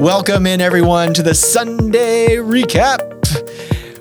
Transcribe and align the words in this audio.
Welcome 0.00 0.46
in, 0.46 0.60
everyone, 0.62 1.12
to 1.14 1.22
the 1.22 1.34
Sunday 1.34 2.36
recap. 2.36 3.08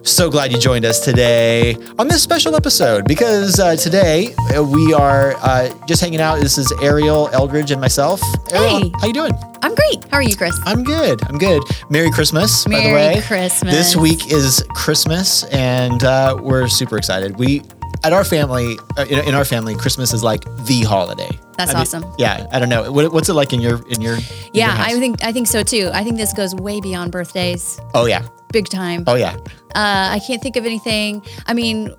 So 0.08 0.30
glad 0.30 0.52
you 0.52 0.58
joined 0.58 0.86
us 0.86 1.04
today 1.04 1.76
on 2.00 2.08
this 2.08 2.24
special 2.24 2.56
episode 2.56 3.06
because 3.06 3.60
uh, 3.60 3.76
today 3.76 4.34
uh, 4.56 4.64
we 4.64 4.94
are 4.94 5.34
uh, 5.42 5.70
just 5.88 6.02
hanging 6.02 6.22
out. 6.22 6.40
This 6.40 6.58
is 6.58 6.72
Ariel 6.82 7.28
Eldridge 7.34 7.72
and 7.72 7.82
myself. 7.82 8.22
Ariel, 8.54 8.80
Hey. 8.80 8.92
how 9.02 9.08
you 9.08 9.14
doing? 9.14 9.34
I'm 9.62 9.76
great. 9.76 10.04
How 10.06 10.18
are 10.18 10.22
you, 10.22 10.36
Chris? 10.38 10.58
I'm 10.66 10.84
good. 10.86 11.22
I'm 11.28 11.38
good. 11.38 11.62
Merry 11.90 12.10
Christmas, 12.12 12.64
by 12.64 12.72
the 12.72 12.78
Merry 12.78 12.94
way. 13.16 13.22
Christmas. 13.22 13.74
This 13.74 13.96
week 13.98 14.32
is 14.32 14.64
Christmas, 14.70 15.44
and 15.46 16.04
uh, 16.06 16.38
we're 16.42 16.70
super 16.70 16.98
excited. 16.98 17.38
We 17.38 17.62
at 18.04 18.14
our 18.14 18.24
family, 18.24 18.78
uh, 18.98 19.06
in, 19.06 19.34
our 19.36 19.46
family, 19.46 19.76
Christmas 19.76 20.14
is 20.14 20.24
like 20.24 20.44
the 20.66 20.82
holiday. 20.84 21.30
That's 21.58 21.72
I 21.72 21.74
mean, 21.74 21.82
awesome. 21.82 22.06
Yeah, 22.18 22.48
I 22.52 22.60
don't 22.60 22.70
know. 22.70 22.92
What, 22.92 23.12
what's 23.12 23.28
it 23.30 23.34
like 23.34 23.52
in 23.54 23.60
your 23.62 23.86
in 23.88 24.02
your? 24.02 24.16
in 24.16 24.22
Yeah, 24.54 24.76
your? 24.76 24.98
I 24.98 25.00
think 25.00 25.24
I 25.24 25.32
think 25.34 25.48
so 25.48 25.64
too. 25.64 25.90
I 25.94 26.04
think 26.04 26.18
this 26.18 26.34
goes 26.34 26.56
way 26.56 26.80
beyond 26.82 27.12
birthdays, 27.12 27.80
Oh 27.94 28.06
yeah. 28.06 28.28
big 28.54 28.68
time. 28.70 29.04
Oh 29.08 29.16
yeah. 29.16 29.36
Uh, 29.76 30.10
I 30.16 30.20
can't 30.26 30.42
think 30.42 30.56
of 30.56 30.66
anything. 30.66 31.22
I 31.46 31.54
mean, 31.54 31.94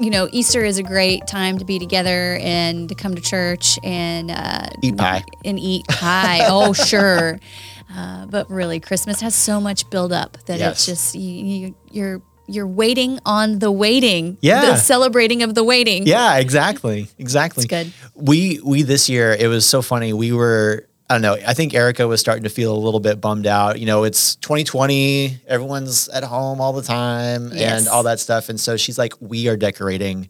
you 0.00 0.10
know, 0.10 0.28
Easter 0.32 0.64
is 0.64 0.78
a 0.78 0.82
great 0.82 1.26
time 1.26 1.58
to 1.58 1.64
be 1.64 1.78
together 1.78 2.38
and 2.42 2.88
to 2.88 2.94
come 2.94 3.14
to 3.14 3.20
church 3.20 3.78
and 3.84 4.30
uh, 4.30 4.66
Eat 4.82 4.96
pie. 4.96 5.22
and 5.44 5.58
eat 5.60 5.86
pie. 5.88 6.40
oh, 6.48 6.72
sure. 6.90 7.38
Uh, 7.94 8.26
but 8.26 8.48
really, 8.50 8.80
Christmas 8.80 9.20
has 9.20 9.34
so 9.34 9.60
much 9.60 9.88
build 9.90 10.12
up 10.12 10.38
that 10.46 10.58
Yes. 10.58 10.72
it's 10.72 10.86
just 10.86 11.14
you, 11.14 11.44
you, 11.44 11.74
you're 11.90 12.22
you're 12.52 12.66
waiting 12.66 13.18
on 13.24 13.58
the 13.58 13.70
waiting. 13.70 14.36
Yeah. 14.40 14.62
the 14.66 14.76
celebrating 14.76 15.42
of 15.42 15.54
the 15.54 15.64
waiting. 15.64 16.06
Yeah, 16.06 16.36
exactly. 16.38 17.08
Exactly. 17.18 17.64
It's 17.64 17.68
good. 17.70 17.92
We 18.14 18.60
we 18.64 18.82
this 18.82 19.08
year 19.08 19.32
it 19.32 19.48
was 19.48 19.66
so 19.66 19.82
funny. 19.82 20.12
We 20.12 20.32
were 20.32 20.86
I 21.08 21.14
don't 21.14 21.22
know. 21.22 21.34
I 21.44 21.54
think 21.54 21.74
Erica 21.74 22.06
was 22.06 22.20
starting 22.20 22.44
to 22.44 22.48
feel 22.50 22.72
a 22.72 22.78
little 22.78 23.00
bit 23.00 23.20
bummed 23.20 23.46
out. 23.46 23.80
You 23.80 23.86
know, 23.86 24.04
it's 24.04 24.36
2020. 24.36 25.40
Everyone's 25.48 26.08
at 26.08 26.22
home 26.22 26.60
all 26.60 26.72
the 26.72 26.82
time 26.82 27.50
Yes. 27.52 27.80
and 27.80 27.88
all 27.88 28.04
that 28.04 28.20
stuff. 28.20 28.48
And 28.48 28.60
so 28.60 28.76
she's 28.76 28.96
like, 28.96 29.14
"We 29.20 29.48
are 29.48 29.56
decorating 29.56 30.28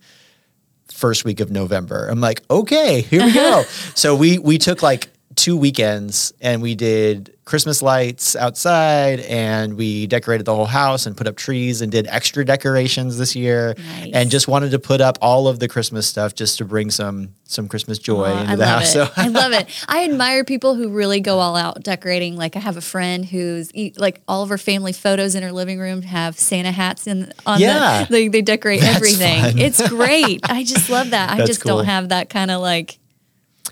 first 0.90 1.24
week 1.24 1.40
of 1.40 1.50
November." 1.50 2.08
I'm 2.08 2.20
like, 2.20 2.42
"Okay, 2.50 3.02
here 3.02 3.22
we 3.24 3.32
go." 3.32 3.62
so 3.94 4.14
we 4.16 4.38
we 4.38 4.56
took 4.58 4.82
like 4.82 5.10
two 5.36 5.56
weekends 5.56 6.32
and 6.40 6.60
we 6.60 6.74
did 6.74 7.34
Christmas 7.44 7.82
lights 7.82 8.34
outside 8.36 9.20
and 9.20 9.74
we 9.76 10.06
decorated 10.08 10.44
the 10.44 10.54
whole 10.54 10.66
house 10.66 11.06
and 11.06 11.16
put 11.16 11.26
up 11.28 11.36
trees 11.36 11.80
and 11.80 11.90
did 11.90 12.06
extra 12.08 12.44
decorations 12.44 13.16
this 13.16 13.34
year 13.36 13.74
Nice. 13.78 14.10
and 14.12 14.30
just 14.30 14.48
wanted 14.48 14.72
to 14.72 14.78
put 14.80 15.00
up 15.00 15.18
all 15.22 15.46
of 15.48 15.58
the 15.60 15.68
Christmas 15.68 16.06
stuff 16.08 16.34
just 16.34 16.58
to 16.58 16.64
bring 16.64 16.90
some 16.90 17.34
some 17.44 17.68
Christmas 17.68 17.98
joy 17.98 18.26
Oh, 18.26 18.38
into 18.38 18.52
I 18.52 18.56
the 18.56 18.66
house. 18.66 18.90
It. 18.90 18.92
So 19.06 19.08
I 19.16 19.28
love 19.40 19.52
it. 19.52 19.68
I 19.88 20.04
admire 20.04 20.44
people 20.44 20.74
who 20.74 20.90
really 20.90 21.20
go 21.20 21.38
all 21.38 21.56
out 21.56 21.82
decorating. 21.82 22.36
Like 22.36 22.56
I 22.56 22.58
have 22.60 22.76
a 22.76 22.80
friend 22.82 23.24
who's 23.24 23.72
like 23.96 24.20
all 24.28 24.42
of 24.42 24.48
her 24.50 24.58
family 24.58 24.92
photos 24.92 25.34
in 25.36 25.42
her 25.42 25.52
living 25.52 25.78
room 25.78 26.02
have 26.02 26.38
Santa 26.38 26.70
hats 26.72 27.06
in 27.06 27.32
on 27.46 27.60
Yeah. 27.60 28.04
the 28.04 28.10
they, 28.10 28.28
they 28.28 28.42
decorate 28.42 28.80
That's 28.80 28.96
everything. 28.96 29.42
fun. 29.42 29.58
It's 29.58 29.88
great. 29.88 30.40
I 30.44 30.64
just 30.64 30.90
love 30.90 31.10
that. 31.10 31.30
I 31.30 31.36
That's 31.38 31.48
just 31.48 31.62
cool. 31.62 31.78
don't 31.78 31.86
have 31.86 32.08
that 32.10 32.28
kind 32.30 32.50
of 32.50 32.60
like 32.60 32.98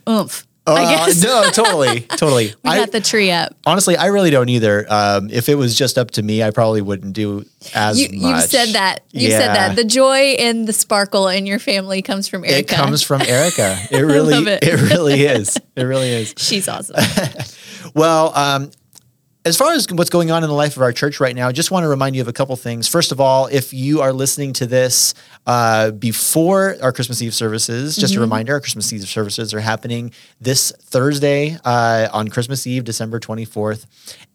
oomph. 0.08 0.46
Uh, 0.68 0.74
I 0.74 0.94
guess 1.06 1.22
no, 1.22 1.50
totally, 1.50 2.00
totally. 2.16 2.52
we 2.62 2.70
I, 2.70 2.78
got 2.78 2.92
the 2.92 3.00
tree 3.00 3.30
up. 3.30 3.54
honestly, 3.66 3.96
I 3.96 4.06
really 4.06 4.30
don't 4.30 4.48
either. 4.48 4.86
Um, 4.88 5.30
if 5.30 5.48
it 5.48 5.54
was 5.54 5.76
just 5.76 5.96
up 5.98 6.10
to 6.12 6.22
me, 6.22 6.42
I 6.42 6.50
probably 6.50 6.82
wouldn't 6.82 7.12
do 7.14 7.44
as 7.74 7.98
You, 8.00 8.20
much. 8.20 8.42
you've 8.42 8.50
said 8.50 8.68
that. 8.74 9.04
You've 9.12 9.30
Yeah. 9.32 9.38
said 9.38 9.54
that. 9.54 9.76
The 9.76 9.84
joy 9.84 10.36
and 10.38 10.66
the 10.68 10.72
sparkle 10.72 11.28
in 11.28 11.46
your 11.46 11.58
family 11.58 12.02
comes 12.02 12.28
from 12.28 12.44
Erica. 12.46 12.58
It 12.58 12.68
comes 12.68 13.02
from 13.02 13.22
Erica. 13.22 13.78
It 13.90 14.00
really, 14.00 14.34
it. 14.52 14.62
it 14.62 14.80
really 14.90 15.22
is. 15.22 15.56
It 15.76 15.82
really 15.84 16.10
is. 16.10 16.34
She's 16.38 16.68
awesome. 16.68 16.96
Well, 17.94 18.32
um, 18.36 18.70
as 19.48 19.56
far 19.56 19.72
as 19.72 19.86
what's 19.90 20.10
going 20.10 20.30
on 20.30 20.44
in 20.44 20.48
the 20.48 20.54
life 20.54 20.76
of 20.76 20.82
our 20.82 20.92
church 20.92 21.20
right 21.20 21.34
now, 21.34 21.48
I 21.48 21.52
just 21.52 21.70
want 21.70 21.84
to 21.84 21.88
remind 21.88 22.14
you 22.14 22.20
of 22.20 22.28
a 22.28 22.32
couple 22.34 22.54
things. 22.54 22.86
First 22.86 23.12
of 23.12 23.20
all, 23.20 23.46
if 23.46 23.72
you 23.72 24.02
are 24.02 24.12
listening 24.12 24.52
to 24.54 24.66
this 24.66 25.14
uh, 25.46 25.90
before 25.92 26.76
our 26.82 26.92
Christmas 26.92 27.22
Eve 27.22 27.34
services, 27.34 27.96
just 27.96 28.14
a 28.14 28.20
reminder, 28.20 28.52
our 28.52 28.60
Christmas 28.60 28.92
Eve 28.92 29.08
services 29.08 29.54
are 29.54 29.60
happening 29.60 30.12
this 30.38 30.70
Thursday 30.82 31.56
uh, 31.64 32.08
on 32.12 32.28
Christmas 32.28 32.66
Eve, 32.66 32.84
December 32.84 33.18
24th 33.18 33.86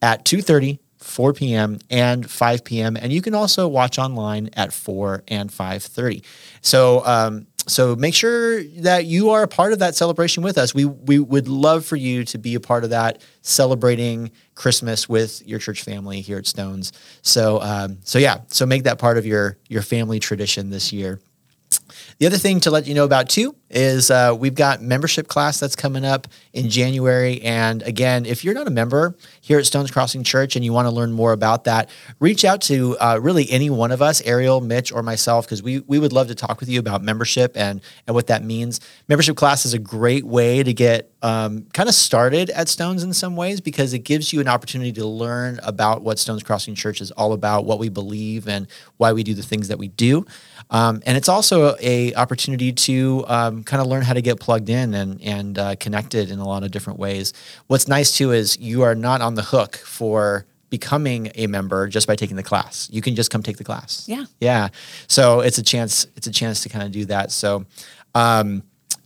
at 0.02 0.26
2.30, 0.26 0.80
4 0.98 1.34
p.m. 1.34 1.78
and 1.92 2.30
5 2.30 2.64
p.m. 2.64 2.98
And 2.98 3.14
you 3.14 3.22
can 3.22 3.36
also 3.36 3.68
watch 3.68 4.00
online 4.00 4.50
at 4.54 4.74
4 4.74 5.24
and 5.28 5.52
5.30. 5.52 6.24
So, 6.62 7.06
um, 7.06 7.46
so 7.68 7.96
make 7.96 8.14
sure 8.14 8.64
that 8.64 9.06
you 9.06 9.30
are 9.32 9.44
a 9.44 9.48
part 9.48 9.74
of 9.74 9.80
that 9.80 9.96
celebration 9.96 10.44
with 10.44 10.58
us. 10.58 10.74
We 10.74 10.86
we 10.86 11.20
would 11.20 11.48
love 11.48 11.86
for 11.86 11.96
you 11.96 12.24
to 12.26 12.38
be 12.38 12.56
a 12.56 12.60
part 12.60 12.84
of 12.84 12.90
that 12.92 13.22
celebrating 13.42 14.32
Christmas 14.56 15.08
with 15.08 15.46
your 15.48 15.60
church 15.60 15.84
family 15.84 16.22
here 16.22 16.38
at 16.38 16.48
Stones. 16.48 16.92
So 17.22 17.62
um, 17.62 18.00
so 18.04 18.20
yeah, 18.20 18.42
so 18.48 18.66
make 18.66 18.84
that 18.84 19.00
part 19.00 19.18
of 19.18 19.26
your 19.26 19.58
your 19.70 19.82
family 19.82 20.20
tradition 20.20 20.70
this 20.70 20.92
year. 20.92 21.20
The 22.20 22.26
other 22.26 22.38
thing 22.38 22.60
to 22.62 22.72
let 22.72 22.88
you 22.88 22.94
know 22.94 23.06
about 23.06 23.30
too 23.30 23.56
is 23.70 24.12
uh, 24.12 24.36
we've 24.38 24.56
got 24.56 24.82
membership 24.82 25.28
class 25.28 25.60
that's 25.60 25.76
coming 25.76 26.06
up 26.06 26.28
in 26.54 26.70
January. 26.70 27.42
And 27.42 27.82
again, 27.84 28.26
if 28.26 28.44
you're 28.44 28.54
not 28.54 28.68
a 28.68 28.72
member 28.72 29.16
here 29.42 29.58
at 29.58 29.66
Stones 29.66 29.92
Crossing 29.92 30.24
Church 30.24 30.56
and 30.56 30.64
you 30.64 30.72
want 30.72 30.88
to 30.88 30.92
learn 30.92 31.12
more 31.12 31.32
about 31.32 31.64
that, 31.64 31.90
reach 32.20 32.46
out 32.46 32.62
to 32.62 32.98
uh, 33.00 33.20
really 33.22 33.50
any 33.50 33.70
one 33.70 33.92
of 33.92 34.02
us, 34.02 34.22
Ariel, 34.22 34.62
Mitch, 34.62 34.92
or 34.92 35.02
myself, 35.02 35.46
because 35.46 35.64
we 35.64 35.80
we 35.80 36.00
would 36.00 36.14
love 36.14 36.28
to 36.28 36.36
talk 36.36 36.60
with 36.60 36.70
you 36.70 36.80
about 36.80 37.02
membership 37.02 37.58
and 37.58 37.82
and 38.08 38.14
what 38.14 38.28
that 38.28 38.44
means. 38.44 38.80
Membership 39.08 39.36
class 39.36 39.66
is 39.66 39.74
a 39.74 39.80
great 39.80 40.26
way 40.26 40.64
to 40.64 40.74
get 40.74 41.13
um, 41.24 41.66
kind 41.74 41.88
of 41.88 41.96
started 41.96 42.50
at 42.50 42.68
Stones 42.68 43.02
in 43.02 43.14
some 43.14 43.38
ways 43.38 43.62
because 43.62 43.94
it 43.94 44.00
gives 44.00 44.34
you 44.34 44.42
an 44.42 44.50
opportunity 44.50 44.92
to 44.92 45.06
learn 45.06 45.58
about 45.64 46.02
what 46.02 46.20
Stones 46.20 46.44
Crossing 46.44 46.76
Church 46.76 47.00
is 47.00 47.12
all 47.12 47.32
about, 47.32 47.64
what 47.64 47.80
we 47.80 47.88
believe, 47.88 48.48
and 48.48 48.68
why 48.98 49.14
we 49.14 49.24
do 49.24 49.34
the 49.34 49.42
things 49.42 49.70
that 49.70 49.80
we 49.80 49.88
do. 49.88 50.26
Um, 50.70 51.02
and 51.06 51.16
it's 51.16 51.30
also 51.30 51.76
a 51.80 52.14
opportunity 52.16 52.74
to 52.74 53.24
um, 53.28 53.64
kind 53.64 53.82
of 53.82 53.88
learn 53.88 54.02
how 54.04 54.14
to 54.14 54.22
get 54.22 54.42
plugged 54.42 54.70
in 54.70 54.94
and 54.94 55.22
and 55.22 55.58
uh, 55.58 55.76
connected 55.78 56.30
in 56.30 56.40
a 56.40 56.48
lot 56.48 56.64
of 56.64 56.72
different 56.72 57.00
ways. 57.00 57.34
What's 57.68 57.88
nice 57.88 58.12
too 58.12 58.32
is 58.32 58.60
you 58.60 58.82
are 58.82 58.94
not 58.96 59.22
on 59.22 59.36
the 59.36 59.44
hook 59.44 59.78
for 59.78 60.46
becoming 60.70 61.32
a 61.36 61.48
member 61.48 61.88
just 61.88 62.06
by 62.06 62.18
taking 62.18 62.36
the 62.36 62.44
class. 62.44 62.90
You 62.92 63.02
can 63.02 63.16
just 63.16 63.32
come 63.32 63.42
take 63.44 63.58
the 63.58 63.64
class. 63.64 64.06
Yeah. 64.10 64.26
Yeah. 64.42 64.70
So 65.08 65.40
it's 65.40 65.58
a 65.58 65.64
chance. 65.64 66.06
It's 66.18 66.28
a 66.28 66.32
chance 66.32 66.64
to 66.64 66.70
kind 66.70 66.84
of 66.84 66.92
do 66.92 67.06
that. 67.06 67.32
So. 67.32 67.66
Um, 68.16 68.64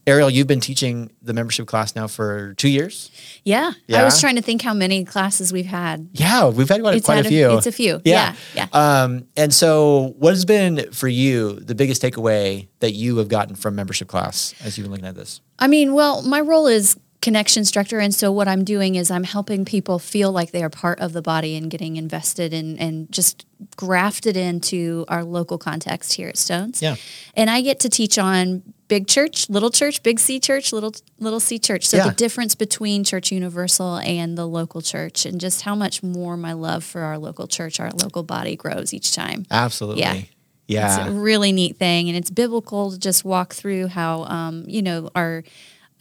Ariel, 0.08 0.30
you've 0.30 0.48
been 0.48 0.62
teaching 0.62 1.12
the 1.22 1.34
membership 1.34 1.68
class 1.68 1.94
now 1.96 2.08
for 2.08 2.54
two 2.56 2.70
years. 2.70 3.12
Yeah. 3.44 3.74
Yeah? 3.88 4.02
I 4.02 4.06
was 4.06 4.20
trying 4.22 4.38
to 4.38 4.42
think 4.42 4.62
how 4.62 4.74
many 4.74 5.04
classes 5.04 5.52
we've 5.52 5.66
had. 5.66 6.08
Yeah, 6.14 6.48
we've 6.48 6.70
had 6.70 6.82
quite, 6.82 6.96
It's 6.96 7.06
quite 7.06 7.26
a 7.26 7.28
a- 7.28 7.30
few. 7.30 7.58
it's 7.58 7.68
a 7.68 7.72
few. 7.74 8.02
Yeah, 8.06 8.34
yeah. 8.56 8.68
Um, 8.72 9.26
and 9.36 9.54
so, 9.54 10.16
what 10.18 10.30
has 10.32 10.46
been 10.46 10.92
for 10.94 11.08
you 11.10 11.60
the 11.60 11.76
biggest 11.76 12.02
takeaway 12.02 12.68
that 12.80 12.94
you 12.94 13.18
have 13.18 13.28
gotten 13.28 13.56
from 13.56 13.76
membership 13.76 14.08
class 14.08 14.56
as 14.64 14.78
you've 14.78 14.86
been 14.86 14.92
looking 14.92 15.06
at 15.08 15.16
this? 15.16 15.42
I 15.60 15.68
mean, 15.68 15.94
well, 15.94 16.22
my 16.22 16.40
role 16.40 16.68
is 16.68 16.98
connection 17.22 17.62
instructor, 17.62 18.00
and 18.00 18.14
so 18.16 18.32
what 18.32 18.48
I'm 18.48 18.64
doing 18.64 18.96
is 18.96 19.12
I'm 19.12 19.24
helping 19.26 19.66
people 19.66 20.00
feel 20.00 20.32
like 20.32 20.52
they 20.52 20.64
are 20.64 20.70
part 20.70 21.00
of 21.02 21.12
the 21.14 21.22
body 21.22 21.58
and 21.58 21.70
getting 21.70 21.98
invested 21.98 22.54
in 22.54 22.78
and 22.78 23.12
just 23.12 23.46
grafted 23.76 24.38
into 24.38 25.04
our 25.10 25.24
local 25.26 25.58
context 25.58 26.14
here 26.14 26.30
at 26.30 26.38
Stones. 26.38 26.82
Yeah. 26.82 26.96
And 27.36 27.50
I 27.50 27.62
get 27.62 27.80
to 27.82 27.90
teach 27.90 28.18
on 28.18 28.62
big 28.88 29.08
church, 29.08 29.50
little 29.50 29.70
church, 29.70 30.02
big 30.04 30.20
C 30.20 30.40
church, 30.40 30.72
little 30.72 30.94
little 31.20 31.40
C 31.40 31.60
church. 31.60 31.86
So 31.88 31.98
Yeah. 31.98 32.10
the 32.10 32.16
difference 32.16 32.56
between 32.56 33.04
Church 33.04 33.32
Universal 33.32 33.98
and 33.98 34.38
the 34.38 34.46
local 34.48 34.82
church, 34.82 35.26
and 35.26 35.40
just 35.42 35.62
how 35.64 35.76
much 35.76 36.02
more 36.04 36.38
my 36.38 36.54
love 36.54 36.84
for 36.84 37.02
our 37.02 37.18
local 37.18 37.48
church, 37.48 37.80
our 37.80 37.92
local 37.92 38.24
body 38.24 38.56
grows 38.56 38.94
each 38.94 39.12
time. 39.14 39.46
Absolutely. 39.52 40.02
Yeah. 40.02 40.22
Yeah. 40.68 41.00
It's 41.06 41.10
a 41.10 41.12
really 41.14 41.52
neat 41.54 41.78
thing, 41.78 42.10
and 42.10 42.18
it's 42.18 42.30
biblical 42.30 42.92
to 42.92 42.98
just 43.00 43.24
walk 43.24 43.54
through 43.54 43.88
how 43.88 44.24
um, 44.24 44.64
you 44.68 44.82
know 44.82 45.10
our 45.16 45.44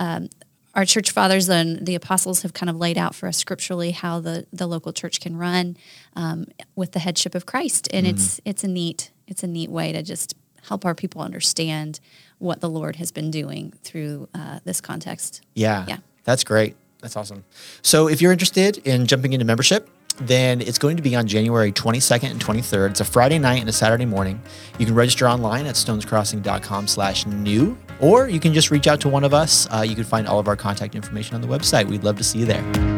um, 0.00 0.28
our 0.74 0.84
church 0.84 1.10
fathers 1.12 1.48
and 1.48 1.86
the 1.86 1.94
apostles 1.94 2.42
have 2.42 2.52
kind 2.52 2.68
of 2.68 2.76
laid 2.76 2.98
out 2.98 3.14
for 3.14 3.28
us 3.28 3.36
scripturally 3.38 3.92
how 3.92 4.20
the 4.20 4.46
the 4.52 4.66
local 4.66 4.92
church 4.92 5.20
can 5.20 5.36
run 5.36 5.76
um, 6.16 6.46
with 6.74 6.92
the 6.92 6.98
headship 6.98 7.34
of 7.34 7.46
Christ, 7.46 7.88
and 7.92 8.06
it's 8.06 8.40
it's 8.44 8.62
a 8.64 8.68
neat 8.68 9.10
it's 9.28 9.42
a 9.42 9.46
neat 9.46 9.70
way 9.70 9.92
to 9.92 10.02
just 10.02 10.34
help 10.68 10.84
our 10.84 10.94
people 10.96 11.20
understand 11.22 12.00
what 12.38 12.60
the 12.60 12.68
Lord 12.68 12.96
has 12.96 13.10
been 13.10 13.30
doing 13.30 13.72
through 13.82 14.28
uh, 14.34 14.60
this 14.64 14.80
context. 14.80 15.42
Yeah. 15.54 15.84
Yeah. 15.88 15.98
That's 16.24 16.44
great. 16.44 16.76
That's 17.00 17.16
awesome. 17.16 17.44
So 17.82 18.08
if 18.08 18.20
you're 18.20 18.32
interested 18.32 18.78
in 18.78 19.06
jumping 19.06 19.32
into 19.32 19.44
membership, 19.44 19.88
then 20.18 20.60
it's 20.60 20.78
going 20.78 20.96
to 20.96 21.02
be 21.02 21.14
on 21.14 21.26
January 21.26 21.72
22nd 21.72 22.30
and 22.30 22.40
23rd. 22.40 22.90
It's 22.90 23.00
a 23.00 23.04
Friday 23.04 23.38
night 23.38 23.60
and 23.60 23.68
a 23.68 23.72
Saturday 23.72 24.06
morning. 24.06 24.40
You 24.78 24.86
can 24.86 24.94
register 24.94 25.28
online 25.28 25.66
at 25.66 25.74
stonescrossing.com 25.74 26.88
slash 26.88 27.26
new, 27.26 27.76
or 28.00 28.28
you 28.28 28.40
can 28.40 28.54
just 28.54 28.70
reach 28.70 28.86
out 28.86 29.00
to 29.02 29.08
one 29.08 29.24
of 29.24 29.34
us. 29.34 29.68
Uh, 29.70 29.82
you 29.82 29.94
can 29.94 30.04
find 30.04 30.26
all 30.26 30.38
of 30.38 30.48
our 30.48 30.56
contact 30.56 30.94
information 30.94 31.34
on 31.34 31.42
the 31.42 31.48
website. 31.48 31.86
We'd 31.86 32.04
love 32.04 32.16
to 32.16 32.24
see 32.24 32.38
you 32.38 32.46
there. 32.46 32.95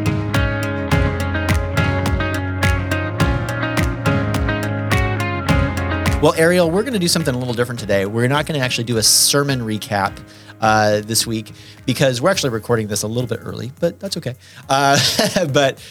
Well, 6.21 6.33
Ariel, 6.35 6.69
we're 6.69 6.81
going 6.81 6.91
to 6.91 6.99
do 6.99 7.07
something 7.07 7.33
a 7.33 7.37
little 7.37 7.53
different 7.53 7.79
today. 7.79 8.05
We're 8.05 8.27
not 8.27 8.45
going 8.45 8.59
to 8.59 8.65
actually 8.65 8.83
do 8.83 8.97
a 8.97 9.03
sermon 9.03 9.61
recap 9.61 10.19
uh, 10.59 10.99
this 10.99 11.25
week 11.25 11.53
because 11.85 12.21
we're 12.21 12.29
actually 12.29 12.49
recording 12.49 12.87
this 12.87 13.03
a 13.03 13.07
little 13.07 13.25
bit 13.25 13.39
early, 13.41 13.71
but 13.79 14.01
that's 14.01 14.17
okay. 14.17 14.35
Uh, 14.67 14.99
but 15.53 15.81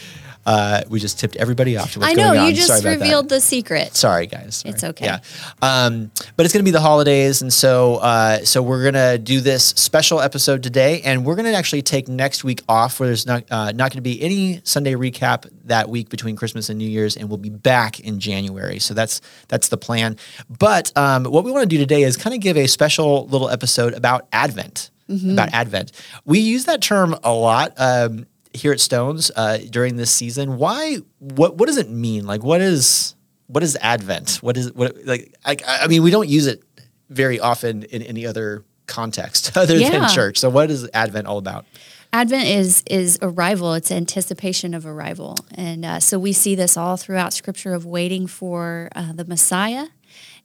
Uh, 0.48 0.82
we 0.88 0.98
just 0.98 1.20
tipped 1.20 1.36
everybody 1.36 1.76
off 1.76 1.92
to 1.92 2.00
what's 2.00 2.10
I 2.10 2.14
know 2.14 2.28
going 2.28 2.38
on. 2.38 2.48
you 2.48 2.54
just 2.54 2.68
Sorry 2.68 2.96
revealed 2.96 3.28
the 3.28 3.38
secret. 3.38 3.94
Sorry, 3.94 4.26
guys. 4.26 4.56
Sorry. 4.56 4.72
It's 4.72 4.82
okay. 4.82 5.04
Yeah, 5.04 5.18
um, 5.60 6.10
but 6.36 6.46
it's 6.46 6.54
going 6.54 6.64
to 6.64 6.68
be 6.68 6.70
the 6.70 6.80
holidays, 6.80 7.42
and 7.42 7.52
so 7.52 7.96
uh, 7.96 8.38
so 8.46 8.62
we're 8.62 8.80
going 8.80 8.94
to 8.94 9.18
do 9.18 9.42
this 9.42 9.62
special 9.62 10.22
episode 10.22 10.62
today, 10.62 11.02
and 11.02 11.26
we're 11.26 11.34
going 11.34 11.44
to 11.52 11.54
actually 11.54 11.82
take 11.82 12.08
next 12.08 12.44
week 12.44 12.62
off, 12.66 12.98
where 12.98 13.10
there's 13.10 13.26
not 13.26 13.44
uh, 13.50 13.72
not 13.72 13.90
going 13.90 13.98
to 13.98 14.00
be 14.00 14.22
any 14.22 14.62
Sunday 14.64 14.94
recap 14.94 15.46
that 15.64 15.90
week 15.90 16.08
between 16.08 16.34
Christmas 16.34 16.70
and 16.70 16.78
New 16.78 16.88
Year's, 16.88 17.14
and 17.14 17.28
we'll 17.28 17.36
be 17.36 17.50
back 17.50 18.00
in 18.00 18.18
January. 18.18 18.78
So 18.78 18.94
that's 18.94 19.20
that's 19.48 19.68
the 19.68 19.76
plan. 19.76 20.16
But 20.48 20.96
um, 20.96 21.24
what 21.24 21.44
we 21.44 21.52
want 21.52 21.64
to 21.64 21.68
do 21.68 21.76
today 21.76 22.04
is 22.04 22.16
kind 22.16 22.34
of 22.34 22.40
give 22.40 22.56
a 22.56 22.68
special 22.68 23.26
little 23.26 23.50
episode 23.50 23.92
about 23.92 24.26
Advent. 24.32 24.90
About 25.10 25.54
Advent, 25.54 25.92
we 26.26 26.38
use 26.38 26.66
that 26.66 26.82
term 26.82 27.16
a 27.24 27.32
lot. 27.32 27.72
Um, 27.78 28.26
here 28.54 28.72
at 28.72 28.80
Stones 28.80 29.30
uh, 29.36 29.58
during 29.70 29.96
this 29.96 30.10
season. 30.10 30.56
Why? 30.58 30.96
What? 31.18 31.56
What 31.56 31.66
does 31.66 31.76
it 31.76 31.90
mean? 31.90 32.26
Like, 32.26 32.42
what 32.42 32.60
is 32.60 33.14
what 33.46 33.62
is 33.62 33.76
Advent? 33.80 34.36
What 34.42 34.56
is 34.56 34.72
what? 34.72 34.96
Like, 35.04 35.34
I, 35.44 35.56
I 35.82 35.86
mean, 35.86 36.02
we 36.02 36.10
don't 36.10 36.28
use 36.28 36.46
it 36.46 36.62
very 37.10 37.40
often 37.40 37.82
in 37.84 38.02
any 38.02 38.26
other 38.26 38.64
context 38.86 39.56
other 39.56 39.76
Yeah. 39.76 39.90
than 39.90 40.08
church. 40.10 40.38
So, 40.38 40.50
what 40.50 40.70
is 40.70 40.88
Advent 40.94 41.26
all 41.26 41.38
about? 41.38 41.66
Advent 42.12 42.46
is 42.46 42.82
is 42.90 43.18
arrival. 43.20 43.74
It's 43.74 43.90
anticipation 43.90 44.72
of 44.74 44.86
arrival, 44.86 45.36
and 45.54 45.84
uh, 45.84 46.00
so 46.00 46.18
we 46.18 46.32
see 46.32 46.54
this 46.54 46.76
all 46.76 46.96
throughout 46.96 47.32
Scripture 47.34 47.74
of 47.74 47.84
waiting 47.84 48.26
for 48.26 48.88
uh, 48.96 49.12
the 49.12 49.26
Messiah, 49.26 49.88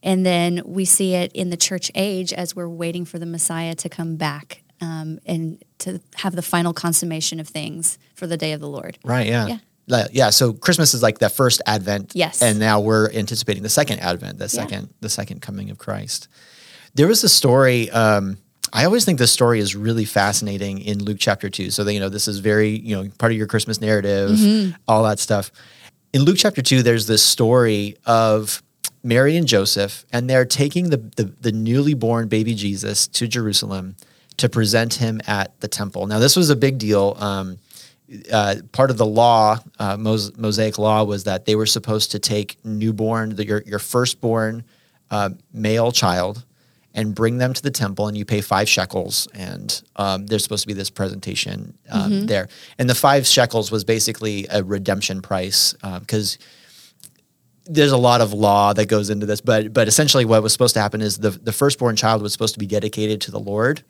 and 0.01 0.25
then 0.25 0.61
we 0.65 0.83
see 0.83 1.13
it 1.15 1.31
in 1.33 1.51
the 1.51 1.57
church 1.57 1.89
age 1.95 2.33
as 2.33 2.53
we're 2.53 2.67
waiting 2.67 3.05
for 3.05 3.17
the 3.17 3.25
Messiah 3.25 3.75
to 3.75 3.87
come 3.87 4.17
back 4.17 4.62
um, 4.83 5.19
and 5.25 5.63
to 5.79 6.01
have 6.15 6.35
the 6.35 6.41
final 6.41 6.73
consummation 6.73 7.39
of 7.39 7.47
things 7.47 7.97
for 8.15 8.27
the 8.27 8.37
day 8.37 8.51
of 8.51 8.59
the 8.59 8.67
Lord. 8.67 8.97
Right. 9.03 9.27
Yeah. 9.27 9.47
Yeah. 9.47 9.57
Like, 9.87 10.09
yeah. 10.11 10.29
So 10.29 10.53
Christmas 10.53 10.93
is 10.93 11.01
like 11.01 11.19
the 11.19 11.29
first 11.29 11.61
Advent. 11.65 12.11
Yes. 12.15 12.41
And 12.41 12.59
now 12.59 12.79
we're 12.81 13.09
anticipating 13.11 13.63
the 13.63 13.69
second 13.69 13.99
Advent, 13.99 14.39
the 14.39 14.49
second 14.49 14.93
the 15.01 15.09
second 15.09 15.41
coming 15.41 15.69
of 15.69 15.77
Christ. 15.77 16.27
There 16.95 17.07
was 17.07 17.23
a 17.23 17.29
story. 17.29 17.89
Um, 17.91 18.37
I 18.71 18.85
always 18.85 19.05
think 19.05 19.19
this 19.19 19.31
story 19.31 19.59
is 19.59 19.75
really 19.75 20.05
fascinating 20.05 20.79
in 20.79 21.03
Luke 21.03 21.17
chapter 21.19 21.49
two. 21.49 21.69
So 21.69 21.83
that, 21.83 21.93
you 21.93 21.99
know, 21.99 22.09
this 22.09 22.27
is 22.27 22.39
very 22.39 22.69
you 22.69 22.95
know 22.95 23.09
part 23.17 23.31
of 23.31 23.37
your 23.37 23.47
Christmas 23.47 23.79
narrative, 23.81 24.75
all 24.87 25.03
that 25.03 25.19
stuff. 25.19 25.51
In 26.13 26.21
Luke 26.23 26.37
chapter 26.37 26.61
two, 26.61 26.81
there's 26.81 27.07
this 27.07 27.23
story 27.23 27.97
of 28.05 28.63
Mary 29.03 29.35
and 29.35 29.47
Joseph, 29.47 30.05
and 30.13 30.29
they're 30.29 30.45
taking 30.45 30.91
the, 30.91 30.97
the 30.97 31.25
the 31.41 31.51
newly 31.51 31.93
born 31.93 32.29
baby 32.29 32.55
Jesus 32.55 33.07
to 33.07 33.27
Jerusalem 33.27 33.95
to 34.37 34.49
present 34.49 34.95
him 34.95 35.21
at 35.27 35.59
the 35.61 35.67
temple. 35.67 36.07
Now, 36.07 36.19
this 36.19 36.35
was 36.35 36.49
a 36.49 36.55
big 36.55 36.77
deal. 36.77 37.15
Um, 37.19 37.57
uh, 38.31 38.55
part 38.71 38.91
of 38.91 38.97
the 38.97 39.05
law, 39.05 39.57
uh, 39.79 39.97
Mos- 39.97 40.35
Mosaic 40.37 40.77
law, 40.77 41.03
was 41.03 41.23
that 41.23 41.45
they 41.45 41.55
were 41.55 41.65
supposed 41.65 42.11
to 42.11 42.19
take 42.19 42.57
newborn, 42.63 43.35
the, 43.35 43.45
your 43.45 43.63
your 43.65 43.79
firstborn 43.79 44.63
uh, 45.09 45.29
male 45.51 45.91
child, 45.91 46.43
and 46.93 47.15
bring 47.15 47.37
them 47.37 47.53
to 47.53 47.61
the 47.61 47.71
temple, 47.71 48.07
and 48.07 48.17
you 48.17 48.25
pay 48.25 48.41
five 48.41 48.69
shekels, 48.69 49.27
and 49.33 49.81
um, 49.95 50.27
there's 50.27 50.43
supposed 50.43 50.63
to 50.63 50.67
be 50.67 50.73
this 50.73 50.89
presentation 50.89 51.75
um, 51.89 52.27
there. 52.27 52.49
And 52.77 52.89
the 52.89 52.95
five 52.95 53.25
shekels 53.25 53.71
was 53.71 53.83
basically 53.83 54.45
a 54.51 54.63
redemption 54.63 55.21
price 55.21 55.73
because 55.99 56.37
there's 57.65 57.91
a 57.91 57.97
lot 57.97 58.21
of 58.21 58.33
law 58.33 58.73
that 58.73 58.87
goes 58.87 59.09
into 59.09 59.25
this, 59.25 59.41
but 59.41 59.73
but 59.73 59.87
essentially 59.87 60.25
what 60.25 60.43
was 60.43 60.51
supposed 60.51 60.73
to 60.75 60.81
happen 60.81 61.01
is 61.01 61.17
the 61.17 61.29
the 61.31 61.51
firstborn 61.51 61.95
child 61.95 62.21
was 62.21 62.33
supposed 62.33 62.53
to 62.55 62.59
be 62.59 62.67
dedicated 62.67 63.21
to 63.21 63.31
the 63.31 63.39
Lord, 63.39 63.83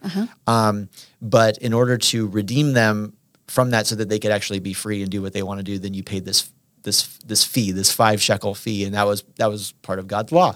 um, 0.46 0.88
but 1.20 1.58
in 1.58 1.72
order 1.72 1.98
to 1.98 2.28
redeem 2.28 2.72
them 2.72 3.14
from 3.48 3.70
that, 3.70 3.86
so 3.86 3.94
that 3.96 4.08
they 4.08 4.18
could 4.18 4.30
actually 4.30 4.60
be 4.60 4.72
free 4.72 5.02
and 5.02 5.10
do 5.10 5.20
what 5.20 5.32
they 5.32 5.42
want 5.42 5.58
to 5.58 5.64
do, 5.64 5.78
then 5.78 5.94
you 5.94 6.02
paid 6.02 6.24
this 6.24 6.50
this 6.82 7.18
this 7.26 7.44
fee, 7.44 7.72
this 7.72 7.90
five 7.92 8.22
shekel 8.22 8.54
fee, 8.54 8.84
and 8.84 8.94
that 8.94 9.06
was 9.06 9.24
that 9.36 9.50
was 9.50 9.72
part 9.82 9.98
of 9.98 10.06
God's 10.06 10.32
law 10.32 10.54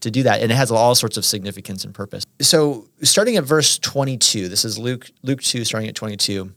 to 0.00 0.10
do 0.10 0.22
that, 0.24 0.40
and 0.42 0.50
it 0.50 0.54
has 0.54 0.70
all 0.70 0.94
sorts 0.94 1.16
of 1.16 1.24
significance 1.24 1.84
and 1.84 1.94
purpose. 1.94 2.24
So 2.40 2.88
starting 3.02 3.36
at 3.36 3.44
verse 3.44 3.78
22, 3.78 4.48
this 4.48 4.64
is 4.64 4.78
Luke 4.78 5.10
Luke 5.22 5.42
2, 5.42 5.64
starting 5.64 5.88
at 5.88 5.94
22. 5.94 6.52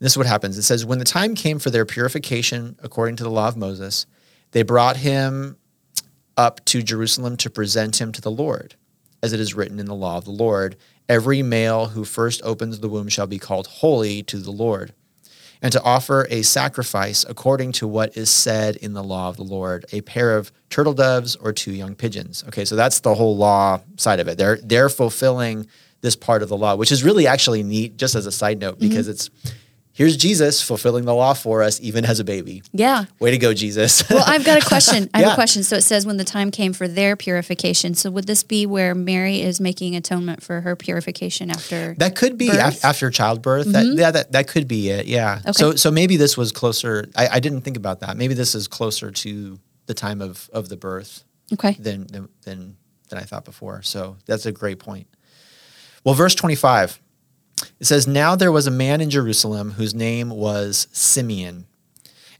This 0.00 0.12
is 0.12 0.18
what 0.18 0.26
happens. 0.26 0.58
It 0.58 0.62
says, 0.62 0.84
When 0.84 0.98
the 0.98 1.04
time 1.04 1.34
came 1.34 1.58
for 1.58 1.70
their 1.70 1.86
purification 1.86 2.76
according 2.82 3.16
to 3.16 3.24
the 3.24 3.30
law 3.30 3.48
of 3.48 3.56
Moses, 3.56 4.06
they 4.54 4.62
brought 4.62 4.96
him 4.96 5.58
up 6.38 6.64
to 6.64 6.82
Jerusalem 6.82 7.36
to 7.36 7.50
present 7.50 8.00
him 8.00 8.10
to 8.12 8.22
the 8.22 8.30
Lord, 8.30 8.74
as 9.22 9.34
it 9.34 9.40
is 9.40 9.52
written 9.54 9.78
in 9.78 9.86
the 9.86 9.94
law 9.94 10.16
of 10.16 10.24
the 10.24 10.30
Lord 10.30 10.76
Every 11.08 11.42
male 11.42 11.86
who 11.86 12.04
first 12.04 12.40
opens 12.44 12.80
the 12.80 12.88
womb 12.88 13.08
shall 13.08 13.26
be 13.26 13.38
called 13.38 13.66
holy 13.66 14.22
to 14.24 14.38
the 14.38 14.50
Lord, 14.50 14.94
and 15.60 15.70
to 15.72 15.82
offer 15.82 16.26
a 16.30 16.40
sacrifice 16.42 17.26
according 17.28 17.72
to 17.72 17.86
what 17.86 18.16
is 18.16 18.30
said 18.30 18.76
in 18.76 18.94
the 18.94 19.04
law 19.04 19.28
of 19.28 19.36
the 19.36 19.44
Lord, 19.44 19.84
a 19.92 20.00
pair 20.00 20.34
of 20.36 20.50
turtle 20.70 20.94
doves 20.94 21.36
or 21.36 21.52
two 21.52 21.72
young 21.72 21.94
pigeons. 21.94 22.42
Okay, 22.48 22.64
so 22.64 22.74
that's 22.74 23.00
the 23.00 23.14
whole 23.14 23.36
law 23.36 23.80
side 23.96 24.18
of 24.18 24.28
it. 24.28 24.38
They're 24.38 24.58
they're 24.62 24.88
fulfilling 24.88 25.66
this 26.00 26.16
part 26.16 26.42
of 26.42 26.48
the 26.48 26.56
law, 26.56 26.74
which 26.74 26.92
is 26.92 27.04
really 27.04 27.26
actually 27.26 27.62
neat, 27.62 27.98
just 27.98 28.14
as 28.14 28.24
a 28.24 28.32
side 28.32 28.58
note, 28.58 28.78
mm-hmm. 28.78 28.88
because 28.88 29.06
it's 29.06 29.28
here's 29.94 30.16
Jesus 30.16 30.60
fulfilling 30.60 31.06
the 31.06 31.14
law 31.14 31.32
for 31.32 31.62
us, 31.62 31.80
even 31.80 32.04
as 32.04 32.20
a 32.20 32.24
baby. 32.24 32.62
Yeah. 32.72 33.06
Way 33.20 33.30
to 33.30 33.38
go, 33.38 33.54
Jesus. 33.54 34.08
Well, 34.10 34.24
I've 34.26 34.44
got 34.44 34.62
a 34.62 34.66
question. 34.66 35.08
I 35.14 35.18
have 35.18 35.26
Yeah. 35.28 35.32
a 35.32 35.34
question. 35.34 35.62
So 35.62 35.76
it 35.76 35.82
says 35.82 36.04
when 36.04 36.18
the 36.18 36.24
time 36.24 36.50
came 36.50 36.72
for 36.74 36.86
their 36.86 37.16
purification. 37.16 37.94
So 37.94 38.10
would 38.10 38.26
this 38.26 38.42
be 38.42 38.66
where 38.66 38.94
Mary 38.94 39.40
is 39.40 39.60
making 39.60 39.96
atonement 39.96 40.42
for 40.42 40.60
her 40.60 40.76
purification 40.76 41.48
after? 41.50 41.94
That 41.98 42.16
could 42.16 42.36
be 42.36 42.48
af- 42.48 42.84
after 42.84 43.08
childbirth. 43.10 43.72
That, 43.72 43.86
mm-hmm. 43.86 43.98
yeah, 43.98 44.10
that, 44.10 44.32
that 44.32 44.48
could 44.48 44.68
be 44.68 44.90
it. 44.90 45.06
Yeah. 45.06 45.40
Okay. 45.40 45.52
So 45.52 45.74
so 45.76 45.90
maybe 45.90 46.16
this 46.16 46.36
was 46.36 46.52
closer. 46.52 47.06
I, 47.16 47.28
I 47.32 47.40
didn't 47.40 47.62
think 47.62 47.76
about 47.76 48.00
that. 48.00 48.16
Maybe 48.16 48.34
this 48.34 48.54
is 48.54 48.68
closer 48.68 49.10
to 49.10 49.58
the 49.86 49.94
time 49.94 50.20
of, 50.20 50.50
of 50.52 50.68
the 50.68 50.76
birth 50.76 51.24
okay. 51.52 51.72
than, 51.78 52.28
than 52.42 52.76
than 53.08 53.18
I 53.18 53.22
thought 53.22 53.44
before. 53.44 53.82
So 53.82 54.16
that's 54.26 54.46
a 54.46 54.52
great 54.52 54.78
point. 54.78 55.06
Well, 56.04 56.14
verse 56.14 56.34
twenty 56.34 56.56
five, 56.56 57.00
it 57.80 57.86
says, 57.86 58.06
"Now 58.06 58.36
there 58.36 58.52
was 58.52 58.66
a 58.66 58.70
man 58.70 59.00
in 59.00 59.10
Jerusalem 59.10 59.72
whose 59.72 59.94
name 59.94 60.30
was 60.30 60.88
Simeon, 60.92 61.66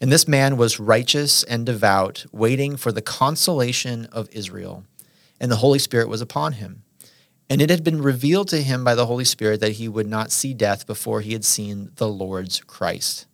and 0.01 0.11
this 0.11 0.27
man 0.29 0.57
was 0.57 0.81
righteous 0.81 1.43
and 1.45 1.65
devout, 1.67 2.27
waiting 2.33 2.77
for 2.77 2.93
the 2.93 3.03
consolation 3.03 4.07
of 4.07 4.29
Israel, 4.33 4.85
and 5.41 5.51
the 5.51 5.57
Holy 5.57 5.79
Spirit 5.79 6.09
was 6.09 6.21
upon 6.21 6.55
him." 6.55 6.83
And 7.51 7.61
it 7.61 7.69
had 7.69 7.85
been 7.85 8.01
revealed 8.01 8.49
to 8.49 8.63
him 8.63 8.85
by 8.85 8.95
the 8.95 9.05
Holy 9.05 9.25
Spirit 9.25 9.61
that 9.61 9.73
he 9.73 9.87
would 9.87 10.06
not 10.06 10.33
see 10.33 10.55
death 10.55 10.87
before 10.87 11.21
he 11.21 11.35
had 11.35 11.44
seen 11.44 11.91
the 11.97 12.09
Lord's 12.09 12.61
Christ. 12.61 13.27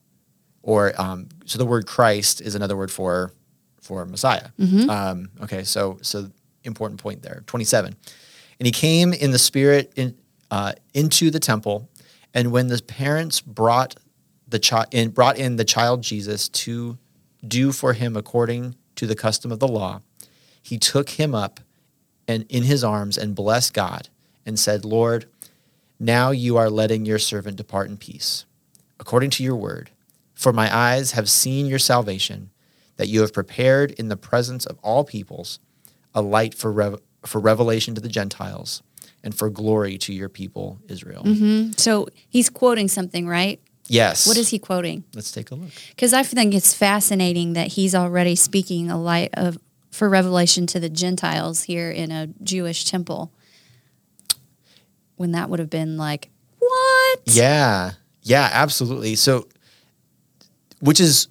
Or 0.63 0.93
um, 1.01 1.29
so 1.47 1.59
the 1.59 1.65
word 1.65 1.87
Christ 1.87 2.41
is 2.41 2.55
another 2.55 2.77
word 2.77 2.91
for 2.91 3.33
for 3.81 4.05
Messiah. 4.05 4.49
Um, 4.91 5.31
okay, 5.43 5.63
so 5.65 5.99
so 6.03 6.31
important 6.65 7.01
point 7.01 7.23
there. 7.23 7.45
Twenty 7.47 7.65
seven, 7.65 7.97
and 8.59 8.67
he 8.67 8.73
came 8.73 9.13
in 9.13 9.31
the 9.31 9.39
Spirit 9.39 9.93
in, 9.97 10.19
uh, 10.51 10.73
into 10.95 11.31
the 11.31 11.41
temple, 11.41 11.89
and 12.35 12.53
when 12.53 12.69
the 12.69 12.83
parents 12.83 13.41
brought 13.41 13.97
the 14.49 14.59
child 14.59 14.87
in, 14.91 15.11
brought 15.11 15.39
in 15.39 15.57
the 15.57 15.65
child 15.65 16.03
Jesus 16.03 16.49
to 16.49 16.99
do 17.47 17.73
for 17.73 17.93
him 17.93 18.17
according 18.17 18.77
to 18.97 19.07
the 19.07 19.15
custom 19.15 19.53
of 19.53 19.59
the 19.59 19.69
law, 19.69 20.03
he 20.63 20.79
took 20.79 21.11
him 21.11 21.35
up 21.35 21.61
and 22.29 22.45
in 22.49 22.65
his 22.65 22.85
arms 22.85 23.17
and 23.17 23.35
blessed 23.35 23.75
God 23.75 24.09
and 24.45 24.59
said, 24.59 24.85
Lord, 24.85 25.27
now 25.99 26.31
you 26.31 26.57
are 26.57 26.71
letting 26.71 27.05
your 27.05 27.19
servant 27.19 27.57
depart 27.57 27.89
in 27.89 27.97
peace, 27.97 28.45
according 28.99 29.31
to 29.31 29.45
your 29.45 29.57
word. 29.57 29.91
For 30.35 30.53
my 30.53 30.75
eyes 30.75 31.13
have 31.13 31.29
seen 31.29 31.67
your 31.67 31.79
salvation, 31.79 32.51
that 32.97 33.09
you 33.09 33.21
have 33.21 33.33
prepared 33.33 33.93
in 33.93 34.09
the 34.09 34.17
presence 34.17 34.65
of 34.67 34.79
all 34.83 35.05
peoples 35.05 35.59
a 36.15 36.23
light 36.23 36.55
for, 36.55 36.99
for 37.25 37.41
revelation 37.41 37.95
to 37.95 38.01
the 38.01 38.09
Gentiles 38.09 38.83
and 39.23 39.35
for 39.35 39.51
glory 39.51 39.99
to 39.99 40.13
your 40.13 40.29
people, 40.29 40.81
Israel. 40.89 41.23
Mm-hmm. 41.25 41.73
So 41.77 42.09
he's 42.29 42.49
quoting 42.49 42.89
something, 42.89 43.27
right? 43.29 43.61
Yes. 43.87 44.27
What 44.27 44.37
is 44.37 44.49
he 44.51 44.59
quoting? 44.59 45.05
Let's 45.15 45.33
take 45.33 45.51
a 45.51 45.57
look. 45.57 45.71
Because 45.89 46.13
I 46.13 46.23
think 46.23 46.55
it's 46.55 46.73
fascinating 46.75 47.55
that 47.55 47.69
he's 47.69 47.95
already 47.95 48.37
speaking 48.37 48.91
a 48.91 49.01
light 49.01 49.31
of 49.35 49.59
for 49.91 50.09
revelation 50.09 50.67
to 50.69 50.79
the 50.79 50.89
Gentiles 50.89 51.65
here 51.65 51.91
in 51.91 52.13
a 52.13 52.29
Jewish 52.43 52.85
temple. 52.85 53.33
When 55.17 55.33
that 55.33 55.51
would 55.51 55.59
have 55.59 55.71
been 55.71 55.97
like, 55.97 56.31
what? 56.59 57.21
Yeah. 57.27 57.93
Yeah, 58.23 58.49
absolutely. 58.53 59.17
So 59.17 59.49
which 60.81 61.01
is 61.01 61.29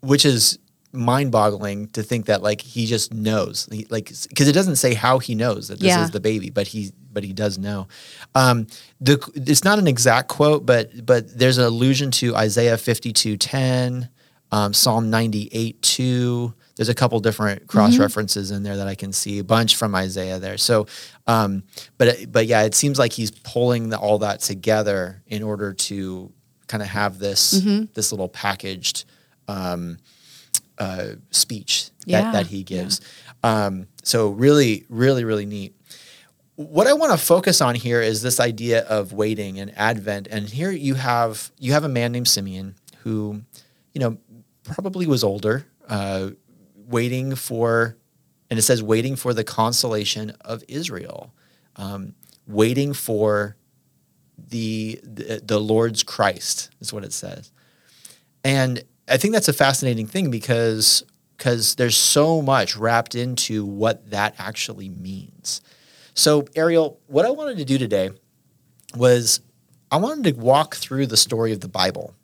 which 0.00 0.24
is 0.24 0.58
mind-boggling 0.92 1.88
to 1.88 2.02
think 2.02 2.26
that 2.26 2.42
like 2.42 2.60
he 2.60 2.86
just 2.86 3.12
knows. 3.12 3.68
He, 3.72 3.86
like 3.90 4.06
cuz 4.06 4.46
it 4.48 4.52
doesn't 4.52 4.76
say 4.76 4.94
how 4.94 5.18
he 5.18 5.34
knows 5.34 5.68
that 5.68 5.80
this 5.80 5.88
Yeah. 5.88 6.04
is 6.04 6.10
the 6.10 6.20
baby, 6.20 6.50
but 6.50 6.66
he 6.68 6.92
but 7.16 7.24
he 7.24 7.32
does 7.32 7.56
know. 7.56 7.88
Um 8.34 8.66
the 9.00 9.16
it's 9.34 9.64
not 9.64 9.78
an 9.78 9.86
exact 9.86 10.28
quote, 10.28 10.66
but 10.66 11.06
but 11.06 11.22
there's 11.38 11.56
an 11.56 11.64
allusion 11.64 12.10
to 12.20 12.36
Isaiah 12.36 12.76
52:10, 12.76 14.10
um 14.52 14.74
Psalm 14.74 15.08
ninety 15.08 15.48
eight 15.52 15.80
two. 15.80 16.52
There's 16.76 16.90
a 16.90 16.94
couple 16.94 17.18
different 17.20 17.68
cross 17.68 17.96
references 17.96 18.50
in 18.50 18.62
there 18.62 18.76
that 18.76 18.86
I 18.86 18.94
can 18.94 19.10
see, 19.14 19.38
a 19.38 19.44
bunch 19.44 19.76
from 19.76 19.94
Isaiah 19.94 20.38
there. 20.38 20.58
So, 20.58 20.86
um, 21.26 21.62
but 21.96 22.30
but 22.30 22.46
yeah, 22.46 22.64
it 22.64 22.74
seems 22.74 22.98
like 22.98 23.14
he's 23.14 23.30
pulling 23.30 23.88
the, 23.88 23.98
all 23.98 24.18
that 24.18 24.40
together 24.40 25.22
in 25.26 25.42
order 25.42 25.72
to 25.72 26.30
kind 26.66 26.82
of 26.82 26.90
have 26.90 27.18
this 27.18 27.52
this 27.94 28.12
little 28.12 28.28
packaged 28.28 29.06
um, 29.48 29.96
uh, 30.76 31.12
speech 31.30 31.88
Yeah, 32.04 32.20
that, 32.20 32.32
that 32.32 32.46
he 32.48 32.62
gives. 32.62 33.00
Um, 33.42 33.86
so 34.02 34.28
really, 34.30 34.84
really, 34.90 35.24
really 35.24 35.46
neat. 35.46 35.75
What 36.56 36.86
I 36.86 36.94
want 36.94 37.12
to 37.12 37.18
focus 37.18 37.60
on 37.60 37.74
here 37.74 38.00
is 38.00 38.22
this 38.22 38.40
idea 38.40 38.84
of 38.86 39.12
waiting 39.12 39.58
and 39.58 39.76
Advent. 39.76 40.26
And 40.30 40.48
here 40.48 40.70
you 40.70 40.94
have 40.94 41.52
you 41.58 41.72
have 41.72 41.84
a 41.84 41.88
man 41.88 42.12
named 42.12 42.28
Simeon 42.28 42.74
who, 43.00 43.42
you 43.92 44.00
know, 44.00 44.18
probably 44.64 45.06
was 45.06 45.22
older, 45.22 45.66
uh, 45.88 46.30
waiting 46.74 47.34
for, 47.34 47.96
and 48.50 48.58
it 48.58 48.62
says 48.62 48.82
waiting 48.82 49.16
for 49.16 49.34
the 49.34 49.44
consolation 49.44 50.30
of 50.40 50.64
Israel, 50.66 51.34
um, 51.76 52.14
waiting 52.46 52.92
for 52.94 53.56
the, 54.38 55.00
the 55.02 55.42
the 55.44 55.60
Lord's 55.60 56.02
Christ 56.02 56.70
is 56.80 56.92
what 56.92 57.04
it 57.04 57.12
says. 57.12 57.52
And 58.44 58.82
I 59.08 59.16
think 59.18 59.34
that's 59.34 59.48
a 59.48 59.52
fascinating 59.52 60.06
thing 60.06 60.30
because 60.30 61.04
because 61.36 61.74
there's 61.74 61.96
so 61.96 62.40
much 62.40 62.76
wrapped 62.76 63.14
into 63.14 63.64
what 63.64 64.10
that 64.10 64.34
actually 64.38 64.88
means. 64.88 65.60
So 66.16 66.46
Ariel, 66.56 66.98
what 67.06 67.24
I 67.24 67.30
wanted 67.30 67.58
to 67.58 67.64
do 67.64 67.78
today 67.78 68.10
was 68.96 69.40
I 69.90 69.98
wanted 69.98 70.34
to 70.34 70.40
walk 70.40 70.74
through 70.74 71.06
the 71.06 71.16
story 71.16 71.52
of 71.52 71.60
the 71.60 71.68
Bible. 71.68 72.14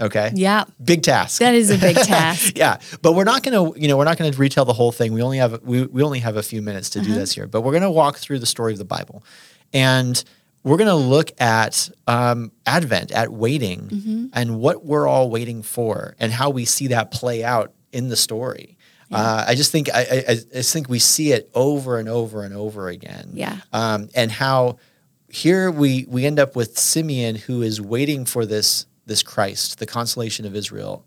Okay. 0.00 0.30
Yeah. 0.34 0.64
Big 0.82 1.02
task. 1.02 1.40
That 1.40 1.54
is 1.54 1.70
a 1.70 1.76
big 1.76 1.94
task. 2.04 2.56
yeah, 2.56 2.78
but 3.02 3.12
we're 3.12 3.24
not 3.24 3.42
going 3.42 3.74
to, 3.74 3.78
you 3.78 3.86
know, 3.86 3.98
we're 3.98 4.04
not 4.04 4.16
going 4.16 4.32
to 4.32 4.38
retell 4.38 4.64
the 4.64 4.72
whole 4.72 4.92
thing. 4.92 5.12
We 5.12 5.22
only 5.22 5.36
have 5.38 5.62
we, 5.62 5.84
we 5.84 6.02
only 6.02 6.20
have 6.20 6.36
a 6.36 6.42
few 6.42 6.62
minutes 6.62 6.90
to 6.90 7.00
do 7.00 7.12
this 7.12 7.32
here, 7.34 7.46
but 7.46 7.60
we're 7.60 7.72
going 7.72 7.82
to 7.82 7.90
walk 7.90 8.16
through 8.16 8.38
the 8.38 8.46
story 8.46 8.72
of 8.72 8.78
the 8.78 8.84
Bible, 8.86 9.22
and 9.74 10.22
we're 10.64 10.78
going 10.78 10.88
to 10.88 10.94
look 10.94 11.38
at 11.38 11.90
um, 12.06 12.50
Advent, 12.64 13.12
at 13.12 13.30
waiting, 13.30 14.30
and 14.32 14.58
what 14.58 14.86
we're 14.86 15.06
all 15.06 15.28
waiting 15.28 15.62
for, 15.62 16.14
and 16.18 16.32
how 16.32 16.48
we 16.48 16.64
see 16.64 16.86
that 16.88 17.10
play 17.10 17.44
out 17.44 17.72
in 17.92 18.08
the 18.08 18.16
story. 18.16 18.78
Uh, 19.10 19.44
I 19.48 19.54
just 19.54 19.72
think 19.72 19.88
I, 19.92 20.00
I, 20.00 20.24
I 20.28 20.34
just 20.34 20.72
think 20.72 20.88
we 20.88 20.98
see 20.98 21.32
it 21.32 21.50
over 21.54 21.98
and 21.98 22.08
over 22.08 22.44
and 22.44 22.54
over 22.54 22.88
again. 22.88 23.30
Yeah. 23.34 23.58
Um, 23.72 24.08
and 24.14 24.30
how 24.30 24.78
here 25.28 25.70
we 25.70 26.04
we 26.08 26.26
end 26.26 26.38
up 26.38 26.54
with 26.56 26.78
Simeon 26.78 27.34
who 27.36 27.62
is 27.62 27.80
waiting 27.80 28.24
for 28.24 28.46
this 28.46 28.86
this 29.06 29.22
Christ, 29.22 29.78
the 29.80 29.86
consolation 29.86 30.46
of 30.46 30.54
Israel, 30.54 31.04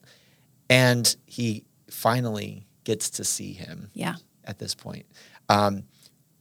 and 0.69 1.15
he 1.25 1.63
finally 1.89 2.65
gets 2.83 3.09
to 3.11 3.23
see 3.23 3.53
him 3.53 3.89
Yeah. 3.93 4.15
at 4.43 4.59
this 4.59 4.75
point. 4.75 5.05
Um, 5.47 5.83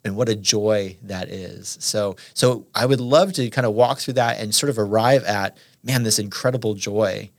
and 0.04 0.16
what 0.16 0.28
a 0.28 0.34
joy 0.34 0.96
that 1.02 1.28
is. 1.28 1.76
So, 1.80 2.16
so 2.34 2.66
I 2.74 2.86
would 2.86 3.00
love 3.00 3.32
to 3.34 3.48
kind 3.50 3.64
of 3.66 3.74
walk 3.74 3.98
through 4.00 4.14
that 4.14 4.40
and 4.40 4.52
sort 4.52 4.70
of 4.70 4.78
arrive 4.78 5.22
at, 5.22 5.56
man, 5.84 6.02
this 6.02 6.18
incredible 6.18 6.74
joy 6.74 7.30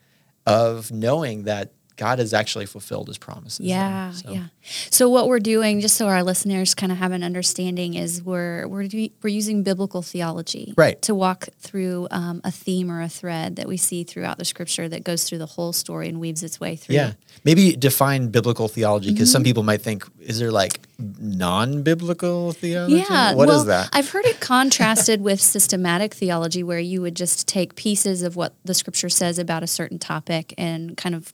of 0.45 0.89
knowing 0.91 1.43
that 1.43 1.73
God 1.95 2.19
has 2.19 2.33
actually 2.33 2.65
fulfilled 2.65 3.07
his 3.07 3.17
promises. 3.17 3.59
Yeah, 3.65 4.11
So- 4.11 4.31
yeah. 4.31 4.43
So 4.89 5.09
what 5.09 5.27
we're 5.27 5.39
doing, 5.39 5.81
just 5.81 5.95
so 5.95 6.07
our 6.07 6.23
listeners 6.23 6.73
kind 6.73 6.91
of 6.91 6.97
have 6.97 7.11
an 7.11 7.21
understanding, 7.23 7.93
is 7.95 8.23
we're 8.23 8.65
we're 8.67 8.87
we're 9.21 9.29
using 9.29 9.61
biblical 9.63 10.01
theology, 10.01 10.73
Right. 10.77 11.01
to 11.03 11.13
walk 11.13 11.49
through 11.59 12.07
um, 12.11 12.39
a 12.45 12.51
theme 12.51 12.89
or 12.89 13.01
a 13.01 13.09
thread 13.09 13.57
that 13.57 13.67
we 13.67 13.75
see 13.77 14.03
throughout 14.05 14.37
the 14.37 14.45
scripture 14.45 14.87
that 14.89 15.03
goes 15.03 15.25
through 15.25 15.39
the 15.39 15.45
whole 15.45 15.73
story 15.73 16.07
and 16.07 16.19
weaves 16.19 16.43
its 16.43 16.59
way 16.59 16.75
through. 16.77 16.95
Yeah. 16.95 17.13
Maybe 17.43 17.75
define 17.75 18.29
biblical 18.29 18.67
theology 18.67 19.11
because 19.11 19.27
Mm-hmm. 19.27 19.33
some 19.33 19.43
people 19.43 19.63
might 19.63 19.81
think, 19.81 20.05
is 20.19 20.39
there 20.39 20.51
like 20.51 20.79
non 21.19 21.83
biblical 21.83 22.53
theology? 22.53 23.03
Yeah, 23.09 23.33
What 23.33 23.49
is 23.49 23.55
well, 23.55 23.63
that? 23.65 23.89
I've 23.93 24.09
heard 24.09 24.25
it 24.25 24.39
contrasted 24.53 25.21
with 25.21 25.41
systematic 25.41 26.13
theology, 26.13 26.63
where 26.63 26.79
you 26.79 27.01
would 27.01 27.15
just 27.15 27.47
take 27.47 27.75
pieces 27.75 28.21
of 28.23 28.35
what 28.35 28.53
the 28.63 28.73
scripture 28.73 29.09
says 29.09 29.37
about 29.37 29.61
a 29.63 29.67
certain 29.67 29.99
topic 29.99 30.53
and 30.57 30.95
kind 30.95 31.15
of 31.15 31.33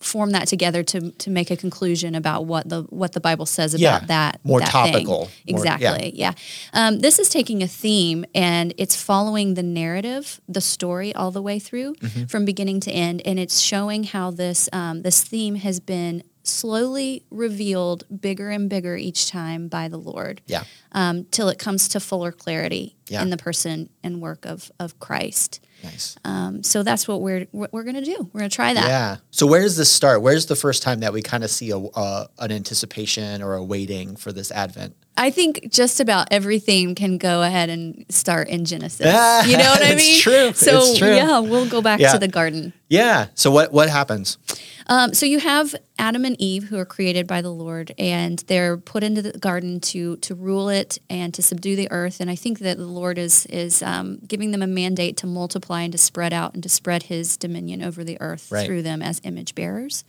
form 0.00 0.30
that 0.30 0.48
together 0.48 0.82
to 0.82 1.10
to 1.12 1.30
make 1.30 1.50
a 1.50 1.56
conclusion 1.56 2.14
about 2.14 2.46
what 2.46 2.68
the 2.68 2.82
what 2.84 3.12
the 3.12 3.20
Bible 3.20 3.44
says 3.46 3.74
about 3.74 3.80
Yeah, 4.02 4.06
that 4.06 4.40
more 4.44 4.60
that 4.60 4.72
thing. 4.72 4.92
topical, 4.92 5.18
more- 5.18 5.28
Exactly. 5.46 6.12
yeah. 6.16 6.32
Um, 6.72 7.00
this 7.00 7.18
is 7.18 7.28
taking 7.28 7.62
a 7.62 7.68
theme 7.68 8.24
and 8.34 8.72
it's 8.78 8.96
following 8.96 9.54
the 9.54 9.62
narrative, 9.62 10.40
the 10.48 10.60
story 10.62 11.14
all 11.14 11.30
the 11.30 11.42
way 11.42 11.58
through 11.58 11.94
Mm-hmm. 11.96 12.24
from 12.24 12.44
beginning 12.46 12.80
to 12.80 12.90
end, 12.90 13.20
and 13.26 13.38
it's 13.38 13.60
showing 13.60 14.04
how 14.04 14.30
this 14.30 14.68
um, 14.72 15.02
this 15.02 15.22
theme 15.22 15.56
has 15.56 15.80
been 15.80 16.22
slowly 16.42 17.22
revealed 17.30 18.04
bigger 18.20 18.48
and 18.50 18.70
bigger 18.70 18.96
each 18.96 19.28
time 19.30 19.68
by 19.68 19.88
the 19.88 19.98
Lord 19.98 20.40
yeah. 20.46 20.64
Um, 20.92 21.24
till 21.30 21.48
it 21.48 21.58
comes 21.58 21.88
to 21.88 22.00
fuller 22.00 22.32
clarity 22.32 22.96
Yeah. 23.08 23.22
in 23.22 23.30
the 23.30 23.36
person 23.36 23.88
and 24.02 24.20
work 24.20 24.44
of 24.46 24.70
of 24.80 24.98
Christ. 25.00 25.60
Nice. 25.82 26.16
Um, 26.24 26.62
so 26.62 26.82
that's 26.82 27.08
what 27.08 27.22
we're 27.22 27.46
what 27.52 27.72
we're 27.72 27.84
gonna 27.84 28.04
do. 28.04 28.28
We're 28.32 28.40
gonna 28.40 28.50
try 28.50 28.74
that. 28.74 28.86
Yeah. 28.86 29.16
So 29.30 29.46
where 29.46 29.62
does 29.62 29.76
this 29.76 29.90
start? 29.90 30.20
Where's 30.22 30.46
the 30.46 30.56
first 30.56 30.82
time 30.82 31.00
that 31.00 31.12
we 31.12 31.22
kind 31.22 31.42
of 31.44 31.50
see 31.50 31.70
a, 31.70 31.78
uh, 31.78 32.26
an 32.38 32.52
anticipation 32.52 33.42
or 33.42 33.54
a 33.54 33.64
waiting 33.64 34.16
for 34.16 34.30
this 34.32 34.50
Advent? 34.50 34.94
I 35.16 35.30
think 35.30 35.70
just 35.70 36.00
about 36.00 36.28
everything 36.30 36.94
can 36.94 37.18
go 37.18 37.42
ahead 37.42 37.68
and 37.68 38.06
start 38.08 38.48
in 38.48 38.64
Genesis. 38.64 39.06
Ah, 39.10 39.44
you 39.44 39.56
know 39.56 39.64
what 39.70 39.82
I 39.82 39.88
it's 39.92 40.02
mean? 40.06 40.20
true. 40.20 40.52
So 40.54 40.78
It's 40.78 40.98
true. 40.98 41.14
yeah, 41.14 41.38
we'll 41.40 41.68
go 41.68 41.82
back 41.82 42.00
Yeah. 42.00 42.12
to 42.12 42.18
the 42.18 42.28
garden. 42.28 42.72
Yeah. 42.88 43.26
So 43.34 43.50
what 43.50 43.72
what 43.72 43.88
happens? 43.88 44.38
Um, 44.86 45.14
so 45.14 45.24
you 45.24 45.38
have 45.38 45.74
Adam 45.98 46.24
and 46.24 46.36
Eve 46.40 46.64
who 46.64 46.76
are 46.78 46.84
created 46.84 47.26
by 47.26 47.42
the 47.42 47.50
Lord, 47.52 47.94
and 47.98 48.38
they're 48.48 48.76
put 48.76 49.02
into 49.04 49.22
the 49.22 49.32
garden 49.38 49.78
to 49.80 50.16
to 50.18 50.34
rule 50.34 50.68
it 50.68 50.79
and 51.08 51.32
to 51.34 51.42
subdue 51.42 51.76
the 51.76 51.90
earth. 51.90 52.20
And 52.20 52.30
I 52.30 52.36
think 52.36 52.58
that 52.60 52.76
the 52.76 52.86
Lord 52.86 53.18
is 53.18 53.46
is 53.46 53.82
um, 53.82 54.18
giving 54.26 54.50
them 54.52 54.62
a 54.62 54.66
mandate 54.66 55.16
to 55.18 55.26
multiply 55.26 55.82
and 55.82 55.92
to 55.92 55.98
spread 55.98 56.32
out 56.32 56.54
and 56.54 56.62
to 56.62 56.68
spread 56.68 57.04
His 57.04 57.36
dominion 57.36 57.82
over 57.82 58.04
the 58.04 58.18
earth 58.20 58.50
Right. 58.50 58.66
through 58.66 58.82
them 58.82 59.02
as 59.02 59.20
image 59.24 59.54
bearers. 59.54 60.04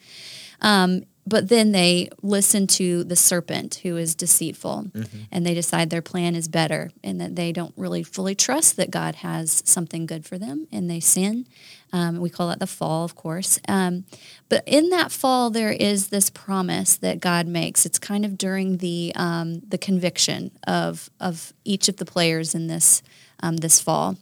Um, 0.61 1.03
but 1.25 1.49
then 1.49 1.71
they 1.71 2.09
listen 2.23 2.65
to 2.67 3.03
the 3.03 3.15
serpent 3.15 3.75
who 3.83 3.95
is 3.95 4.15
deceitful 4.15 4.87
and 5.31 5.45
they 5.45 5.53
decide 5.53 5.89
their 5.91 6.01
plan 6.01 6.35
is 6.35 6.47
better 6.47 6.89
and 7.03 7.21
that 7.21 7.35
they 7.35 7.51
don't 7.51 7.73
really 7.77 8.01
fully 8.03 8.33
trust 8.35 8.75
that 8.77 8.89
God 8.89 9.15
has 9.15 9.61
something 9.65 10.07
good 10.07 10.25
for 10.25 10.39
them 10.39 10.67
and 10.71 10.89
they 10.89 10.99
sin. 10.99 11.45
Um, 11.93 12.19
we 12.19 12.29
call 12.29 12.47
that 12.49 12.59
the 12.59 12.67
fall, 12.67 13.03
of 13.03 13.15
course. 13.15 13.59
Um, 13.67 14.05
but 14.49 14.63
in 14.65 14.89
that 14.89 15.11
fall, 15.11 15.49
there 15.49 15.71
is 15.71 16.07
this 16.07 16.29
promise 16.29 16.95
that 16.97 17.19
God 17.19 17.47
makes. 17.47 17.85
It's 17.85 17.99
kind 17.99 18.23
of 18.25 18.37
during 18.37 18.77
the 18.77 19.11
um, 19.15 19.59
the 19.67 19.77
conviction 19.77 20.51
of 20.67 21.09
of 21.19 21.53
each 21.65 21.89
of 21.89 21.97
the 21.97 22.05
players 22.05 22.55
in 22.55 22.67
this 22.67 23.01
um, 23.43 23.57
this 23.57 23.79
fall, 23.81 24.15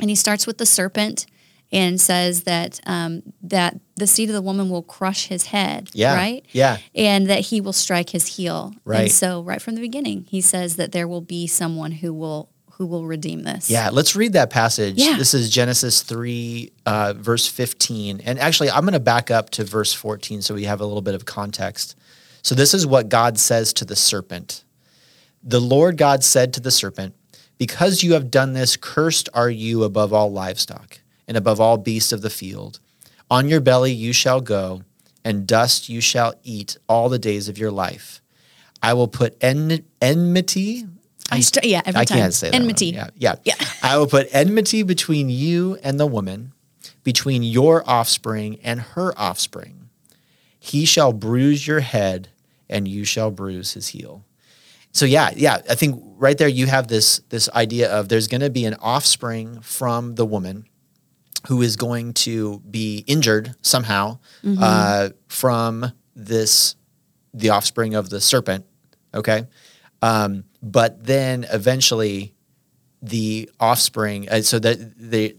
and 0.00 0.10
He 0.10 0.16
starts 0.16 0.46
with 0.46 0.58
the 0.58 0.66
serpent 0.66 1.26
and 1.70 2.00
says 2.00 2.44
that 2.44 2.80
um, 2.86 3.22
that 3.42 3.78
the 3.96 4.06
seed 4.06 4.28
of 4.30 4.34
the 4.34 4.40
woman 4.42 4.70
will 4.70 4.82
crush 4.82 5.26
his 5.26 5.46
head. 5.46 5.90
Yeah. 5.92 6.14
Right 6.14 6.44
Yeah. 6.52 6.78
and 6.94 7.28
that 7.28 7.40
he 7.40 7.60
will 7.60 7.72
strike 7.74 8.10
his 8.10 8.36
heel. 8.36 8.72
Right. 8.84 9.00
And 9.02 9.12
so 9.12 9.42
right 9.42 9.60
from 9.60 9.74
the 9.74 9.80
beginning, 9.82 10.24
he 10.30 10.40
says 10.40 10.76
that 10.76 10.92
there 10.92 11.06
will 11.06 11.20
be 11.20 11.46
someone 11.46 11.92
who 11.92 12.14
will 12.14 12.48
who 12.78 12.86
will 12.86 13.04
redeem 13.04 13.42
this. 13.42 13.68
Yeah, 13.68 13.90
let's 13.90 14.14
read 14.14 14.34
that 14.34 14.50
passage. 14.50 14.94
Yeah. 14.96 15.16
This 15.18 15.34
is 15.34 15.50
Genesis 15.50 16.02
3, 16.02 16.72
uh, 16.86 17.14
verse 17.16 17.48
15. 17.48 18.20
And 18.20 18.38
actually, 18.38 18.70
I'm 18.70 18.82
going 18.82 18.92
to 18.92 19.00
back 19.00 19.32
up 19.32 19.50
to 19.50 19.64
verse 19.64 19.92
14 19.92 20.42
so 20.42 20.54
we 20.54 20.64
have 20.64 20.80
a 20.80 20.86
little 20.86 21.02
bit 21.02 21.16
of 21.16 21.24
context. 21.24 21.96
So, 22.42 22.54
this 22.54 22.72
is 22.74 22.86
what 22.86 23.08
God 23.08 23.36
says 23.36 23.72
to 23.74 23.84
the 23.84 23.96
serpent 23.96 24.62
The 25.42 25.60
Lord 25.60 25.96
God 25.96 26.22
said 26.22 26.52
to 26.54 26.60
the 26.60 26.70
serpent, 26.70 27.16
Because 27.58 28.04
you 28.04 28.12
have 28.12 28.30
done 28.30 28.52
this, 28.52 28.76
cursed 28.76 29.28
are 29.34 29.50
you 29.50 29.82
above 29.82 30.12
all 30.12 30.30
livestock 30.30 31.00
and 31.26 31.36
above 31.36 31.60
all 31.60 31.78
beasts 31.78 32.12
of 32.12 32.22
the 32.22 32.30
field. 32.30 32.78
On 33.28 33.48
your 33.48 33.60
belly 33.60 33.92
you 33.92 34.12
shall 34.12 34.40
go, 34.40 34.82
and 35.24 35.48
dust 35.48 35.88
you 35.88 36.00
shall 36.00 36.34
eat 36.44 36.76
all 36.88 37.08
the 37.08 37.18
days 37.18 37.48
of 37.48 37.58
your 37.58 37.72
life. 37.72 38.22
I 38.80 38.94
will 38.94 39.08
put 39.08 39.36
en- 39.42 39.84
enmity. 40.00 40.86
I 41.30 41.40
st- 41.40 41.64
yeah, 41.66 41.82
every 41.84 42.00
I 42.00 42.04
time. 42.04 42.18
can't 42.18 42.34
say 42.34 42.50
that. 42.50 42.56
Enmity. 42.56 42.96
wrong. 42.96 43.10
Yeah, 43.16 43.34
yeah. 43.44 43.54
Yeah. 43.58 43.66
I 43.82 43.96
will 43.98 44.06
put 44.06 44.28
enmity 44.32 44.82
between 44.82 45.28
you 45.28 45.78
and 45.82 45.98
the 46.00 46.06
woman, 46.06 46.52
between 47.04 47.42
your 47.42 47.88
offspring 47.88 48.58
and 48.62 48.80
her 48.80 49.12
offspring. 49.18 49.90
He 50.58 50.84
shall 50.84 51.12
bruise 51.12 51.66
your 51.66 51.80
head, 51.80 52.28
and 52.68 52.88
you 52.88 53.04
shall 53.04 53.30
bruise 53.30 53.72
his 53.72 53.88
heel. 53.88 54.24
So 54.92 55.04
yeah, 55.04 55.30
yeah, 55.36 55.58
I 55.68 55.74
think 55.74 56.02
right 56.16 56.36
there 56.36 56.48
you 56.48 56.66
have 56.66 56.88
this 56.88 57.20
this 57.28 57.48
idea 57.50 57.90
of 57.92 58.08
there's 58.08 58.26
going 58.26 58.40
to 58.40 58.50
be 58.50 58.64
an 58.64 58.74
offspring 58.80 59.60
from 59.60 60.14
the 60.16 60.24
woman 60.26 60.66
who 61.46 61.62
is 61.62 61.76
going 61.76 62.14
to 62.14 62.58
be 62.68 63.04
injured 63.06 63.54
somehow 63.62 64.18
uh, 64.58 65.10
from 65.28 65.92
this 66.16 66.74
the 67.32 67.50
offspring 67.50 67.94
of 67.94 68.10
the 68.10 68.20
serpent. 68.20 68.64
Okay, 69.14 69.46
um, 70.02 70.44
but 70.62 71.04
then 71.04 71.46
eventually 71.52 72.34
the 73.02 73.48
offspring. 73.60 74.28
Uh, 74.28 74.42
so 74.42 74.58
that 74.58 74.96
the 74.98 75.36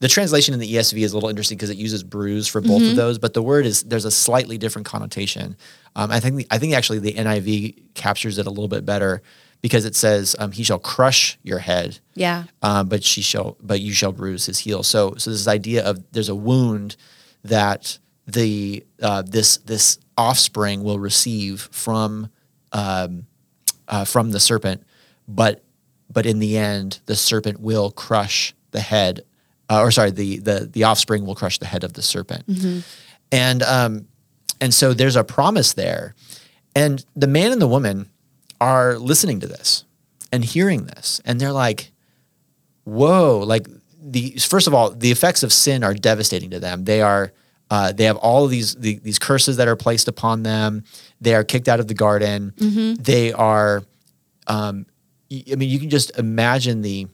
the 0.00 0.08
translation 0.08 0.54
in 0.54 0.60
the 0.60 0.74
ESV 0.74 0.98
is 1.02 1.12
a 1.12 1.16
little 1.16 1.28
interesting 1.28 1.58
because 1.58 1.70
it 1.70 1.76
uses 1.76 2.04
bruise 2.04 2.46
for 2.46 2.60
both 2.60 2.82
of 2.82 2.94
those, 2.94 3.18
but 3.18 3.34
the 3.34 3.42
word 3.42 3.66
is 3.66 3.82
there's 3.82 4.04
a 4.04 4.12
slightly 4.12 4.56
different 4.56 4.86
connotation. 4.86 5.56
Um, 5.96 6.12
I 6.12 6.20
think 6.20 6.36
the, 6.36 6.46
I 6.52 6.58
think 6.58 6.72
actually 6.74 7.00
the 7.00 7.14
NIV 7.14 7.94
captures 7.94 8.38
it 8.38 8.46
a 8.46 8.50
little 8.50 8.68
bit 8.68 8.86
better 8.86 9.22
because 9.60 9.84
it 9.84 9.96
says 9.96 10.36
um, 10.38 10.52
he 10.52 10.62
shall 10.62 10.78
crush 10.78 11.36
your 11.42 11.58
head, 11.58 11.98
Yeah. 12.14 12.44
um, 12.62 12.88
but 12.88 13.02
she 13.02 13.22
shall 13.22 13.56
but 13.60 13.80
you 13.80 13.92
shall 13.92 14.12
bruise 14.12 14.46
his 14.46 14.60
heel. 14.60 14.84
So 14.84 15.14
so 15.18 15.30
this 15.32 15.48
idea 15.48 15.84
of 15.84 16.04
there's 16.12 16.28
a 16.28 16.34
wound 16.36 16.94
that 17.42 17.98
the 18.28 18.84
uh, 19.02 19.22
this 19.22 19.56
this 19.58 19.98
offspring 20.16 20.84
will 20.84 21.00
receive 21.00 21.68
from 21.72 22.28
um, 22.70 23.26
uh, 23.88 24.04
from 24.04 24.30
the 24.30 24.40
serpent, 24.40 24.82
but 25.26 25.62
but 26.10 26.24
in 26.26 26.38
the 26.38 26.56
end, 26.56 27.00
the 27.06 27.14
serpent 27.16 27.60
will 27.60 27.90
crush 27.90 28.54
the 28.70 28.80
head, 28.80 29.24
uh, 29.68 29.80
or 29.80 29.90
sorry, 29.90 30.10
the 30.10 30.38
the 30.38 30.68
the 30.72 30.84
offspring 30.84 31.26
will 31.26 31.34
crush 31.34 31.58
the 31.58 31.66
head 31.66 31.84
of 31.84 31.94
the 31.94 32.02
serpent, 32.02 32.44
and 33.32 33.62
um, 33.62 34.06
and 34.60 34.72
so 34.72 34.94
there's 34.94 35.16
a 35.16 35.24
promise 35.24 35.72
there, 35.74 36.14
and 36.74 37.04
the 37.16 37.26
man 37.26 37.52
and 37.52 37.60
the 37.60 37.68
woman 37.68 38.08
are 38.60 38.98
listening 38.98 39.40
to 39.40 39.46
this 39.46 39.84
and 40.32 40.44
hearing 40.44 40.84
this, 40.86 41.20
and 41.24 41.40
they're 41.40 41.52
like, 41.52 41.92
whoa, 42.84 43.38
like 43.46 43.66
the 44.00 44.30
first 44.38 44.66
of 44.66 44.74
all, 44.74 44.90
the 44.90 45.10
effects 45.10 45.42
of 45.42 45.52
sin 45.52 45.84
are 45.84 45.94
devastating 45.94 46.50
to 46.50 46.60
them. 46.60 46.84
They 46.84 47.02
are 47.02 47.32
uh, 47.70 47.92
they 47.92 48.04
have 48.04 48.16
all 48.16 48.44
of 48.44 48.50
these 48.50 48.74
the, 48.74 48.98
these 49.00 49.18
curses 49.18 49.56
that 49.58 49.68
are 49.68 49.76
placed 49.76 50.08
upon 50.08 50.42
them. 50.42 50.84
They 51.20 51.34
are 51.34 51.44
kicked 51.44 51.68
out 51.68 51.80
of 51.80 51.86
the 51.88 51.94
garden. 51.94 52.52
They 53.00 53.32
are, 53.32 53.82
um, 54.46 54.86
I 55.30 55.54
mean, 55.56 55.68
you 55.68 55.78
can 55.78 55.90
just 55.90 56.16
imagine 56.18 56.82
the 56.82 57.06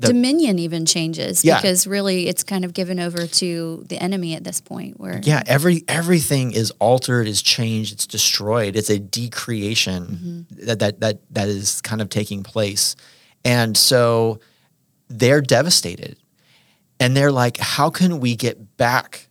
The- 0.00 0.08
Dominion 0.08 0.58
even 0.58 0.84
changes 0.84 1.44
Yeah. 1.44 1.56
because 1.60 1.86
really 1.86 2.26
it's 2.28 2.42
kind 2.42 2.64
of 2.64 2.74
given 2.74 2.98
over 3.00 3.26
to 3.26 3.84
the 3.88 3.96
enemy 4.02 4.34
at 4.34 4.44
this 4.44 4.60
point. 4.60 4.98
Where 5.00 5.20
yeah 5.22 5.42
every 5.46 5.84
everything 5.88 6.52
is 6.52 6.70
altered, 6.78 7.26
is 7.28 7.40
changed, 7.40 7.92
it's 7.94 8.06
destroyed. 8.06 8.76
It's 8.76 8.90
a 8.90 8.98
decreation 8.98 10.46
that 10.50 10.80
that 10.80 11.00
that 11.00 11.20
that 11.30 11.48
is 11.48 11.80
kind 11.80 12.02
of 12.02 12.08
taking 12.08 12.42
place, 12.42 12.96
and 13.44 13.76
so 13.76 14.40
they're 15.08 15.40
devastated, 15.42 16.16
and 17.00 17.16
they're 17.16 17.32
like, 17.32 17.56
how 17.58 17.88
can 17.90 18.20
we 18.20 18.34
get 18.36 18.76
back? 18.76 19.28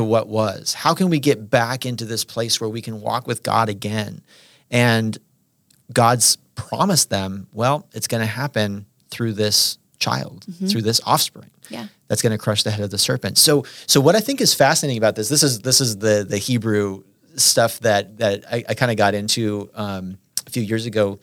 To 0.00 0.04
what 0.04 0.28
was? 0.28 0.74
How 0.74 0.94
can 0.94 1.10
we 1.10 1.18
get 1.18 1.50
back 1.50 1.84
into 1.86 2.04
this 2.04 2.24
place 2.24 2.60
where 2.60 2.70
we 2.70 2.80
can 2.80 3.00
walk 3.00 3.26
with 3.26 3.42
God 3.42 3.68
again? 3.68 4.22
And 4.70 5.16
God's 5.92 6.36
promised 6.54 7.10
them, 7.10 7.48
well, 7.52 7.86
it's 7.92 8.06
going 8.06 8.20
to 8.22 8.26
happen 8.26 8.86
through 9.10 9.34
this 9.34 9.78
child, 9.98 10.46
through 10.68 10.82
this 10.82 11.00
offspring. 11.04 11.50
Yeah. 11.68 11.86
That's 12.08 12.22
going 12.22 12.32
to 12.32 12.38
crush 12.38 12.62
the 12.62 12.70
head 12.70 12.82
of 12.82 12.90
the 12.90 12.98
serpent. 12.98 13.38
So 13.38 13.64
so 13.86 14.00
what 14.00 14.16
I 14.16 14.20
think 14.20 14.40
is 14.40 14.54
fascinating 14.54 14.98
about 14.98 15.14
this, 15.14 15.28
this 15.28 15.42
is 15.42 15.60
this 15.60 15.80
is 15.80 15.98
the 15.98 16.26
the 16.28 16.38
Hebrew 16.38 17.04
stuff 17.36 17.78
that 17.80 18.18
that 18.18 18.44
I, 18.50 18.64
I 18.68 18.74
kind 18.74 18.90
of 18.90 18.96
got 18.96 19.14
into 19.14 19.70
um, 19.74 20.18
a 20.46 20.50
few 20.50 20.62
years 20.62 20.86
ago. 20.86 21.20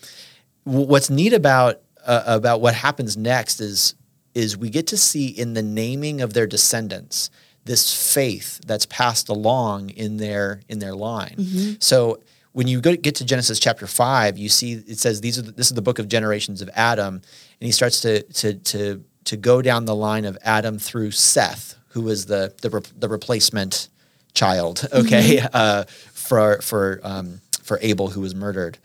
W- 0.65 0.87
What's 0.87 1.09
neat 1.09 1.33
about 1.33 1.81
uh, 2.05 2.23
about 2.27 2.61
what 2.61 2.75
happens 2.75 3.17
next 3.17 3.59
is 3.59 3.95
is 4.33 4.55
we 4.55 4.69
get 4.69 4.87
to 4.87 4.97
see 4.97 5.27
in 5.27 5.53
the 5.53 5.63
naming 5.63 6.21
of 6.21 6.33
their 6.33 6.47
descendants 6.47 7.29
this 7.67 8.13
faith 8.13 8.59
that's 8.65 8.85
passed 8.87 9.29
along 9.29 9.91
in 9.91 10.17
their 10.17 10.61
in 10.67 10.79
their 10.79 10.95
line. 10.95 11.35
So 11.79 12.19
when 12.53 12.67
you 12.67 12.81
go 12.81 12.95
get 12.95 13.15
to 13.15 13.25
Genesis 13.25 13.59
chapter 13.59 13.85
five, 13.85 14.37
you 14.37 14.49
see 14.49 14.73
it 14.73 14.97
says 14.97 15.21
these 15.21 15.37
are 15.37 15.43
the, 15.43 15.51
this 15.51 15.67
is 15.67 15.73
the 15.73 15.81
book 15.81 15.99
of 15.99 16.07
generations 16.07 16.61
of 16.61 16.69
Adam, 16.73 17.15
and 17.15 17.65
he 17.65 17.71
starts 17.71 18.01
to 18.01 18.23
to 18.23 18.53
to 18.55 19.03
to 19.25 19.37
go 19.37 19.61
down 19.61 19.85
the 19.85 19.95
line 19.95 20.25
of 20.25 20.37
Adam 20.43 20.79
through 20.79 21.11
Seth, 21.11 21.75
who 21.89 22.01
was 22.01 22.25
the 22.25 22.53
the, 22.61 22.69
re- 22.69 22.81
the 22.97 23.09
replacement 23.09 23.89
child, 24.33 24.87
okay, 24.91 25.39
uh, 25.53 25.83
for 26.13 26.59
for 26.61 26.99
um, 27.03 27.41
for 27.61 27.77
Abel 27.81 28.09
who 28.09 28.21
was 28.21 28.33
murdered. 28.33 28.79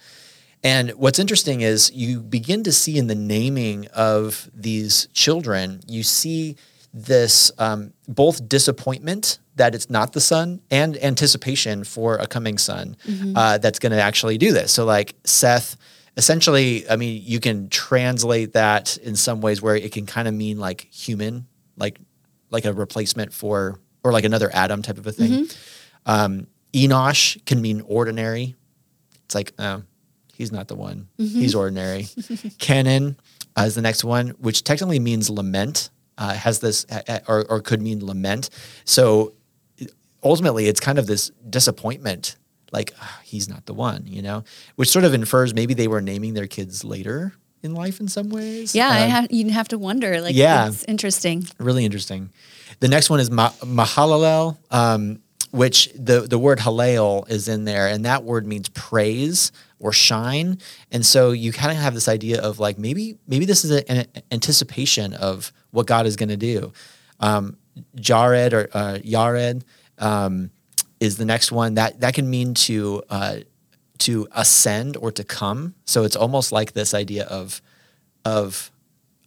And 0.64 0.90
what's 0.90 1.18
interesting 1.18 1.62
is 1.62 1.90
you 1.92 2.20
begin 2.20 2.62
to 2.64 2.72
see 2.72 2.96
in 2.96 3.08
the 3.08 3.14
naming 3.16 3.88
of 3.88 4.48
these 4.54 5.08
children, 5.12 5.80
you 5.88 6.02
see 6.02 6.56
this 6.94 7.50
um, 7.58 7.92
both 8.06 8.48
disappointment 8.48 9.38
that 9.56 9.74
it's 9.74 9.88
not 9.90 10.12
the 10.12 10.20
son 10.20 10.60
and 10.70 11.02
anticipation 11.02 11.84
for 11.84 12.16
a 12.16 12.26
coming 12.26 12.58
son 12.58 12.96
uh, 13.36 13.58
that's 13.58 13.78
going 13.78 13.92
to 13.92 14.00
actually 14.00 14.38
do 14.38 14.52
this. 14.52 14.72
So, 14.72 14.84
like 14.84 15.14
Seth, 15.24 15.76
essentially, 16.16 16.88
I 16.88 16.96
mean, 16.96 17.22
you 17.24 17.40
can 17.40 17.68
translate 17.68 18.52
that 18.54 18.96
in 18.98 19.16
some 19.16 19.40
ways 19.40 19.60
where 19.62 19.76
it 19.76 19.92
can 19.92 20.06
kind 20.06 20.28
of 20.28 20.34
mean 20.34 20.58
like 20.58 20.88
human, 20.92 21.46
like 21.76 21.98
like 22.50 22.64
a 22.64 22.72
replacement 22.72 23.32
for 23.32 23.78
or 24.04 24.12
like 24.12 24.24
another 24.24 24.50
Adam 24.52 24.82
type 24.82 24.98
of 24.98 25.06
a 25.06 25.12
thing. 25.12 25.46
Um, 26.06 26.46
Enosh 26.74 27.44
can 27.46 27.60
mean 27.60 27.82
ordinary. 27.82 28.56
It's 29.24 29.34
like, 29.34 29.52
oh, 29.58 29.82
he's 30.34 30.50
not 30.52 30.68
the 30.68 30.74
one. 30.74 31.08
He's 31.40 31.54
ordinary. 31.54 32.06
Kenan 32.58 33.16
uh, 33.56 33.62
is 33.62 33.74
the 33.74 33.82
next 33.82 34.04
one, 34.04 34.28
which 34.40 34.64
technically 34.64 34.98
means 34.98 35.30
lament. 35.30 35.90
Uh, 36.22 36.34
has 36.46 36.56
this 36.60 36.86
uh, 36.90 37.02
uh, 37.14 37.18
or, 37.32 37.38
or 37.50 37.58
could 37.60 37.80
mean 37.82 37.98
lament. 38.06 38.44
So 38.84 39.32
ultimately, 40.22 40.64
it's 40.70 40.80
kind 40.88 40.98
of 40.98 41.06
this 41.06 41.30
disappointment. 41.50 42.36
Like 42.70 42.92
ah, 43.00 43.20
he's 43.24 43.48
not 43.48 43.66
the 43.66 43.74
one, 43.74 44.02
you 44.06 44.22
know, 44.22 44.44
which 44.76 44.88
sort 44.88 45.04
of 45.04 45.12
infers 45.14 45.52
maybe 45.52 45.74
they 45.74 45.88
were 45.88 46.00
naming 46.00 46.34
their 46.34 46.46
kids 46.46 46.84
later 46.84 47.34
in 47.62 47.74
life 47.74 48.00
in 48.00 48.08
some 48.08 48.28
ways. 48.30 48.74
Yeah, 48.74 48.88
I 48.88 49.02
Um, 49.04 49.10
have, 49.10 49.26
you 49.32 49.50
have 49.50 49.68
to 49.68 49.78
wonder. 49.78 50.20
Like, 50.20 50.34
Yeah. 50.34 50.68
it's 50.68 50.84
interesting. 50.84 51.46
really 51.58 51.84
interesting. 51.84 52.30
The 52.80 52.88
next 52.88 53.10
one 53.10 53.20
is 53.20 53.30
Ma- 53.30 53.52
Mahalalel, 53.62 54.56
um, 54.70 55.20
which 55.50 55.90
the, 55.94 56.22
the 56.22 56.38
word 56.38 56.58
Hallel 56.60 57.28
is 57.30 57.46
in 57.48 57.64
there, 57.64 57.86
and 57.88 58.04
that 58.04 58.24
word 58.24 58.46
means 58.46 58.68
praise 58.70 59.52
or 59.82 59.92
shine. 59.92 60.58
And 60.90 61.04
so 61.04 61.32
you 61.32 61.52
kind 61.52 61.70
of 61.72 61.76
have 61.78 61.92
this 61.92 62.08
idea 62.08 62.40
of 62.40 62.58
like 62.58 62.78
maybe 62.78 63.18
maybe 63.26 63.44
this 63.44 63.64
is 63.64 63.70
an 63.88 64.06
anticipation 64.30 65.12
of 65.12 65.52
what 65.72 65.86
God 65.86 66.06
is 66.06 66.16
going 66.16 66.28
to 66.30 66.36
do. 66.36 66.72
Um, 67.20 67.56
Jared 67.96 68.52
or 68.54 68.68
uh, 68.72 68.98
Yared 69.04 69.62
um, 69.98 70.50
is 71.00 71.16
the 71.16 71.24
next 71.24 71.52
one 71.52 71.74
that 71.74 72.00
that 72.00 72.14
can 72.14 72.30
mean 72.30 72.54
to 72.54 73.02
uh, 73.10 73.36
to 73.98 74.26
ascend 74.32 74.96
or 74.96 75.10
to 75.12 75.24
come. 75.24 75.74
So 75.84 76.04
it's 76.04 76.16
almost 76.16 76.52
like 76.52 76.72
this 76.72 76.94
idea 76.94 77.24
of 77.24 77.60
of 78.24 78.70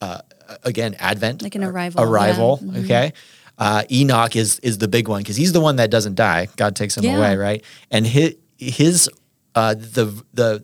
uh, 0.01 0.19
again 0.63 0.95
Advent, 0.99 1.41
Like 1.41 1.55
an 1.55 1.63
or- 1.63 1.71
arrival, 1.71 2.01
yeah. 2.03 2.09
Arrival. 2.09 2.59
Mhm. 2.63 2.83
Okay. 2.85 3.13
Uh, 3.57 3.83
Enoch 3.91 4.35
is 4.35 4.59
is 4.59 4.77
the 4.77 4.87
big 4.87 5.07
one 5.07 5.21
because 5.21 5.37
he's 5.37 5.53
the 5.53 5.61
one 5.61 5.77
that 5.77 5.89
doesn't 5.89 6.15
die. 6.15 6.47
God 6.57 6.75
takes 6.75 6.97
him 6.97 7.03
Yeah. 7.03 7.17
away, 7.17 7.35
right? 7.37 7.63
And 7.91 8.05
his 8.05 8.35
his 8.57 9.09
uh, 9.55 9.73
the 9.73 10.23
the 10.33 10.63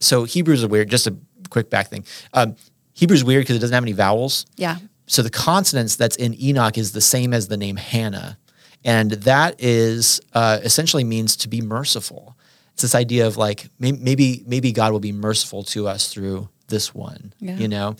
so 0.00 0.24
Hebrews 0.24 0.62
are 0.64 0.68
weird. 0.68 0.88
Just 0.90 1.06
a 1.06 1.16
quick 1.50 1.70
back 1.70 1.88
thing. 1.88 2.04
Um, 2.32 2.56
Hebrew's 2.94 3.24
weird 3.24 3.42
because 3.42 3.56
it 3.56 3.60
doesn't 3.60 3.74
have 3.74 3.84
any 3.84 3.92
vowels 3.92 4.46
Yeah. 4.56 4.76
so 5.06 5.22
the 5.22 5.30
consonants 5.30 5.96
that's 5.96 6.16
in 6.16 6.34
Enoch 6.40 6.78
is 6.78 6.92
the 6.92 7.00
same 7.00 7.34
as 7.34 7.48
the 7.48 7.56
name 7.56 7.76
Hannah, 7.76 8.38
and 8.84 9.10
that 9.12 9.56
is 9.60 10.20
uh, 10.32 10.60
essentially 10.62 11.04
means 11.04 11.36
to 11.36 11.48
be 11.48 11.60
merciful. 11.60 12.36
It's 12.72 12.82
this 12.82 12.94
idea 12.94 13.26
of 13.26 13.36
like 13.36 13.68
maybe 13.78 14.42
maybe 14.46 14.72
God 14.72 14.92
will 14.92 15.00
be 15.00 15.12
merciful 15.12 15.62
to 15.64 15.88
us 15.88 16.12
through 16.12 16.48
this 16.68 16.94
one, 16.94 17.32
Yeah. 17.38 17.56
you 17.56 17.68
know. 17.68 17.94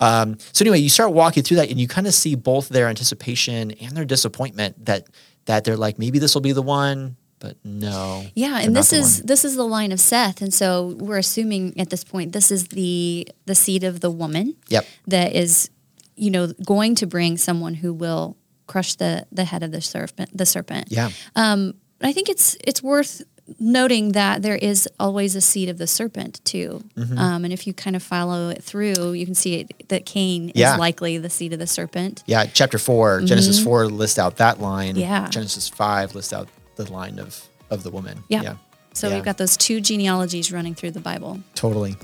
Um, 0.00 0.38
so 0.52 0.62
anyway, 0.62 0.78
you 0.78 0.88
start 0.88 1.12
walking 1.12 1.42
through 1.42 1.56
that, 1.58 1.70
and 1.70 1.78
you 1.80 1.88
kind 1.88 2.06
of 2.06 2.14
see 2.14 2.34
both 2.34 2.68
their 2.68 2.88
anticipation 2.88 3.72
and 3.72 3.96
their 3.96 4.04
disappointment 4.06 4.86
that 4.86 5.06
that 5.46 5.64
they're 5.64 5.76
like 5.76 5.98
maybe 5.98 6.18
this 6.18 6.34
will 6.34 6.40
be 6.42 6.52
the 6.52 6.62
one, 6.62 7.16
but 7.42 7.56
no. 7.64 8.24
Yeah, 8.34 8.60
and 8.60 8.74
this 8.74 8.92
is 8.92 9.18
one. 9.18 9.26
this 9.26 9.44
is 9.44 9.56
the 9.56 9.66
line 9.66 9.92
of 9.92 10.00
Seth, 10.00 10.40
and 10.40 10.54
so 10.54 10.96
we're 10.98 11.18
assuming 11.18 11.78
at 11.78 11.90
this 11.90 12.04
point 12.04 12.32
this 12.32 12.50
is 12.50 12.68
the 12.68 13.28
the 13.46 13.54
seed 13.54 13.84
of 13.84 14.00
the 14.00 14.10
woman 14.10 14.54
yep, 14.68 14.86
that 15.08 15.34
is, 15.34 15.68
you 16.16 16.30
know, 16.30 16.46
going 16.64 16.94
to 16.96 17.06
bring 17.06 17.36
someone 17.36 17.74
who 17.74 17.92
will 17.92 18.36
crush 18.66 18.94
the 18.94 19.26
the 19.32 19.44
head 19.44 19.62
of 19.62 19.72
the 19.72 19.80
serpent. 19.80 20.30
The 20.36 20.46
serpent. 20.46 20.86
yeah, 20.90 21.10
Um, 21.36 21.74
I 22.00 22.12
think 22.12 22.28
it's 22.28 22.56
it's 22.64 22.82
worth 22.82 23.22
noting 23.58 24.12
that 24.12 24.40
there 24.42 24.54
is 24.56 24.88
always 25.00 25.34
a 25.34 25.40
seed 25.40 25.68
of 25.68 25.76
the 25.76 25.86
serpent 25.86 26.40
too, 26.44 26.82
Mm-hmm. 26.96 27.18
um, 27.18 27.44
and 27.44 27.52
if 27.52 27.66
you 27.66 27.74
kind 27.74 27.96
of 27.96 28.02
follow 28.02 28.50
it 28.50 28.62
through, 28.62 29.12
you 29.12 29.26
can 29.26 29.34
see 29.34 29.54
it, 29.60 29.88
that 29.88 30.06
Cain 30.06 30.52
Yeah. 30.54 30.74
is 30.74 30.78
likely 30.78 31.18
the 31.18 31.28
seed 31.28 31.52
of 31.52 31.58
the 31.58 31.66
serpent. 31.66 32.22
yeah. 32.26 32.46
Chapter 32.46 32.78
4 32.78 33.22
Genesis 33.22 33.62
four 33.62 33.86
lists 33.88 34.18
out 34.18 34.36
that 34.36 34.60
line. 34.60 34.90
Mm-hmm. 34.94 35.00
Yeah. 35.00 35.28
Genesis 35.28 35.68
five 35.68 36.14
lists 36.14 36.32
out 36.32 36.48
the 36.76 36.90
line 36.92 37.18
of 37.18 37.46
of 37.70 37.82
the 37.82 37.90
woman. 37.90 38.22
Yeah. 38.28 38.42
yeah. 38.42 38.54
So 38.92 39.08
Yeah. 39.08 39.14
we've 39.16 39.24
got 39.24 39.38
those 39.38 39.56
two 39.56 39.80
genealogies 39.80 40.52
running 40.52 40.74
through 40.74 40.90
the 40.92 41.00
Bible. 41.00 41.40
Totally. 41.54 41.96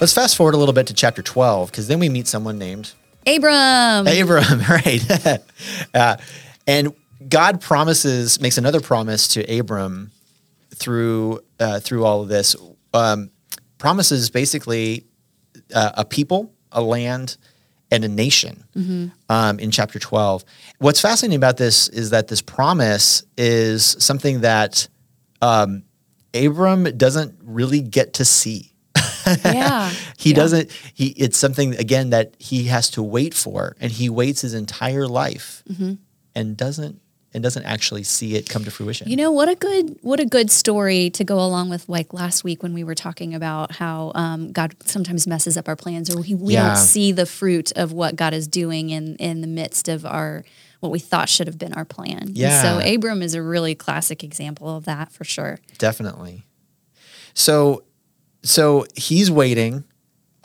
Let's 0.00 0.12
fast 0.12 0.36
forward 0.36 0.54
a 0.54 0.58
little 0.58 0.74
bit 0.74 0.88
to 0.88 0.94
chapter 0.94 1.22
12 1.22 1.70
because 1.70 1.88
then 1.88 1.98
we 1.98 2.08
meet 2.10 2.26
someone 2.26 2.58
named 2.58 2.92
Abram. 3.26 4.06
Abram, 4.06 4.60
right? 4.68 5.02
uh, 5.94 6.16
and 6.66 6.92
God 7.26 7.60
promises, 7.62 8.38
makes 8.40 8.58
another 8.58 8.80
promise 8.80 9.28
to 9.28 9.58
Abram 9.58 10.10
through 10.74 11.40
uh, 11.58 11.80
through 11.80 12.04
all 12.04 12.20
of 12.20 12.28
this. 12.28 12.54
Um, 12.92 13.30
promises 13.78 14.28
basically 14.28 15.06
uh, 15.74 15.92
a 15.94 16.04
people, 16.04 16.52
a 16.72 16.82
land, 16.82 17.36
and 17.90 18.04
a 18.04 18.08
nation 18.08 18.64
um, 19.28 19.58
in 19.60 19.70
chapter 19.70 19.98
12. 20.00 20.44
What's 20.78 21.00
fascinating 21.00 21.36
about 21.36 21.56
this 21.58 21.88
is 21.88 22.10
that 22.10 22.26
this 22.28 22.40
promise 22.42 23.22
is 23.38 23.84
something 24.00 24.40
that 24.40 24.88
um, 25.40 25.84
Abram 26.34 26.84
doesn't 26.96 27.38
really 27.42 27.80
get 27.80 28.14
to 28.14 28.24
see. 28.24 28.72
Yeah. 29.44 29.90
he 30.18 30.30
Yeah. 30.30 30.36
doesn't 30.36 30.70
he 30.92 31.06
it's 31.16 31.38
something 31.38 31.74
again 31.76 32.10
that 32.10 32.34
he 32.38 32.64
has 32.64 32.90
to 32.90 33.02
wait 33.02 33.32
for 33.32 33.74
and 33.80 33.90
he 33.90 34.10
waits 34.10 34.42
his 34.42 34.52
entire 34.54 35.06
life 35.08 35.62
Mm-hmm. 35.70 35.94
and 36.34 36.56
doesn't 36.58 37.00
and 37.34 37.42
doesn't 37.42 37.64
actually 37.64 38.04
see 38.04 38.36
it 38.36 38.48
come 38.48 38.64
to 38.64 38.70
fruition. 38.70 39.08
You 39.10 39.16
know 39.16 39.32
what 39.32 39.48
a 39.48 39.56
good 39.56 39.98
what 40.02 40.20
a 40.20 40.24
good 40.24 40.50
story 40.50 41.10
to 41.10 41.24
go 41.24 41.38
along 41.40 41.68
with 41.68 41.88
like 41.88 42.12
last 42.14 42.44
week 42.44 42.62
when 42.62 42.72
we 42.72 42.84
were 42.84 42.94
talking 42.94 43.34
about 43.34 43.72
how 43.72 44.12
um, 44.14 44.52
God 44.52 44.74
sometimes 44.84 45.26
messes 45.26 45.56
up 45.56 45.66
our 45.68 45.76
plans 45.76 46.14
or 46.14 46.20
we, 46.20 46.34
we 46.34 46.52
Yeah. 46.54 46.68
don't 46.68 46.76
see 46.76 47.10
the 47.12 47.26
fruit 47.26 47.72
of 47.76 47.92
what 47.92 48.14
God 48.16 48.32
is 48.34 48.46
doing 48.46 48.90
in 48.90 49.16
in 49.16 49.40
the 49.40 49.46
midst 49.48 49.88
of 49.88 50.06
our 50.06 50.44
what 50.80 50.92
we 50.92 50.98
thought 50.98 51.28
should 51.28 51.46
have 51.46 51.58
been 51.58 51.72
our 51.74 51.84
plan. 51.84 52.18
And 52.28 52.36
Yeah. 52.36 52.62
so 52.62 52.94
Abram 52.94 53.20
is 53.22 53.34
a 53.34 53.42
really 53.42 53.74
classic 53.74 54.22
example 54.22 54.76
of 54.76 54.84
that 54.84 55.10
for 55.12 55.24
sure. 55.24 55.58
Definitely. 55.78 56.44
So 57.34 57.82
so 58.42 58.86
he's 58.94 59.30
waiting. 59.30 59.84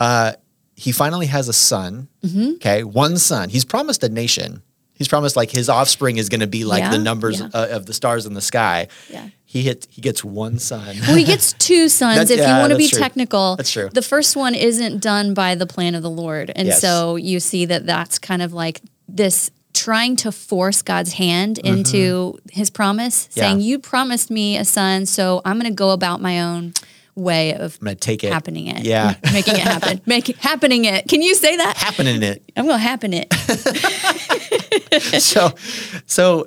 Uh 0.00 0.32
he 0.74 0.92
finally 0.92 1.26
has 1.26 1.46
a 1.48 1.52
son. 1.52 2.08
Mm-hmm. 2.24 2.52
Okay, 2.54 2.84
one 2.84 3.18
son. 3.18 3.50
He's 3.50 3.66
promised 3.66 4.02
a 4.02 4.08
nation. 4.08 4.62
He's 5.00 5.08
promised 5.08 5.34
like 5.34 5.50
his 5.50 5.70
offspring 5.70 6.18
is 6.18 6.28
going 6.28 6.40
to 6.42 6.46
be 6.46 6.64
like 6.64 6.82
Yeah, 6.82 6.90
the 6.90 6.98
numbers 6.98 7.40
yeah. 7.40 7.48
uh, 7.54 7.68
of 7.70 7.86
the 7.86 7.94
stars 7.94 8.26
in 8.26 8.34
the 8.34 8.42
sky. 8.42 8.88
Yeah. 9.08 9.30
He 9.46 9.62
hit. 9.62 9.86
He 9.90 10.02
gets 10.02 10.22
one 10.22 10.58
son. 10.58 10.94
Well, 11.08 11.16
he 11.16 11.24
gets 11.24 11.54
two 11.54 11.88
sons. 12.00 12.30
If 12.30 12.38
you 12.38 12.44
want 12.44 12.70
to 12.72 12.76
be 12.78 12.86
true. 12.88 12.98
technical, 12.98 13.56
That's 13.56 13.72
true. 13.72 13.88
The 13.92 14.02
first 14.02 14.36
one 14.36 14.54
isn't 14.54 15.00
done 15.02 15.32
by 15.32 15.54
the 15.54 15.66
plan 15.66 15.94
of 15.94 16.02
the 16.02 16.10
Lord, 16.10 16.52
and 16.54 16.68
Yes. 16.68 16.82
so 16.82 17.16
you 17.16 17.40
see 17.40 17.64
that 17.64 17.86
that's 17.86 18.18
kind 18.18 18.42
of 18.42 18.52
like 18.52 18.82
this 19.08 19.50
trying 19.72 20.16
to 20.16 20.30
force 20.32 20.82
God's 20.82 21.14
hand 21.14 21.58
into 21.58 22.38
His 22.52 22.68
promise, 22.68 23.26
Mm-hmm. 23.28 23.38
Yeah. 23.40 23.44
saying, 23.46 23.60
"You 23.62 23.78
promised 23.78 24.30
me 24.30 24.58
a 24.58 24.64
son, 24.66 25.06
so 25.06 25.40
I'm 25.46 25.58
going 25.58 25.72
to 25.72 25.74
go 25.74 25.90
about 25.92 26.20
my 26.20 26.42
own 26.42 26.74
way 27.14 27.54
of 27.54 27.76
I'm 27.80 27.86
gonna 27.86 27.94
take 27.96 28.24
it. 28.24 28.32
happening 28.32 28.66
it, 28.68 28.84
Yeah. 28.84 29.14
making 29.32 29.54
it 29.54 29.60
happen, 29.60 30.00
make 30.06 30.28
it 30.28 30.36
happening 30.36 30.84
it." 30.84 31.06
Can 31.08 31.22
you 31.22 31.34
say 31.34 31.56
that? 31.56 31.76
Happening 31.76 32.22
it. 32.22 32.42
I'm 32.56 32.66
going 32.66 32.78
to 32.78 32.82
happen 32.82 33.12
it. 33.14 33.32
so 35.22 35.50
so 36.06 36.46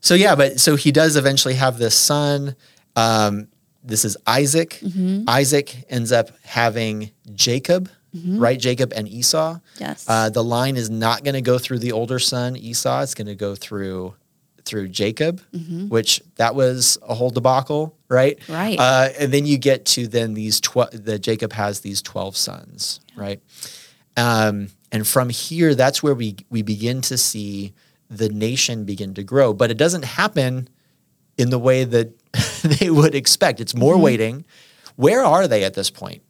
so 0.00 0.14
yeah 0.14 0.34
but 0.34 0.60
so 0.60 0.76
he 0.76 0.90
does 0.92 1.16
eventually 1.16 1.54
have 1.54 1.78
this 1.78 1.94
son 1.94 2.54
um, 2.96 3.48
this 3.82 4.04
is 4.04 4.16
isaac 4.26 4.78
Mm-hmm. 4.82 5.24
isaac 5.28 5.84
ends 5.90 6.12
up 6.12 6.30
having 6.44 7.10
jacob 7.34 7.88
right 8.36 8.60
jacob 8.60 8.92
and 8.94 9.08
esau 9.08 9.58
Yes. 9.78 10.04
uh, 10.08 10.30
the 10.30 10.44
line 10.44 10.76
is 10.76 10.88
not 10.90 11.24
going 11.24 11.34
to 11.34 11.40
go 11.42 11.58
through 11.58 11.80
the 11.80 11.90
older 11.92 12.18
son 12.20 12.56
esau 12.56 13.02
it's 13.02 13.14
going 13.14 13.26
to 13.26 13.34
go 13.34 13.54
through 13.56 14.14
through 14.64 14.88
jacob 14.88 15.40
which 15.88 16.20
that 16.36 16.54
was 16.54 16.98
a 17.08 17.14
whole 17.14 17.30
debacle 17.30 17.96
right 18.08 18.38
Mm-hmm. 18.40 18.52
Right. 18.52 18.78
uh, 18.78 19.08
and 19.18 19.32
then 19.32 19.44
you 19.46 19.58
get 19.58 19.84
to 19.86 20.06
then 20.06 20.34
these 20.34 20.60
12 20.60 21.04
the 21.04 21.18
jacob 21.18 21.52
has 21.52 21.80
these 21.80 22.00
12 22.02 22.36
sons 22.36 23.00
right 23.16 23.40
um, 24.16 24.68
and 24.92 25.06
from 25.06 25.28
here, 25.28 25.74
that's 25.74 26.02
where 26.02 26.14
we 26.14 26.36
we 26.50 26.62
begin 26.62 27.00
to 27.02 27.18
see 27.18 27.72
the 28.08 28.28
nation 28.28 28.84
begin 28.84 29.12
to 29.14 29.24
grow. 29.24 29.52
But 29.52 29.72
it 29.72 29.76
doesn't 29.76 30.04
happen 30.04 30.68
in 31.36 31.50
the 31.50 31.58
way 31.58 31.82
that 31.82 32.12
they 32.62 32.90
would 32.90 33.14
expect. 33.14 33.60
It's 33.60 33.74
more 33.74 33.94
Mm-hmm. 33.94 34.02
waiting. 34.02 34.44
Where 34.94 35.24
are 35.24 35.48
they 35.48 35.64
at 35.64 35.74
this 35.74 35.90
point? 35.90 36.22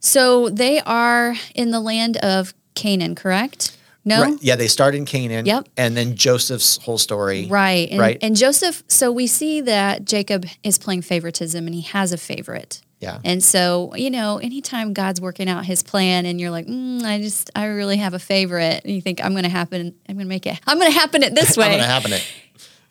so 0.00 0.48
they 0.48 0.80
are 0.80 1.34
in 1.54 1.70
the 1.70 1.78
land 1.78 2.16
of 2.16 2.52
Canaan, 2.74 3.14
correct? 3.14 3.76
No. 4.04 4.22
Right. 4.22 4.38
Yeah, 4.42 4.56
they 4.56 4.68
start 4.68 4.94
in 4.94 5.04
Canaan. 5.04 5.44
Yep. 5.46 5.68
And 5.76 5.96
then 5.96 6.16
Joseph's 6.16 6.78
whole 6.82 6.98
story. 6.98 7.46
Right. 7.50 7.90
And, 7.90 8.00
Right. 8.00 8.18
and 8.22 8.34
Joseph, 8.36 8.82
so 8.88 9.12
we 9.12 9.26
see 9.26 9.60
that 9.62 10.04
Jacob 10.06 10.46
is 10.62 10.78
playing 10.78 11.02
favoritism 11.02 11.66
and 11.66 11.74
he 11.74 11.82
has 11.82 12.12
a 12.12 12.16
favorite. 12.18 12.80
Yeah. 13.00 13.18
And 13.24 13.42
so, 13.42 13.94
you 13.94 14.10
know, 14.10 14.38
anytime 14.38 14.92
God's 14.92 15.20
working 15.20 15.48
out 15.48 15.64
his 15.64 15.82
plan 15.82 16.26
and 16.26 16.38
you're 16.40 16.50
like, 16.50 16.66
mm, 16.66 17.02
I 17.02 17.20
just, 17.20 17.50
I 17.54 17.64
really 17.66 17.96
have 17.96 18.12
a 18.12 18.18
favorite, 18.18 18.82
and 18.84 18.94
you 18.94 19.00
think, 19.00 19.24
I'm 19.24 19.32
going 19.32 19.44
to 19.44 19.48
happen, 19.50 19.94
I'm 20.06 20.16
going 20.16 20.26
to 20.26 20.28
make 20.28 20.46
it, 20.46 20.60
I'm 20.66 20.78
going 20.78 20.92
to 20.92 20.98
happen 20.98 21.22
it 21.22 21.34
this 21.34 21.56
way. 21.58 21.64
I'm 21.64 21.70
going 21.72 21.80
to 21.80 21.86
happen 21.86 22.12
it. 22.12 22.26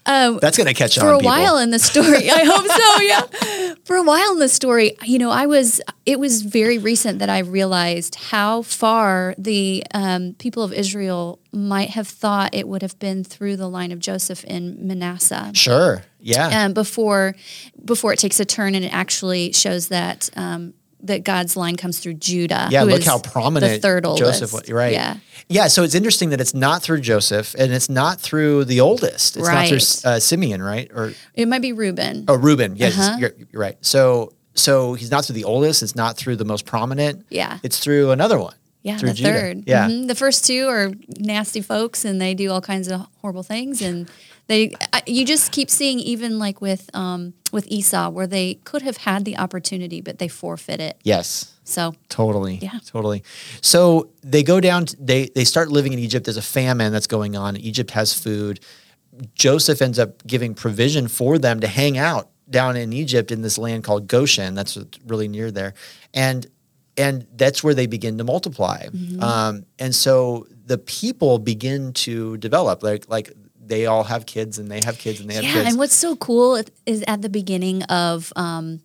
Um, 0.05 0.39
That's 0.41 0.57
going 0.57 0.67
to 0.67 0.73
catch 0.73 0.97
on. 0.97 1.03
for 1.03 1.11
a 1.13 1.17
people. 1.17 1.31
while 1.31 1.57
in 1.57 1.71
the 1.71 1.79
story, 1.79 2.29
I 2.29 2.43
hope 2.43 2.65
so, 2.67 3.01
yeah. 3.67 3.73
For 3.85 3.95
a 3.95 4.03
while 4.03 4.31
in 4.33 4.39
the 4.39 4.49
story, 4.49 4.95
you 5.03 5.19
know, 5.19 5.29
I 5.29 5.45
was, 5.45 5.81
it 6.05 6.19
was 6.19 6.41
very 6.41 6.77
recent 6.77 7.19
that 7.19 7.29
I 7.29 7.39
realized 7.39 8.15
how 8.15 8.61
far 8.63 9.35
the 9.37 9.83
um, 9.93 10.35
people 10.39 10.63
of 10.63 10.73
Israel 10.73 11.39
might 11.51 11.89
have 11.91 12.07
thought 12.07 12.53
it 12.53 12.67
would 12.67 12.81
have 12.81 12.97
been 12.99 13.23
through 13.23 13.57
the 13.57 13.67
line 13.67 13.91
of 13.91 13.99
Joseph 13.99 14.43
in 14.45 14.87
Manasseh 14.87 15.51
Sure. 15.53 16.03
Yeah. 16.19 16.65
um, 16.65 16.73
before 16.73 17.35
before 17.83 18.11
it 18.13 18.19
takes 18.19 18.39
a 18.39 18.45
turn 18.45 18.75
and 18.75 18.83
it 18.85 18.93
actually 18.93 19.53
shows 19.53 19.87
that 19.87 20.29
um, 20.35 20.73
that 21.01 21.23
God's 21.23 21.55
line 21.55 21.75
comes 21.75 21.99
through 21.99 22.15
Judah. 22.15 22.67
Yeah, 22.71 22.81
who 22.83 22.89
look 22.89 22.99
is 22.99 23.05
how 23.07 23.19
prominent 23.19 23.73
the 23.73 23.79
third 23.79 24.05
oldest. 24.05 24.39
Joseph 24.41 24.53
was. 24.53 24.69
Right. 24.71 24.91
Yeah. 24.93 25.17
Yeah. 25.47 25.67
So 25.67 25.83
it's 25.83 25.95
interesting 25.95 26.29
that 26.29 26.41
it's 26.41 26.53
not 26.53 26.81
through 26.83 27.01
Joseph 27.01 27.55
and 27.57 27.71
it's 27.71 27.89
not 27.89 28.19
through 28.19 28.65
the 28.65 28.81
oldest. 28.81 29.37
It's 29.37 29.47
not 29.47 29.67
through 29.67 30.11
uh, 30.11 30.19
Simeon, 30.19 30.61
right? 30.61 30.91
Or 30.93 31.13
It 31.35 31.47
might 31.47 31.61
be 31.61 31.71
Reuben. 31.73 32.25
Oh, 32.27 32.35
Reuben. 32.35 32.75
Yes, 32.75 32.97
Uh-huh. 32.97 33.17
you're, 33.19 33.31
you're 33.51 33.61
right. 33.61 33.77
So, 33.81 34.33
so 34.55 34.93
he's 34.93 35.09
not 35.11 35.25
through 35.25 35.35
the 35.35 35.45
oldest. 35.45 35.81
It's 35.83 35.95
not 35.95 36.17
through 36.17 36.35
the 36.35 36.45
most 36.45 36.65
prominent. 36.65 37.25
Yeah. 37.29 37.59
It's 37.63 37.79
through 37.79 38.11
another 38.11 38.37
one. 38.39 38.55
Yeah, 38.81 38.97
through 38.97 39.09
the 39.09 39.15
Judah. 39.15 39.31
third. 39.33 39.63
Yeah. 39.67 39.87
Mhm. 39.89 40.07
The 40.07 40.15
first 40.15 40.45
two 40.45 40.67
are 40.67 40.91
nasty 41.17 41.59
folks 41.61 42.05
and 42.05 42.21
they 42.21 42.33
do 42.33 42.49
all 42.51 42.61
kinds 42.61 42.87
of 42.87 43.07
horrible 43.21 43.43
things 43.43 43.81
and 43.81 44.09
they 44.49 44.73
I, 44.91 45.03
you 45.05 45.25
just 45.25 45.51
keep 45.51 45.69
seeing 45.69 45.99
even 45.99 46.39
like 46.39 46.59
with 46.59 46.89
um 46.93 47.33
with 47.51 47.67
Esau 47.67 48.09
where 48.09 48.27
they 48.27 48.55
could 48.55 48.81
have 48.81 48.97
had 48.97 49.23
the 49.23 49.37
opportunity 49.37 50.01
but 50.01 50.17
they 50.19 50.27
forfeit 50.27 50.81
it. 50.81 50.99
Yes. 51.03 51.55
So 51.63 51.93
Totally. 52.09 52.55
Yeah. 52.55 52.79
Totally. 52.85 53.23
So 53.61 54.09
they 54.23 54.41
go 54.43 54.59
down. 54.59 54.87
To, 54.87 54.97
they 54.99 55.27
they 55.27 55.45
start 55.45 55.69
living 55.69 55.93
in 55.93 55.99
Egypt. 55.99 56.25
There's 56.25 56.35
a 56.35 56.41
famine 56.41 56.91
that's 56.91 57.07
going 57.07 57.37
on. 57.37 57.55
Egypt 57.57 57.91
has 57.91 58.11
food. 58.13 58.59
Joseph 59.35 59.81
ends 59.81 59.99
up 59.99 60.25
giving 60.25 60.55
provision 60.55 61.07
for 61.07 61.37
them 61.37 61.59
to 61.59 61.67
hang 61.67 61.97
out 61.97 62.29
down 62.49 62.75
in 62.75 62.91
Egypt 62.91 63.31
in 63.31 63.43
this 63.43 63.57
land 63.57 63.83
called 63.83 64.07
Goshen. 64.07 64.55
That's 64.55 64.77
really 65.05 65.27
near 65.27 65.51
there, 65.51 65.75
and 66.13 66.47
and 66.97 67.27
that's 67.35 67.63
where 67.63 67.75
they 67.75 67.85
begin 67.85 68.17
to 68.17 68.23
multiply. 68.23 68.87
Mm-hmm. 68.87 69.21
Um, 69.21 69.65
and 69.77 69.93
so 69.93 70.47
the 70.65 70.77
people 70.77 71.37
begin 71.37 71.93
to 71.93 72.37
develop. 72.37 72.81
Like 72.81 73.07
like 73.09 73.31
they 73.69 73.85
all 73.85 74.03
have 74.03 74.25
kids 74.25 74.57
and 74.57 74.69
they 74.69 74.81
have 74.83 74.97
kids 74.97 75.21
and 75.21 75.29
they 75.29 75.35
have 75.35 75.43
yeah, 75.43 75.53
kids. 75.53 75.69
and 75.69 75.77
what's 75.77 75.95
so 75.95 76.15
cool 76.15 76.61
is 76.85 77.03
at 77.07 77.21
the 77.21 77.29
beginning 77.29 77.83
of 77.83 78.33
um, 78.35 78.81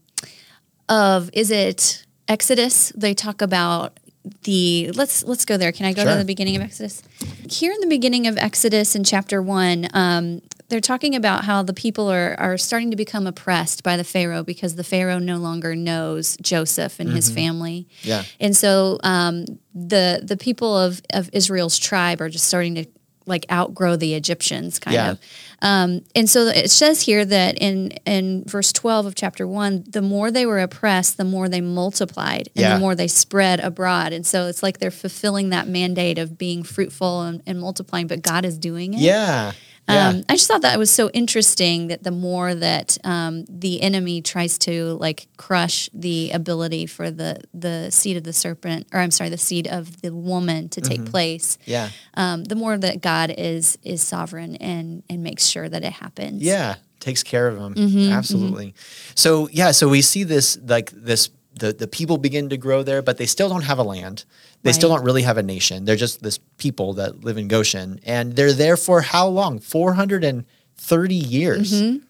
of 0.89 1.31
is 1.33 1.51
it 1.51 2.05
Exodus? 2.29 2.93
They 2.95 3.15
talk 3.15 3.43
about 3.43 3.99
the 4.45 4.91
let's 4.95 5.25
let's 5.25 5.45
go 5.45 5.57
there. 5.57 5.73
Can 5.73 5.87
I 5.87 5.93
go 5.93 6.03
Sure. 6.03 6.13
to 6.13 6.19
the 6.19 6.25
beginning 6.25 6.57
of 6.57 6.63
Exodus? 6.63 7.03
Here 7.51 7.73
in 7.73 7.81
the 7.81 7.87
beginning 7.87 8.27
of 8.27 8.39
Exodus 8.39 8.95
in 8.95 9.05
chapter 9.05 9.43
one, 9.43 9.89
um, 9.93 10.41
they're 10.69 10.81
talking 10.81 11.15
about 11.15 11.45
how 11.45 11.63
the 11.63 11.75
people 11.75 12.11
are 12.11 12.35
are 12.39 12.57
starting 12.57 12.91
to 12.91 12.97
become 12.97 13.27
oppressed 13.27 13.83
by 13.83 13.97
the 13.97 14.05
Pharaoh 14.05 14.43
because 14.43 14.77
the 14.77 14.85
Pharaoh 14.85 15.19
no 15.19 15.37
longer 15.37 15.75
knows 15.75 16.37
Joseph 16.41 17.01
and 17.01 17.11
his 17.11 17.31
family. 17.31 17.87
Yeah. 18.03 18.25
And 18.41 18.57
so 18.57 18.99
um, 19.03 19.45
the 19.75 20.21
the 20.23 20.37
people 20.37 20.77
of, 20.77 21.03
of 21.11 21.29
Israel's 21.33 21.79
tribe 21.79 22.21
are 22.21 22.31
just 22.31 22.47
starting 22.47 22.75
to 22.77 22.87
like 23.27 23.47
outgrow 23.51 23.97
the 23.97 24.15
Egyptians 24.15 24.79
kind 24.79 24.95
Yeah. 24.95 25.11
of. 25.13 25.19
Um, 25.63 26.03
and 26.15 26.29
so 26.29 26.47
it 26.49 26.71
says 26.71 27.03
here 27.03 27.25
that 27.25 27.57
in 27.59 27.93
in 28.05 28.45
verse 28.45 28.71
12 28.73 29.07
of 29.07 29.15
chapter 29.15 29.47
1, 29.47 29.85
the 29.89 30.03
more 30.03 30.31
they 30.31 30.45
were 30.45 30.59
oppressed, 30.59 31.17
the 31.17 31.25
more 31.25 31.49
they 31.49 31.63
multiplied 31.63 32.49
and 32.55 32.63
Yeah. 32.63 32.75
the 32.75 32.81
more 32.81 32.95
they 32.95 33.09
spread 33.09 33.61
abroad. 33.61 34.13
And 34.13 34.27
so 34.27 34.47
it's 34.47 34.63
like 34.63 34.79
they're 34.79 34.91
fulfilling 34.91 35.49
that 35.51 35.67
mandate 35.69 36.19
of 36.19 36.37
being 36.37 36.63
fruitful 36.65 37.23
and, 37.23 37.43
and 37.47 37.61
multiplying, 37.61 38.07
but 38.09 38.21
God 38.23 38.45
is 38.45 38.59
doing 38.59 38.93
it. 38.95 39.01
yeah. 39.01 39.53
Yeah. 39.89 40.09
Um, 40.09 40.25
I 40.29 40.35
just 40.35 40.49
thought 40.49 40.63
that 40.63 40.79
was 40.79 40.91
so 40.91 41.11
interesting 41.11 41.89
that 41.89 42.03
the 42.03 42.11
more 42.11 42.55
that 42.55 42.97
um, 43.05 43.45
the 43.49 43.83
enemy 43.83 44.23
tries 44.23 44.57
to 44.59 44.95
like 44.95 45.29
crush 45.37 45.91
the 45.93 46.31
ability 46.31 46.87
for 46.87 47.11
the 47.11 47.41
the 47.53 47.91
seed 47.91 48.17
of 48.17 48.25
the 48.25 48.33
serpent, 48.33 48.87
or 48.93 49.01
I'm 49.01 49.11
sorry, 49.11 49.31
the 49.31 49.39
seed 49.39 49.69
of 49.69 50.01
the 50.01 50.15
woman 50.15 50.69
to 50.71 50.81
take 50.81 51.05
place, 51.05 51.59
yeah. 51.67 51.91
um, 52.15 52.45
the 52.45 52.55
more 52.55 52.79
that 52.79 53.03
God 53.03 53.35
is 53.37 53.77
is 53.83 54.03
sovereign 54.03 54.57
and 54.57 55.03
and 55.11 55.23
makes 55.23 55.45
sure 55.47 55.69
that 55.69 55.85
it 55.85 55.93
happens. 55.93 56.43
Yeah, 56.43 56.77
takes 57.01 57.23
care 57.23 57.49
of 57.49 57.59
them. 57.59 57.75
Mm-hmm, 57.75 58.13
Absolutely. 58.13 58.75
So 59.15 59.49
yeah, 59.53 59.73
so 59.73 59.89
we 59.89 60.01
see 60.01 60.25
this 60.25 60.59
like 60.65 60.91
this 60.93 61.29
the 61.59 61.73
the 61.73 61.87
people 61.87 62.19
begin 62.19 62.49
to 62.51 62.57
grow 62.57 62.83
there, 62.83 63.03
but 63.03 63.17
they 63.19 63.27
still 63.27 63.49
don't 63.49 63.63
have 63.65 63.79
a 63.79 63.83
land. 63.83 64.25
They 64.63 64.73
still 64.73 64.89
don't 64.89 65.05
really 65.05 65.23
have 65.23 65.37
a 65.39 65.43
nation. 65.43 65.85
They're 65.85 65.97
just 65.97 66.23
this 66.23 66.39
people 66.57 66.95
that 66.95 67.23
live 67.25 67.37
in 67.39 67.49
Goshen, 67.49 68.01
and 68.05 68.35
they're 68.35 68.53
there 68.53 68.77
for 68.77 69.03
how 69.03 69.27
long? 69.29 69.59
Four 69.59 69.95
hundred 69.95 70.25
and 70.25 70.45
thirty 70.77 71.15
years 71.15 71.73
Mm-hmm. 71.73 72.05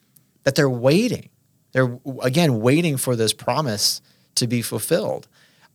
that 0.44 0.54
they're 0.54 0.70
waiting. 0.70 1.28
They're 1.72 1.98
again 2.22 2.60
waiting 2.60 2.96
for 2.96 3.16
this 3.16 3.32
promise 3.32 4.00
to 4.36 4.46
be 4.46 4.62
fulfilled. 4.62 5.26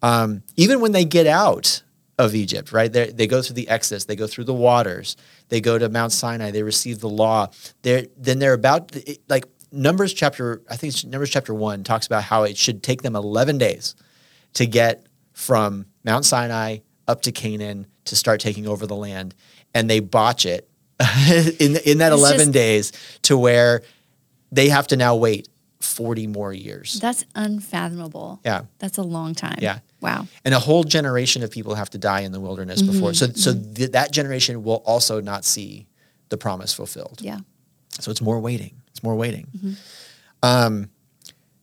Um, 0.02 0.44
even 0.56 0.80
when 0.80 0.94
they 0.94 1.06
get 1.06 1.28
out 1.28 1.84
of 2.18 2.34
Egypt, 2.36 2.72
right? 2.72 2.92
They 2.92 3.12
they 3.12 3.28
go 3.28 3.42
through 3.42 3.56
the 3.56 3.68
Exodus, 3.70 4.06
they 4.06 4.16
go 4.16 4.28
through 4.28 4.46
the 4.46 4.54
waters, 4.54 5.16
they 5.50 5.62
go 5.62 5.78
to 5.78 5.90
Mount 5.90 6.12
Sinai, 6.12 6.52
they 6.52 6.64
receive 6.64 7.00
the 7.00 7.10
law. 7.10 7.48
They're 7.82 8.06
then 8.18 8.40
they're 8.40 8.54
about 8.54 8.96
like 9.28 9.46
Numbers 9.72 10.14
chapter, 10.14 10.62
I 10.70 10.76
think 10.76 10.94
it's 10.94 11.04
Numbers 11.04 11.30
chapter 11.30 11.54
one 11.54 11.84
talks 11.84 12.08
about 12.08 12.24
how 12.24 12.44
it 12.44 12.58
should 12.58 12.84
take 12.84 13.02
them 13.02 13.16
eleven 13.16 13.58
days 13.58 13.96
to 14.54 14.66
get 14.66 15.06
from 15.34 15.86
Mount 16.04 16.26
Sinai 16.26 16.80
up 17.08 17.22
to 17.24 17.32
Canaan 17.32 17.88
to 18.06 18.16
start 18.16 18.40
taking 18.40 18.68
over 18.68 18.88
the 18.88 18.96
land, 18.96 19.36
and 19.74 19.90
they 19.90 20.00
botch 20.00 20.46
it 20.46 20.70
in 21.60 21.76
in 21.78 22.00
that 22.00 22.12
It's 22.12 22.22
11 22.22 22.38
just- 22.38 22.52
days 22.52 22.92
to 23.24 23.38
where 23.38 23.84
they 24.52 24.70
have 24.70 24.88
to 24.88 24.98
now 24.98 25.16
wait 25.16 25.48
40 25.80 26.28
more 26.28 26.52
years. 26.54 27.00
That's 27.00 27.24
unfathomable. 27.36 28.42
Yeah. 28.44 28.64
That's 28.80 28.98
a 28.98 29.04
long 29.04 29.34
time. 29.34 29.60
Yeah. 29.62 29.80
Wow. 30.02 30.28
and 30.46 30.54
a 30.54 30.60
whole 30.60 30.86
generation 30.86 31.44
of 31.44 31.52
people 31.52 31.76
have 31.76 31.90
to 31.90 31.98
die 31.98 32.22
in 32.22 32.32
the 32.32 32.40
wilderness 32.40 32.82
mm-hmm. 32.82 32.94
before. 32.94 33.14
So 33.14 33.28
mm-hmm. 33.28 33.36
so 33.36 33.54
th- 33.54 33.92
that 33.92 34.12
generation 34.14 34.64
will 34.64 34.82
also 34.86 35.20
not 35.20 35.44
see 35.44 35.88
the 36.30 36.38
promise 36.38 36.74
fulfilled. 36.74 37.20
Yeah. 37.22 37.40
So 38.00 38.10
it's 38.12 38.22
more 38.22 38.40
waiting. 38.40 38.79
It's 39.00 39.04
more 39.06 39.16
waiting. 39.16 39.48
Um, 40.44 40.90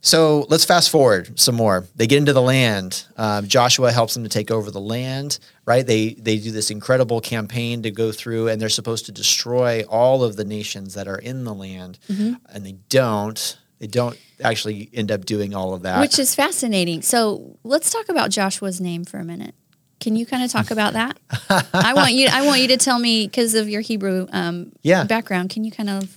so 0.01 0.46
let's 0.49 0.64
fast 0.64 0.88
forward 0.88 1.38
some 1.38 1.55
more. 1.55 1.85
They 1.96 2.07
get 2.07 2.16
into 2.18 2.33
the 2.33 2.40
land. 2.40 3.05
Um, 3.18 3.46
Joshua 3.46 3.92
helps 3.92 4.14
them 4.14 4.22
to 4.22 4.29
take 4.31 4.51
over 4.51 4.70
the 4.70 4.81
land. 4.81 5.38
Right? 5.66 5.87
They 5.87 6.14
they 6.14 6.38
do 6.38 6.51
this 6.51 6.70
incredible 6.70 7.20
campaign 7.20 7.83
to 7.83 7.90
go 7.90 8.11
through, 8.12 8.49
and 8.49 8.59
they're 8.61 8.70
supposed 8.70 9.05
to 9.07 9.12
destroy 9.12 9.83
all 9.88 10.25
of 10.25 10.37
the 10.37 10.44
nations 10.44 10.94
that 10.94 11.09
are 11.09 11.18
in 11.18 11.44
the 11.44 11.53
land, 11.53 11.99
and 12.09 12.64
they 12.64 12.77
don't. 12.88 13.59
They 13.81 13.87
don't 13.88 14.18
actually 14.42 14.88
end 14.94 15.12
up 15.12 15.27
doing 15.27 15.55
all 15.55 15.75
of 15.75 15.83
that. 15.83 16.01
Which 16.01 16.18
is 16.18 16.35
fascinating. 16.35 17.03
So 17.03 17.59
let's 17.62 17.90
talk 17.90 18.09
about 18.09 18.31
Joshua's 18.31 18.81
name 18.81 19.05
for 19.05 19.18
a 19.18 19.25
minute. 19.25 19.55
Can 20.01 20.16
you 20.16 20.25
kind 20.25 20.42
of 20.42 20.51
talk 20.51 20.70
about 20.70 20.94
that? 20.94 21.18
I 21.75 21.92
want 21.92 22.14
you. 22.14 22.29
I 22.33 22.46
want 22.46 22.62
you 22.62 22.68
to 22.68 22.79
tell 22.79 22.99
me 22.99 23.27
because 23.27 23.55
of 23.55 23.68
your 23.68 23.83
Hebrew 23.83 24.29
um, 24.33 24.72
Yeah. 24.83 25.05
background. 25.05 25.51
Can 25.51 25.64
you 25.64 25.70
kind 25.72 25.90
of 25.90 26.16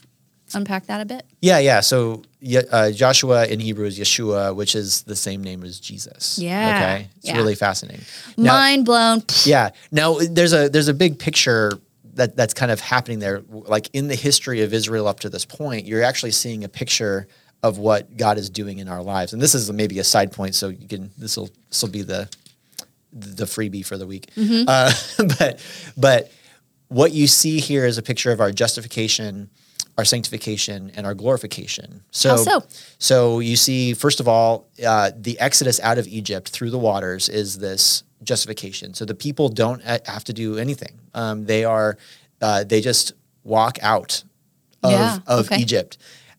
unpack 0.56 0.88
that 0.88 1.02
a 1.02 1.06
bit? 1.06 1.26
Yeah, 1.42 1.60
yeah. 1.60 1.80
So 1.82 2.24
uh, 2.72 2.92
Joshua 2.92 3.46
in 3.48 3.60
Hebrew 3.60 3.86
is 3.86 3.98
Yeshua, 4.00 4.56
which 4.56 4.76
is 4.76 5.04
the 5.04 5.16
same 5.16 5.44
name 5.44 5.64
as 5.64 5.80
Jesus. 5.80 6.38
Yeah, 6.40 6.70
Okay. 6.76 7.08
It's 7.18 7.28
yeah. 7.28 7.38
really 7.38 7.56
fascinating. 7.56 8.06
Now- 8.38 8.54
Mind 8.54 8.86
blown. 8.86 9.24
yeah. 9.46 9.70
Now 9.92 10.18
there's 10.20 10.54
a 10.54 10.70
there's 10.70 10.88
a 10.88 10.94
big 10.94 11.20
picture 11.20 11.72
that 12.16 12.36
that's 12.36 12.54
kind 12.54 12.72
of 12.72 12.80
happening 12.80 13.20
there. 13.20 13.42
Like 13.50 13.90
in 13.94 14.08
the 14.08 14.16
history 14.16 14.62
of 14.62 14.74
Israel 14.74 15.08
up 15.08 15.20
to 15.22 15.30
this 15.30 15.46
point, 15.46 15.86
you're 15.86 16.04
actually 16.04 16.32
seeing 16.32 16.64
a 16.64 16.70
picture 16.70 17.28
of 17.62 17.78
what 17.78 18.16
God 18.18 18.38
is 18.38 18.50
doing 18.50 18.80
in 18.80 18.88
our 18.88 19.04
lives. 19.04 19.34
And 19.34 19.42
this 19.42 19.54
is 19.54 19.72
maybe 19.72 20.00
a 20.00 20.04
side 20.04 20.32
point, 20.32 20.56
so 20.56 20.70
you 20.70 20.88
can 20.88 21.12
this 21.18 21.36
will 21.38 21.50
this 21.70 21.82
will 21.82 21.90
be 21.90 22.02
the 22.04 22.30
the 23.12 23.46
freebie 23.46 23.86
for 23.86 23.98
the 23.98 24.06
week. 24.08 24.30
Uh, 24.38 24.92
but 25.40 25.60
but 25.98 26.32
what 26.90 27.12
you 27.12 27.28
see 27.28 27.60
here 27.60 27.86
is 27.86 27.98
a 27.98 28.02
picture 28.02 28.32
of 28.32 28.40
our 28.42 28.52
justification, 28.52 29.50
our 30.00 30.06
sanctification, 30.06 30.94
and 30.96 31.06
our 31.06 31.14
glorification. 31.14 32.02
So, 32.12 32.38
so? 32.38 32.64
so 33.00 33.40
you 33.42 33.58
see, 33.58 33.94
first 33.94 34.22
of 34.22 34.30
all, 34.30 34.70
uh, 34.88 35.12
the 35.14 35.38
exodus 35.42 35.78
out 35.82 35.98
of 35.98 36.08
Egypt 36.08 36.48
through 36.48 36.70
the 36.70 36.80
waters 36.80 37.28
is 37.28 37.60
this 37.60 38.04
justification. 38.24 38.94
So 38.94 39.04
the 39.04 39.14
people 39.14 39.50
don't 39.50 39.82
have 39.84 40.24
to 40.24 40.32
do 40.32 40.58
anything. 40.58 41.02
Um, 41.14 41.48
they 41.48 41.66
are, 41.66 41.98
uh, 42.42 42.64
they 42.64 42.80
just 42.80 43.12
walk 43.44 43.78
out 43.82 44.24
of, 44.84 44.92
Yeah, 44.92 45.20
of 45.28 45.48
okay. 45.48 45.58
Egypt, 45.58 45.98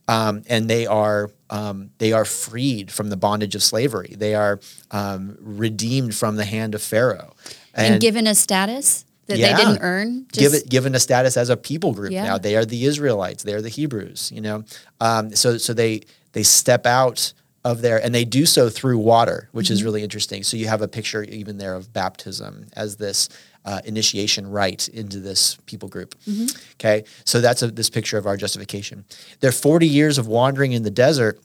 um, 0.09 0.43
and 0.49 0.71
they 0.71 0.87
are 0.87 1.31
um, 1.51 1.91
they 1.99 2.15
are 2.15 2.25
freed 2.25 2.91
from 2.91 3.11
the 3.11 3.17
bondage 3.19 3.55
of 3.55 3.63
slavery. 3.63 4.15
They 4.17 4.35
are 4.35 4.59
um, 4.91 5.37
redeemed 5.39 6.15
from 6.15 6.37
the 6.37 6.47
hand 6.47 6.75
of 6.75 6.81
Pharaoh, 6.81 7.35
And, 7.75 8.01
given 8.01 8.27
a 8.27 8.35
status 8.35 9.05
that 9.31 9.39
Yeah. 9.39 9.57
they 9.57 9.65
didn't 9.65 9.79
earn. 9.83 10.27
give 10.33 10.53
it, 10.55 10.69
given 10.69 10.95
a 10.95 11.01
status 11.01 11.37
as 11.37 11.49
a 11.49 11.57
people 11.57 11.93
group 11.93 12.13
Yeah. 12.13 12.25
now. 12.25 12.39
They 12.39 12.55
are 12.57 12.65
the 12.65 12.85
Israelites. 12.85 13.43
They 13.43 13.55
are 13.55 13.63
the 13.63 13.69
Hebrews. 13.71 14.31
You 14.35 14.43
know, 14.43 14.65
um, 15.01 15.35
so 15.35 15.57
so 15.59 15.73
they 15.73 16.03
they 16.33 16.43
step 16.43 16.87
out 16.87 17.33
of 17.65 17.83
there 17.83 18.03
and 18.03 18.15
they 18.15 18.25
do 18.25 18.47
so 18.47 18.71
through 18.71 18.99
water, 18.99 19.49
which 19.53 19.67
Mm-hmm. 19.67 19.73
is 19.75 19.85
really 19.85 20.03
interesting. 20.03 20.43
So 20.45 20.57
you 20.57 20.67
have 20.69 20.81
a 20.83 20.89
picture 20.89 21.23
even 21.25 21.59
there 21.59 21.75
of 21.75 21.93
baptism 21.93 22.67
as 22.75 22.97
this 22.97 23.29
uh, 23.67 23.81
initiation 23.85 24.51
rite 24.51 24.89
into 24.89 25.21
this 25.21 25.59
people 25.67 25.89
group. 25.89 26.15
Mm-hmm. 26.27 26.47
Okay, 26.77 27.05
so 27.27 27.41
that's 27.43 27.63
a, 27.63 27.69
this 27.71 27.91
picture 27.91 28.17
of 28.17 28.27
our 28.27 28.37
justification. 28.39 29.05
Their 29.41 29.53
forty 29.53 29.87
years 29.87 30.17
of 30.19 30.27
wandering 30.27 30.73
in 30.73 30.83
the 30.83 30.91
desert 30.91 31.39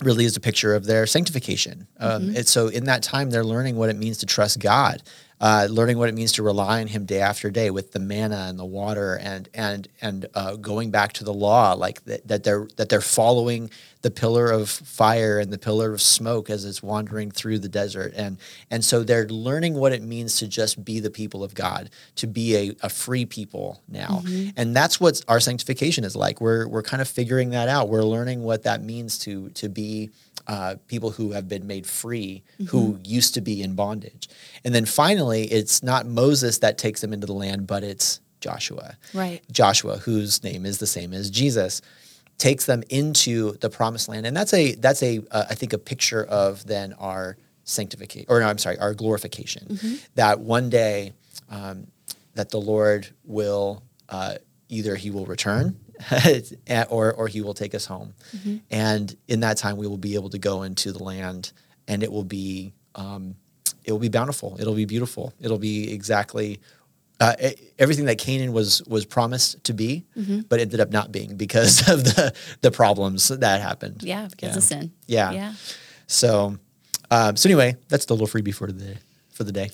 really 0.00 0.24
is 0.24 0.36
a 0.36 0.40
picture 0.40 0.76
of 0.76 0.86
their 0.86 1.04
sanctification. 1.08 1.88
Um, 1.98 2.36
and 2.36 2.46
so 2.46 2.68
in 2.68 2.84
that 2.84 3.02
time, 3.02 3.30
they're 3.30 3.42
learning 3.44 3.74
what 3.74 3.90
it 3.90 3.96
means 3.96 4.18
to 4.18 4.26
trust 4.26 4.60
God, 4.60 5.02
uh, 5.40 5.68
learning 5.70 5.98
what 5.98 6.08
it 6.08 6.14
means 6.14 6.32
to 6.32 6.42
rely 6.42 6.80
on 6.80 6.88
Him 6.88 7.04
day 7.04 7.20
after 7.20 7.50
day 7.50 7.70
with 7.70 7.92
the 7.92 8.00
manna 8.00 8.46
and 8.48 8.58
the 8.58 8.64
water, 8.64 9.14
and 9.14 9.48
and 9.54 9.88
and 10.00 10.26
uh, 10.34 10.56
going 10.56 10.90
back 10.90 11.12
to 11.14 11.24
the 11.24 11.32
law, 11.32 11.74
like 11.74 12.04
that, 12.04 12.26
that 12.26 12.44
they're 12.44 12.66
that 12.76 12.88
they're 12.88 13.00
following 13.00 13.70
the 14.02 14.10
pillar 14.10 14.50
of 14.50 14.70
fire 14.70 15.38
and 15.40 15.52
the 15.52 15.58
pillar 15.58 15.92
of 15.92 16.00
smoke 16.00 16.50
as 16.50 16.64
it's 16.64 16.82
wandering 16.82 17.30
through 17.30 17.58
the 17.60 17.68
desert, 17.68 18.12
and 18.16 18.38
and 18.70 18.84
so 18.84 19.04
they're 19.04 19.28
learning 19.28 19.74
what 19.74 19.92
it 19.92 20.02
means 20.02 20.38
to 20.38 20.48
just 20.48 20.84
be 20.84 20.98
the 20.98 21.10
people 21.10 21.44
of 21.44 21.54
God, 21.54 21.90
to 22.16 22.26
be 22.26 22.56
a, 22.56 22.76
a 22.82 22.88
free 22.88 23.24
people 23.24 23.80
now, 23.88 24.22
and 24.56 24.74
that's 24.74 25.00
what 25.00 25.22
our 25.28 25.40
sanctification 25.40 26.02
is 26.04 26.16
like. 26.16 26.40
We're 26.40 26.66
we're 26.66 26.82
kind 26.82 27.00
of 27.00 27.08
figuring 27.08 27.50
that 27.50 27.68
out. 27.68 27.88
We're 27.88 28.02
learning 28.02 28.42
what 28.42 28.64
that 28.64 28.82
means 28.82 29.18
to 29.20 29.50
to 29.50 29.68
be 29.68 30.10
uh, 30.48 30.76
people 30.86 31.10
who 31.10 31.32
have 31.32 31.46
been 31.46 31.66
made 31.66 31.86
free, 31.86 32.42
who 32.68 32.98
used 33.04 33.34
to 33.34 33.40
be 33.40 33.62
in 33.62 33.74
bondage. 33.74 34.28
And 34.64 34.74
then 34.74 34.86
finally, 34.86 35.44
it's 35.44 35.82
not 35.82 36.06
Moses 36.06 36.58
that 36.58 36.78
takes 36.78 37.02
them 37.02 37.12
into 37.12 37.26
the 37.26 37.34
land, 37.34 37.66
but 37.66 37.84
it's 37.84 38.20
Joshua. 38.40 38.96
Right. 39.12 39.42
Joshua, 39.52 39.98
whose 39.98 40.42
name 40.42 40.64
is 40.64 40.78
the 40.78 40.86
same 40.86 41.12
as 41.12 41.30
Jesus, 41.30 41.82
takes 42.38 42.64
them 42.66 42.82
into 42.88 43.52
the 43.58 43.68
promised 43.68 44.08
land, 44.08 44.24
and 44.24 44.36
that's 44.36 44.54
a 44.54 44.74
that's 44.76 45.02
a 45.02 45.20
uh, 45.30 45.44
I 45.50 45.54
think 45.54 45.72
a 45.72 45.78
picture 45.78 46.24
of 46.24 46.64
then 46.66 46.94
our 46.94 47.36
sanctification, 47.64 48.26
or 48.28 48.40
no, 48.40 48.46
I'm 48.46 48.58
sorry, 48.58 48.78
our 48.78 48.94
glorification. 48.94 49.78
That 50.14 50.40
one 50.40 50.70
day, 50.70 51.12
um, 51.50 51.88
that 52.34 52.50
the 52.50 52.60
Lord 52.60 53.08
will 53.24 53.82
uh, 54.08 54.36
either 54.68 54.94
He 54.94 55.10
will 55.10 55.26
return, 55.26 55.78
or 56.90 57.12
or 57.12 57.28
He 57.28 57.40
will 57.40 57.54
take 57.54 57.74
us 57.74 57.86
home, 57.86 58.14
and 58.70 59.16
in 59.28 59.40
that 59.40 59.56
time 59.56 59.76
we 59.76 59.86
will 59.86 59.98
be 59.98 60.14
able 60.14 60.30
to 60.30 60.38
go 60.38 60.62
into 60.62 60.92
the 60.92 61.02
land, 61.02 61.52
and 61.86 62.02
it 62.02 62.10
will 62.12 62.24
be 62.24 62.72
um, 62.94 63.34
it 63.84 63.92
will 63.92 63.98
be 63.98 64.08
bountiful. 64.08 64.56
It'll 64.60 64.74
be 64.74 64.84
beautiful. 64.84 65.32
It'll 65.40 65.58
be 65.58 65.92
exactly 65.92 66.60
uh, 67.20 67.34
everything 67.78 68.04
that 68.04 68.18
Canaan 68.18 68.52
was 68.52 68.82
was 68.86 69.04
promised 69.04 69.62
to 69.64 69.72
be, 69.72 70.04
Mm-hmm. 70.16 70.40
but 70.48 70.60
ended 70.60 70.80
up 70.80 70.90
not 70.90 71.10
being 71.10 71.36
because 71.36 71.88
of 71.92 72.04
the 72.04 72.32
the 72.60 72.70
problems 72.70 73.28
that 73.28 73.60
happened. 73.60 74.02
Yeah, 74.02 74.28
because 74.30 74.56
of 74.56 74.62
sin. 74.62 74.92
Yeah. 75.06 75.32
Yeah. 75.32 75.52
So, 76.06 76.58
um, 77.10 77.36
so 77.36 77.48
anyway, 77.48 77.76
that's 77.88 78.04
the 78.06 78.14
little 78.14 78.26
freebie 78.28 78.54
for 78.54 78.70
the 78.70 78.96
for 79.32 79.44
the 79.44 79.52
day. 79.52 79.70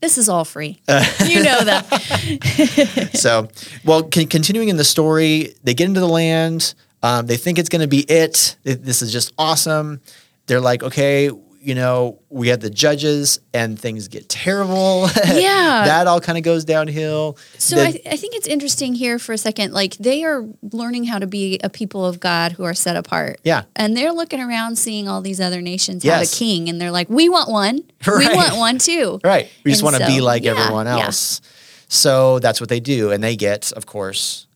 This 0.00 0.18
is 0.18 0.28
all 0.28 0.44
free. 0.44 0.80
you 0.88 1.42
know 1.42 1.64
that. 1.64 3.10
so, 3.14 3.48
well, 3.84 4.02
con- 4.04 4.26
continuing 4.26 4.68
in 4.68 4.76
the 4.76 4.84
story, 4.84 5.54
they 5.64 5.74
get 5.74 5.86
into 5.86 6.00
the 6.00 6.08
land. 6.08 6.74
Um, 7.02 7.26
they 7.26 7.36
think 7.36 7.58
it's 7.58 7.68
going 7.68 7.82
to 7.82 7.88
be 7.88 8.00
it. 8.00 8.56
Th- 8.64 8.78
This 8.78 9.00
is 9.02 9.12
just 9.12 9.32
awesome. 9.38 10.00
They're 10.46 10.60
like, 10.60 10.82
okay, 10.82 11.30
you 11.66 11.74
know, 11.74 12.20
we 12.28 12.46
have 12.48 12.60
the 12.60 12.70
judges, 12.70 13.40
and 13.52 13.76
things 13.78 14.06
get 14.06 14.28
terrible. 14.28 15.08
Yeah. 15.26 15.82
that 15.84 16.06
all 16.06 16.20
kind 16.20 16.38
of 16.38 16.44
goes 16.44 16.64
downhill. 16.64 17.36
So 17.58 17.74
The- 17.76 17.86
I, 17.88 17.90
th- 17.90 18.06
I 18.06 18.16
think 18.16 18.34
it's 18.36 18.46
interesting 18.46 18.94
here 18.94 19.18
for 19.18 19.32
a 19.32 19.38
second. 19.38 19.72
Like 19.72 19.96
they 19.96 20.22
are 20.22 20.44
learning 20.72 21.04
how 21.04 21.18
to 21.18 21.26
be 21.26 21.58
a 21.64 21.68
people 21.68 22.06
of 22.06 22.20
God 22.20 22.52
who 22.52 22.62
are 22.64 22.74
set 22.74 22.96
apart. 22.96 23.40
Yeah. 23.42 23.64
And 23.74 23.96
they're 23.96 24.12
looking 24.12 24.40
around 24.40 24.76
seeing 24.78 25.08
all 25.08 25.20
these 25.20 25.40
other 25.40 25.60
nations 25.60 26.04
have 26.04 26.22
a 26.22 26.26
king, 26.26 26.68
and 26.68 26.80
they're 26.80 26.92
like, 26.92 27.10
we 27.10 27.28
want 27.28 27.50
one. 27.50 27.82
We 28.06 28.26
want 28.34 28.56
one 28.56 28.78
too. 28.78 29.18
Right. 29.24 29.50
We 29.64 29.72
just 29.72 29.82
And 29.82 29.92
want 29.92 30.02
to 30.02 30.06
be 30.06 30.20
like 30.20 30.44
yeah, 30.44 30.52
everyone 30.52 30.86
yeah. 30.86 31.06
else. 31.06 31.40
So 31.88 32.38
that's 32.38 32.60
what 32.60 32.68
they 32.68 32.80
do. 32.80 33.10
And 33.10 33.22
they 33.24 33.34
get, 33.36 33.72
of 33.72 33.86
course, 33.86 34.46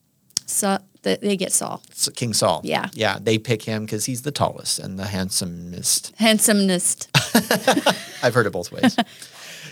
So 0.47 0.79
th- 1.03 1.21
they 1.21 1.37
get 1.37 1.53
Saul. 1.53 1.83
King 2.17 2.33
Saul. 2.33 2.61
Yeah. 2.65 2.89
Yeah. 2.93 3.19
They 3.21 3.39
pick 3.39 3.63
him 3.63 3.85
because 3.85 4.05
he's 4.07 4.23
the 4.23 4.31
tallest 4.33 4.79
and 4.79 4.99
the 4.99 5.07
handsomest. 5.07 6.13
Handsomest. 6.19 7.09
I've 8.23 8.35
heard 8.35 8.47
it 8.47 8.53
both 8.53 8.71
ways. 8.73 8.97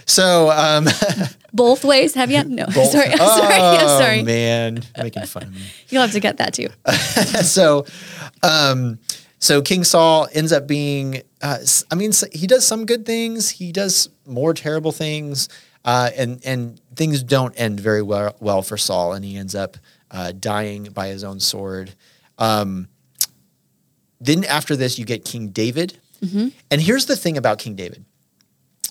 so, 0.07 0.51
um, 0.51 0.87
Both 1.53 1.83
ways, 1.85 2.15
have 2.15 2.31
you? 2.31 2.45
No. 2.45 2.67
both- 2.67 2.91
sorry. 2.91 3.09
I'm 3.11 3.17
sorry. 3.19 3.55
I'm 3.55 3.85
Oh, 3.85 3.99
sorry. 3.99 4.23
man. 4.23 4.83
Making 4.97 5.25
fun 5.27 5.45
of 5.45 5.55
me. 5.55 5.63
You'll 5.89 6.03
have 6.03 6.13
to 6.13 6.21
get 6.21 6.37
that 6.37 6.53
too. 6.55 6.69
so, 7.43 7.87
um, 8.43 8.99
so 9.39 9.63
King 9.63 9.85
Saul 9.85 10.29
ends 10.33 10.53
up 10.53 10.67
being. 10.67 11.23
Uh, 11.41 11.59
I 11.91 11.95
mean, 11.95 12.13
he 12.33 12.47
does 12.47 12.67
some 12.67 12.85
good 12.87 13.07
things. 13.07 13.49
He 13.51 13.73
does 13.73 14.09
more 14.27 14.53
terrible 14.53 14.93
things, 14.93 15.49
uh, 15.85 16.11
and 16.17 16.41
and 16.45 16.81
things 16.97 17.23
don't 17.23 17.55
end 17.59 17.79
very 17.81 18.03
well 18.03 18.37
well 18.41 18.63
for 18.63 18.77
Saul, 18.77 19.13
and 19.13 19.25
he 19.25 19.37
ends 19.37 19.55
up 19.55 19.77
uh, 20.11 20.33
dying 20.33 20.85
by 20.85 21.09
his 21.09 21.25
own 21.25 21.41
sword. 21.41 21.95
Um, 22.39 22.89
then 24.21 24.45
after 24.45 24.75
this, 24.77 24.99
you 24.99 25.05
get 25.05 25.25
King 25.25 25.49
David, 25.49 25.99
and 26.21 26.81
here's 26.81 27.07
the 27.07 27.15
thing 27.17 27.37
about 27.37 27.59
King 27.61 27.77
David 27.77 28.05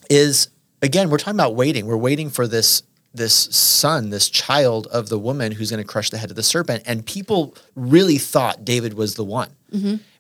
is 0.10 0.48
again 0.82 1.10
we're 1.10 1.18
talking 1.18 1.36
about 1.38 1.56
waiting. 1.56 1.86
We're 1.86 1.98
waiting 1.98 2.30
for 2.30 2.48
this 2.48 2.84
this 3.14 3.34
son, 3.34 4.10
this 4.12 4.30
child 4.30 4.88
of 4.88 5.10
the 5.10 5.18
woman 5.20 5.52
who's 5.52 5.70
going 5.72 5.82
to 5.84 5.88
crush 5.88 6.10
the 6.10 6.18
head 6.18 6.30
of 6.30 6.36
the 6.38 6.44
serpent, 6.44 6.84
and 6.86 7.06
people 7.06 7.56
really 7.76 8.18
thought 8.18 8.64
David 8.64 8.94
was 8.94 9.16
the 9.16 9.24
one. 9.26 9.50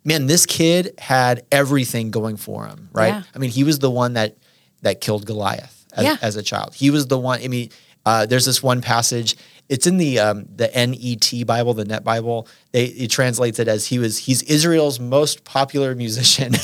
Man, 0.04 0.26
this 0.28 0.46
kid 0.46 0.94
had 1.00 1.46
everything 1.52 2.12
going 2.12 2.36
for 2.38 2.66
him, 2.66 2.90
right? 2.94 3.10
Yeah. 3.14 3.24
I 3.36 3.40
mean, 3.40 3.50
he 3.52 3.64
was 3.64 3.80
the 3.80 3.92
one 3.92 4.14
that 4.14 4.36
that 4.82 5.00
killed 5.00 5.26
Goliath 5.26 5.86
as, 5.94 6.04
Yeah. 6.04 6.18
as 6.22 6.36
a 6.36 6.44
child. 6.44 6.76
He 6.76 6.90
was 6.90 7.08
the 7.08 7.18
one. 7.18 7.42
I 7.42 7.48
mean, 7.48 7.70
uh, 8.06 8.26
there's 8.26 8.46
this 8.46 8.62
one 8.62 8.82
passage. 8.82 9.36
It's 9.70 9.86
in 9.86 9.98
the 9.98 10.20
um, 10.20 10.46
the 10.56 10.68
NET 10.74 11.46
Bible, 11.46 11.74
the 11.74 11.84
Net 11.84 12.04
Bible. 12.04 12.48
They, 12.72 12.86
it 12.86 13.12
translates 13.12 13.60
it 13.60 13.68
as 13.68 13.86
he 13.86 14.00
was 14.00 14.18
he's 14.18 14.42
Israel's 14.44 14.98
most 15.00 15.44
popular 15.44 15.94
musician. 15.94 16.54
um, 16.56 16.62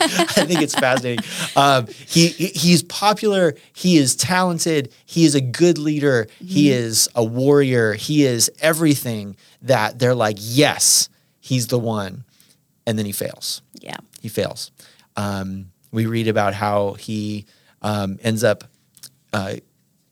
I 0.00 0.44
think 0.44 0.60
it's 0.60 0.74
fascinating. 0.74 1.24
Um, 1.54 1.86
he 1.86 2.26
he- 2.28 2.48
he's 2.48 2.82
popular. 2.82 3.54
He 3.72 3.98
is 3.98 4.16
talented. 4.16 4.92
He 5.06 5.26
is 5.26 5.36
a 5.36 5.40
good 5.40 5.78
leader. 5.78 6.26
He 6.40 6.70
is 6.70 7.08
a 7.14 7.22
warrior. 7.22 7.92
He 7.94 8.24
is 8.24 8.50
everything 8.60 9.36
that 9.62 9.98
they're 10.00 10.14
like. 10.16 10.36
Yes, 10.40 11.08
he's 11.38 11.68
the 11.68 11.78
one, 11.78 12.24
and 12.84 12.98
then 12.98 13.06
he 13.06 13.12
fails 13.12 13.62
Yeah. 13.80 13.98
he 14.20 14.28
fails. 14.28 14.72
Um, 15.16 15.70
we 15.92 16.06
read 16.06 16.26
about 16.26 16.52
how 16.54 16.94
he 16.94 17.46
um, 17.80 18.18
ends 18.22 18.42
up, 18.42 18.64
uh, 19.32 19.54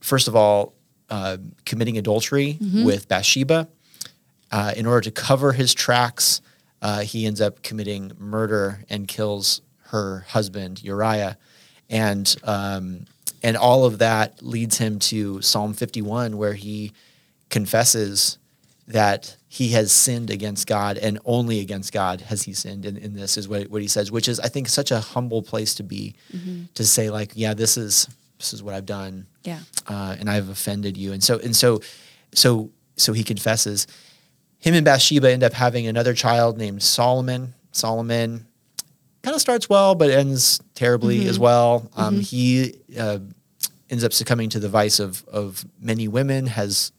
first 0.00 0.28
of 0.28 0.36
all, 0.36 0.72
uh, 1.10 1.36
committing 1.64 1.96
adultery 1.98 2.58
with 2.84 3.08
Bathsheba. 3.08 3.68
Uh, 4.50 4.72
in 4.76 4.86
order 4.86 5.00
to 5.02 5.10
cover 5.10 5.52
his 5.52 5.74
tracks, 5.74 6.40
uh, 6.82 7.00
he 7.00 7.26
ends 7.26 7.40
up 7.40 7.62
committing 7.62 8.12
murder 8.18 8.84
and 8.88 9.08
kills 9.08 9.60
her 9.90 10.24
husband 10.28 10.82
Uriah, 10.82 11.36
and 11.90 12.34
um, 12.44 13.06
and 13.42 13.56
all 13.56 13.84
of 13.84 13.98
that 13.98 14.42
leads 14.42 14.78
him 14.78 14.98
to 15.00 15.40
Psalm 15.42 15.74
51, 15.74 16.36
where 16.36 16.54
he 16.54 16.92
confesses 17.50 18.38
that 18.88 19.36
he 19.48 19.68
has 19.68 19.90
sinned 19.92 20.30
against 20.30 20.66
God 20.66 20.96
and 20.98 21.18
only 21.24 21.60
against 21.60 21.92
God 21.92 22.20
has 22.22 22.42
he 22.44 22.52
sinned. 22.52 22.84
And, 22.86 22.96
and 22.98 23.16
this 23.16 23.36
is 23.36 23.48
what, 23.48 23.68
what 23.68 23.82
he 23.82 23.88
says, 23.88 24.12
which 24.12 24.28
is, 24.28 24.38
I 24.40 24.48
think, 24.48 24.68
such 24.68 24.90
a 24.90 25.00
humble 25.00 25.42
place 25.42 25.74
to 25.76 25.82
be 25.82 26.14
to 26.74 26.84
say, 26.84 27.10
like, 27.10 27.32
yeah, 27.34 27.54
this 27.54 27.76
is 27.76 28.08
this 28.38 28.52
is 28.52 28.62
what 28.62 28.74
I've 28.74 28.86
done, 28.86 29.26
Yeah. 29.44 29.60
uh, 29.86 30.16
and 30.18 30.28
I've 30.30 30.48
offended 30.48 30.96
you. 30.96 31.12
And 31.12 31.22
so 31.22 31.38
and 31.38 31.54
so 31.56 31.80
so 32.34 32.70
so 32.96 33.12
he 33.12 33.24
confesses. 33.24 33.86
Him 34.58 34.74
and 34.74 34.84
Bathsheba 34.84 35.30
end 35.30 35.42
up 35.42 35.52
having 35.52 35.86
another 35.86 36.14
child 36.14 36.56
named 36.58 36.82
Solomon. 36.82 37.54
Solomon 37.72 38.46
kind 39.22 39.34
of 39.34 39.40
starts 39.40 39.68
well, 39.68 39.94
but 39.94 40.10
ends 40.10 40.60
terribly 40.74 41.26
as 41.28 41.38
well. 41.38 41.90
Um, 41.96 42.20
He 42.20 42.74
uh, 42.98 43.18
ends 43.90 44.02
up 44.04 44.12
succumbing 44.12 44.48
to 44.50 44.58
the 44.58 44.68
vice 44.68 44.98
of 44.98 45.24
of 45.28 45.64
many 45.80 46.08
women. 46.08 46.46
Has 46.46 46.92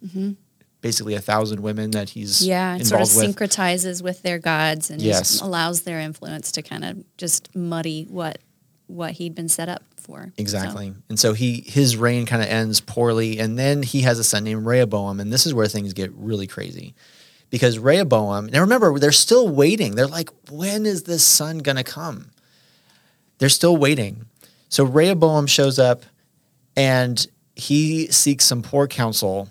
basically 0.81 1.15
a 1.15 1.19
thousand 1.21 1.59
women 1.61 1.91
that 1.91 2.09
he's 2.09 2.41
Yeah. 2.45 2.77
Sort 2.79 3.01
of 3.01 3.15
with. 3.15 3.35
syncretizes 3.35 4.01
with 4.01 4.21
their 4.21 4.37
gods 4.39 4.89
and 4.91 5.01
Yes. 5.01 5.29
just 5.31 5.41
allows 5.41 5.81
their 5.81 5.99
influence 5.99 6.51
to 6.53 6.61
kind 6.61 6.85
of 6.85 7.03
just 7.17 7.53
muddy 7.55 8.05
what 8.09 8.37
what 8.85 9.13
he'd 9.13 9.35
been 9.35 9.49
set 9.49 9.67
up 9.67 9.83
for. 10.07 10.23
So- 10.25 10.31
Exactly. 10.41 10.93
And 11.09 11.19
so 11.19 11.33
he 11.33 11.61
his 11.67 11.95
reign 11.97 12.25
kind 12.25 12.41
of 12.41 12.47
ends 12.49 12.79
poorly 12.79 13.37
and 13.39 13.59
then 13.59 13.83
he 13.83 14.01
has 14.01 14.17
a 14.17 14.23
son 14.23 14.43
named 14.45 14.65
Rehoboam 14.65 15.19
and 15.19 15.31
this 15.31 15.45
is 15.45 15.53
where 15.53 15.67
things 15.67 15.93
get 15.93 16.11
really 16.13 16.47
crazy. 16.47 16.95
Because 17.49 17.77
Rehoboam, 17.79 18.47
now 18.47 18.61
remember 18.61 18.97
they're 18.99 19.11
still 19.11 19.47
waiting. 19.47 19.95
They're 19.95 20.07
like 20.07 20.29
when 20.49 20.85
is 20.85 21.03
this 21.03 21.23
son 21.23 21.59
going 21.59 21.77
to 21.77 21.83
come? 21.83 22.31
They're 23.37 23.49
still 23.49 23.77
waiting. 23.77 24.25
So 24.69 24.83
Rehoboam 24.83 25.45
shows 25.47 25.77
up 25.79 26.03
and 26.75 27.25
he 27.55 28.07
seeks 28.07 28.45
some 28.45 28.61
poor 28.61 28.87
counsel 28.87 29.49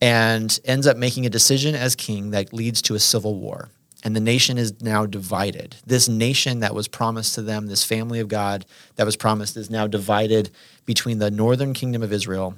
and 0.00 0.58
ends 0.64 0.86
up 0.86 0.96
making 0.96 1.26
a 1.26 1.30
decision 1.30 1.74
as 1.74 1.96
king 1.96 2.30
that 2.30 2.52
leads 2.52 2.80
to 2.82 2.94
a 2.94 2.98
civil 2.98 3.34
war. 3.34 3.68
And 4.04 4.14
the 4.14 4.20
nation 4.20 4.58
is 4.58 4.80
now 4.80 5.06
divided. 5.06 5.76
This 5.84 6.08
nation 6.08 6.60
that 6.60 6.74
was 6.74 6.86
promised 6.86 7.34
to 7.34 7.42
them, 7.42 7.66
this 7.66 7.82
family 7.84 8.20
of 8.20 8.28
God 8.28 8.64
that 8.96 9.04
was 9.04 9.16
promised, 9.16 9.56
is 9.56 9.70
now 9.70 9.86
divided 9.86 10.50
between 10.86 11.18
the 11.18 11.30
northern 11.30 11.74
kingdom 11.74 12.02
of 12.02 12.12
Israel 12.12 12.54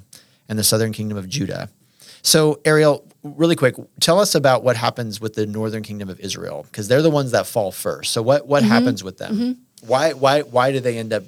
and 0.47 0.59
the 0.59 0.63
southern 0.63 0.93
kingdom 0.93 1.17
of 1.17 1.27
Judah. 1.27 1.69
So, 2.21 2.59
Ariel, 2.65 3.03
really 3.23 3.55
quick, 3.55 3.75
tell 3.99 4.19
us 4.19 4.35
about 4.35 4.63
what 4.63 4.77
happens 4.77 5.19
with 5.19 5.33
the 5.33 5.47
northern 5.47 5.81
kingdom 5.81 6.09
of 6.09 6.19
Israel, 6.19 6.67
because 6.69 6.87
they're 6.87 7.01
the 7.01 7.09
ones 7.09 7.31
that 7.31 7.47
fall 7.47 7.71
first. 7.71 8.11
So, 8.11 8.21
what, 8.21 8.45
what 8.47 8.61
happens 8.61 9.03
with 9.03 9.17
them? 9.17 9.35
Why, 9.87 10.13
why, 10.13 10.41
why 10.41 10.71
do 10.71 10.79
they 10.79 10.99
end 10.99 11.11
up 11.11 11.23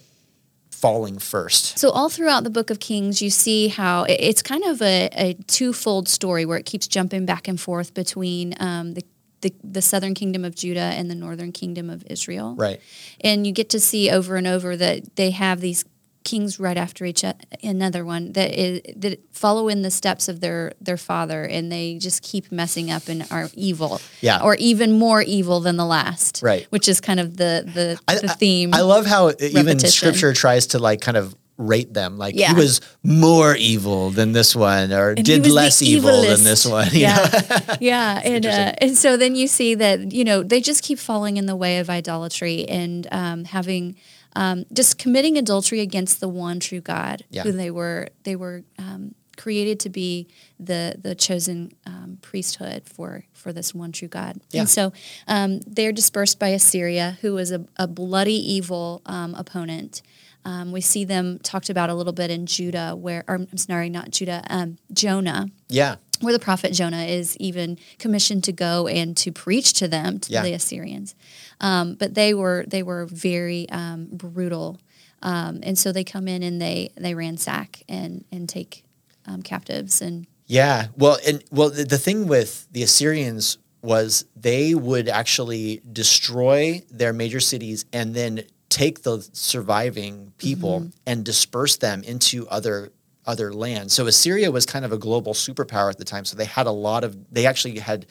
falling 0.69 1.17
first? 1.17 1.79
So 1.79 1.89
all 1.91 2.09
throughout 2.09 2.43
the 2.43 2.49
book 2.49 2.69
of 2.69 2.79
Kings, 2.81 3.21
you 3.21 3.29
see 3.29 3.69
how 3.69 4.05
it's 4.09 4.41
kind 4.41 4.65
of 4.65 4.81
a, 4.81 5.09
a 5.13 5.33
twofold 5.47 6.09
story 6.09 6.45
where 6.45 6.57
it 6.57 6.65
keeps 6.65 6.87
jumping 6.87 7.25
back 7.25 7.47
and 7.47 7.59
forth 7.59 7.93
between 7.93 8.53
um, 8.59 8.93
the, 8.93 9.03
the 9.43 9.53
the 9.63 9.81
southern 9.81 10.13
kingdom 10.15 10.43
of 10.43 10.55
Judah 10.55 10.79
and 10.97 11.09
the 11.11 11.15
northern 11.15 11.51
kingdom 11.51 11.89
of 11.89 12.03
Israel. 12.09 12.55
Right. 12.57 12.81
And 13.21 13.45
you 13.45 13.53
get 13.53 13.69
to 13.69 13.79
see 13.79 14.09
over 14.09 14.35
and 14.35 14.47
over 14.47 14.75
that 14.75 15.15
they 15.15 15.29
have 15.31 15.61
these 15.61 15.85
kings 16.23 16.57
right 16.57 16.77
after 16.77 17.03
each 17.03 17.21
another 17.61 18.05
one 18.05 18.31
that 18.31 18.57
is 18.57 18.79
that 18.95 19.19
follow 19.33 19.67
in 19.67 19.81
the 19.81 19.91
steps 19.91 20.29
of 20.29 20.39
their 20.39 20.71
their 20.79 20.95
father 20.95 21.43
and 21.43 21.69
they 21.69 21.97
just 21.97 22.23
keep 22.23 22.49
messing 22.49 22.89
up 22.89 23.09
and 23.09 23.25
are 23.29 23.49
evil 23.55 23.99
Yeah. 24.21 24.39
or 24.41 24.55
even 24.55 24.93
more 24.97 25.21
evil 25.21 25.59
than 25.59 25.75
the 25.75 25.85
last 25.85 26.39
Right. 26.41 26.65
which 26.69 26.87
is 26.87 27.01
kind 27.01 27.19
of 27.19 27.35
the 27.35 27.69
the, 27.77 27.99
I- 28.07 28.19
the 28.19 28.31
I- 28.31 28.35
theme 28.35 28.73
I, 28.73 28.81
love 28.81 29.05
how 29.05 29.31
even 29.41 29.77
scripture 29.79 30.31
tries 30.33 30.67
to 30.67 30.79
like 30.79 31.01
kind 31.01 31.17
of 31.17 31.35
rate 31.57 31.93
them. 31.93 32.17
Like 32.17 32.35
Yeah. 32.35 32.53
he 32.53 32.59
was 32.59 32.81
more 33.03 33.55
evil 33.55 34.09
than 34.09 34.31
this 34.31 34.55
one, 34.55 34.91
or 34.91 35.11
And 35.11 35.23
did 35.25 35.45
less 35.47 35.81
evil 35.81 36.21
than 36.23 36.43
this 36.43 36.65
one. 36.65 36.89
you 36.91 37.07
know? 37.07 37.25
Yeah, 37.33 37.77
yeah, 37.79 38.21
and 38.23 38.45
uh, 38.45 38.73
and 38.79 38.97
so 38.97 39.17
then 39.17 39.35
you 39.35 39.47
see 39.47 39.75
that 39.75 40.11
you 40.11 40.23
know 40.23 40.43
they 40.43 40.61
just 40.61 40.83
keep 40.83 40.99
falling 40.99 41.37
in 41.37 41.45
the 41.45 41.55
way 41.55 41.77
of 41.79 41.89
idolatry 41.89 42.67
and 42.67 43.07
um, 43.11 43.45
having 43.45 43.95
um, 44.35 44.65
just 44.73 44.97
committing 44.97 45.37
adultery 45.37 45.79
against 45.79 46.19
the 46.19 46.27
one 46.27 46.59
true 46.59 46.81
God, 46.81 47.23
Yeah. 47.29 47.43
who 47.43 47.51
they 47.51 47.69
were 47.71 48.09
they 48.23 48.35
were 48.35 48.63
um, 48.79 49.13
created 49.37 49.79
to 49.81 49.89
be 49.89 50.27
the 50.59 50.95
the 51.01 51.13
chosen 51.15 51.71
um, 51.85 52.17
priesthood 52.21 52.83
for 52.85 53.25
for 53.33 53.53
this 53.53 53.75
one 53.75 53.91
true 53.91 54.07
God. 54.07 54.39
Yeah. 54.51 54.61
And 54.61 54.69
so 54.69 54.91
um, 55.27 55.59
they're 55.67 55.91
dispersed 55.91 56.39
by 56.39 56.47
Assyria, 56.49 57.17
who 57.21 57.37
is 57.37 57.51
a, 57.51 57.65
a 57.77 57.87
bloody 57.87 58.33
evil 58.53 59.01
um, 59.05 59.35
opponent. 59.35 60.01
Um, 60.45 60.71
we 60.71 60.81
see 60.81 61.05
them 61.05 61.39
talked 61.39 61.69
about 61.69 61.89
a 61.89 61.93
little 61.93 62.13
bit 62.13 62.29
in 62.29 62.45
Judah, 62.45 62.95
where, 62.95 63.23
or 63.27 63.35
I'm 63.35 63.57
sorry, 63.57 63.89
not 63.89 64.11
Judah, 64.11 64.43
um, 64.49 64.77
Jonah, 64.91 65.47
yeah. 65.69 65.95
where 66.21 66.33
the 66.33 66.39
prophet 66.39 66.73
Jonah 66.73 67.03
is 67.03 67.37
even 67.37 67.77
commissioned 67.97 68.43
to 68.45 68.51
go 68.51 68.87
and 68.87 69.15
to 69.17 69.31
preach 69.31 69.73
to 69.73 69.87
them 69.87 70.19
to 70.19 70.31
Yeah. 70.33 70.43
the 70.43 70.53
Assyrians. 70.53 71.15
Um, 71.61 71.95
but 71.95 72.13
they 72.13 72.33
were 72.33 72.65
they 72.67 72.83
were 72.83 73.05
very 73.05 73.69
um, 73.69 74.07
brutal, 74.11 74.79
um, 75.21 75.61
and 75.63 75.77
so 75.77 75.91
they 75.93 76.03
come 76.03 76.27
in 76.27 76.43
and 76.43 76.61
they 76.61 76.91
they 76.97 77.13
ransack 77.15 77.83
and 77.87 78.25
and 78.31 78.49
take 78.49 78.83
um, 79.25 79.41
captives 79.41 80.01
and 80.01 80.27
Yeah. 80.47 80.87
Well, 80.97 81.17
and 81.25 81.41
well, 81.51 81.69
the, 81.69 81.85
the 81.85 81.97
thing 81.97 82.27
with 82.27 82.67
the 82.73 82.83
Assyrians 82.83 83.57
was 83.81 84.25
they 84.35 84.73
would 84.75 85.07
actually 85.09 85.81
destroy 85.91 86.81
their 86.89 87.13
major 87.13 87.39
cities 87.39 87.85
and 87.93 88.13
then 88.13 88.43
take 88.73 89.03
the 89.03 89.15
surviving 89.33 90.33
people 90.37 90.79
Mm-hmm. 90.81 90.89
and 91.09 91.23
disperse 91.25 91.75
them 91.77 92.03
into 92.03 92.47
other 92.57 92.91
other 93.25 93.53
lands. 93.53 93.93
So 93.93 94.05
Assyria 94.07 94.51
was 94.51 94.65
kind 94.65 94.83
of 94.83 94.91
a 94.91 94.97
global 94.97 95.33
superpower 95.33 95.89
at 95.89 95.97
the 95.97 96.03
time. 96.13 96.25
So 96.25 96.35
they 96.35 96.45
had 96.59 96.67
a 96.67 96.71
lot 96.89 97.03
of 97.05 97.09
they 97.31 97.45
actually 97.45 97.79
had 97.79 98.05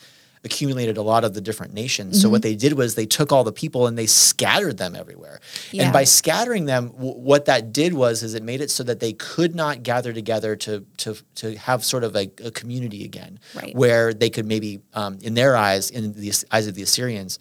accumulated 0.45 0.97
a 0.97 1.01
lot 1.01 1.23
of 1.23 1.33
the 1.33 1.39
different 1.39 1.73
nations. 1.73 2.19
So 2.21 2.27
what 2.29 2.41
Mm-hmm. 2.41 2.49
they 2.49 2.55
did 2.55 2.73
was 2.73 2.95
they 2.95 3.05
took 3.05 3.31
all 3.31 3.43
the 3.45 3.53
people 3.63 3.87
and 3.87 3.97
they 3.97 4.07
scattered 4.07 4.77
them 4.77 4.93
everywhere. 4.95 5.39
Yeah. 5.71 5.83
And 5.83 5.93
by 5.93 6.03
scattering 6.03 6.65
them, 6.65 6.89
w- 6.89 7.13
what 7.29 7.45
that 7.45 7.71
did 7.71 7.93
was 7.93 8.23
is 8.23 8.33
it 8.33 8.43
made 8.43 8.59
it 8.59 8.69
so 8.71 8.83
that 8.83 8.99
they 8.99 9.13
could 9.13 9.55
not 9.55 9.83
gather 9.83 10.11
together 10.13 10.55
to 10.65 10.83
to 11.03 11.09
to 11.35 11.55
have 11.57 11.79
sort 11.85 12.03
of 12.03 12.15
a, 12.15 12.25
a 12.43 12.51
community 12.51 13.05
again, 13.05 13.39
Right. 13.55 13.73
where 13.75 14.13
they 14.13 14.29
could 14.29 14.45
maybe, 14.45 14.81
um, 14.93 15.17
in 15.21 15.33
their 15.35 15.55
eyes, 15.55 15.89
in 15.91 16.13
the 16.13 16.33
eyes 16.51 16.67
of 16.67 16.75
the 16.75 16.83
Assyrians, 16.83 17.39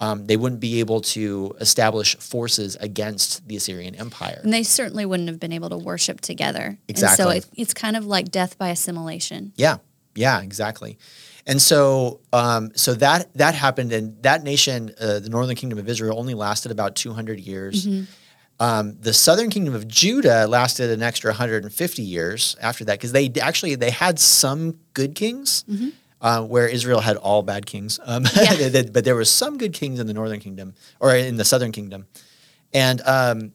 um, 0.00 0.26
they 0.26 0.36
wouldn't 0.36 0.60
be 0.60 0.80
able 0.80 1.00
to 1.00 1.54
establish 1.60 2.16
forces 2.16 2.76
against 2.80 3.46
the 3.48 3.56
Assyrian 3.56 3.94
Empire. 3.94 4.40
and 4.42 4.52
they 4.52 4.62
certainly 4.64 5.06
wouldn't 5.06 5.28
have 5.28 5.38
been 5.40 5.52
able 5.52 5.70
to 5.70 5.78
worship 5.78 6.20
together. 6.20 6.62
And 6.64 6.78
Exactly. 6.88 7.22
so 7.24 7.30
it, 7.30 7.46
it's 7.56 7.72
kind 7.74 7.96
of 7.96 8.04
like 8.06 8.30
death 8.30 8.58
by 8.58 8.68
assimilation. 8.70 9.52
Yeah, 9.56 9.76
yeah, 10.14 10.40
exactly. 10.42 10.98
And 11.46 11.60
so, 11.60 12.20
um, 12.32 12.72
so 12.74 12.94
that 12.94 13.32
that 13.34 13.54
happened, 13.54 13.92
and 13.92 14.22
that 14.22 14.42
nation, 14.42 14.94
uh, 14.98 15.18
the 15.20 15.28
Northern 15.28 15.56
Kingdom 15.56 15.78
of 15.78 15.88
Israel, 15.88 16.18
only 16.18 16.32
lasted 16.34 16.72
about 16.72 16.96
two 16.96 17.12
hundred 17.12 17.38
years. 17.38 17.86
Um, 18.60 18.96
the 19.00 19.12
Southern 19.12 19.50
Kingdom 19.50 19.74
of 19.74 19.86
Judah 19.88 20.46
lasted 20.46 20.88
an 20.90 21.02
extra 21.02 21.32
150 21.32 22.02
years 22.02 22.56
after 22.62 22.84
that, 22.84 22.94
because 22.98 23.10
they 23.12 23.30
actually 23.40 23.74
they 23.74 23.90
had 23.90 24.18
some 24.20 24.78
good 24.94 25.14
kings, 25.16 25.64
uh, 26.24 26.42
where 26.42 26.66
Israel 26.66 27.00
had 27.08 27.16
all 27.16 27.42
bad 27.42 27.66
kings. 27.66 28.00
Um, 28.04 28.24
Yeah. 28.34 28.82
but 28.92 29.04
there 29.04 29.14
were 29.14 29.26
some 29.42 29.58
good 29.62 29.74
kings 29.80 30.00
in 30.00 30.06
the 30.08 30.14
Northern 30.14 30.40
Kingdom 30.40 30.74
or 30.98 31.14
in 31.14 31.36
the 31.36 31.44
Southern 31.44 31.70
Kingdom, 31.78 32.06
and 32.72 32.98
um, 33.06 33.52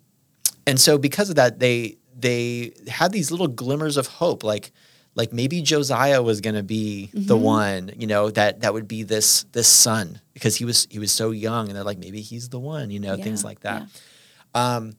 and 0.68 0.80
so 0.80 0.98
because 0.98 1.30
of 1.30 1.36
that, 1.42 1.60
they 1.60 1.98
they 2.18 2.72
had 2.88 3.12
these 3.12 3.32
little 3.32 3.48
glimmers 3.48 3.98
of 3.98 4.06
hope, 4.22 4.44
like 4.44 4.72
like 5.16 5.34
maybe 5.34 5.62
Josiah 5.62 6.22
was 6.22 6.40
going 6.46 6.56
to 6.56 6.64
be 6.64 7.10
the 7.14 7.36
Mm-hmm. 7.36 7.44
one, 7.60 7.92
you 7.98 8.08
know, 8.08 8.30
that 8.32 8.62
that 8.62 8.72
would 8.76 8.88
be 8.88 9.02
this 9.04 9.44
this 9.52 9.68
son 9.68 10.22
because 10.36 10.56
he 10.60 10.66
was 10.66 10.88
he 10.92 11.00
was 11.00 11.12
so 11.12 11.32
young, 11.32 11.68
and 11.68 11.76
they're 11.76 11.84
like 11.92 11.98
maybe 11.98 12.22
he's 12.22 12.50
the 12.50 12.60
one, 12.60 12.92
you 12.92 13.00
know, 13.00 13.16
things 13.18 13.44
like 13.44 13.60
that. 13.62 13.82
yeah. 13.82 14.76
Um, 14.76 14.94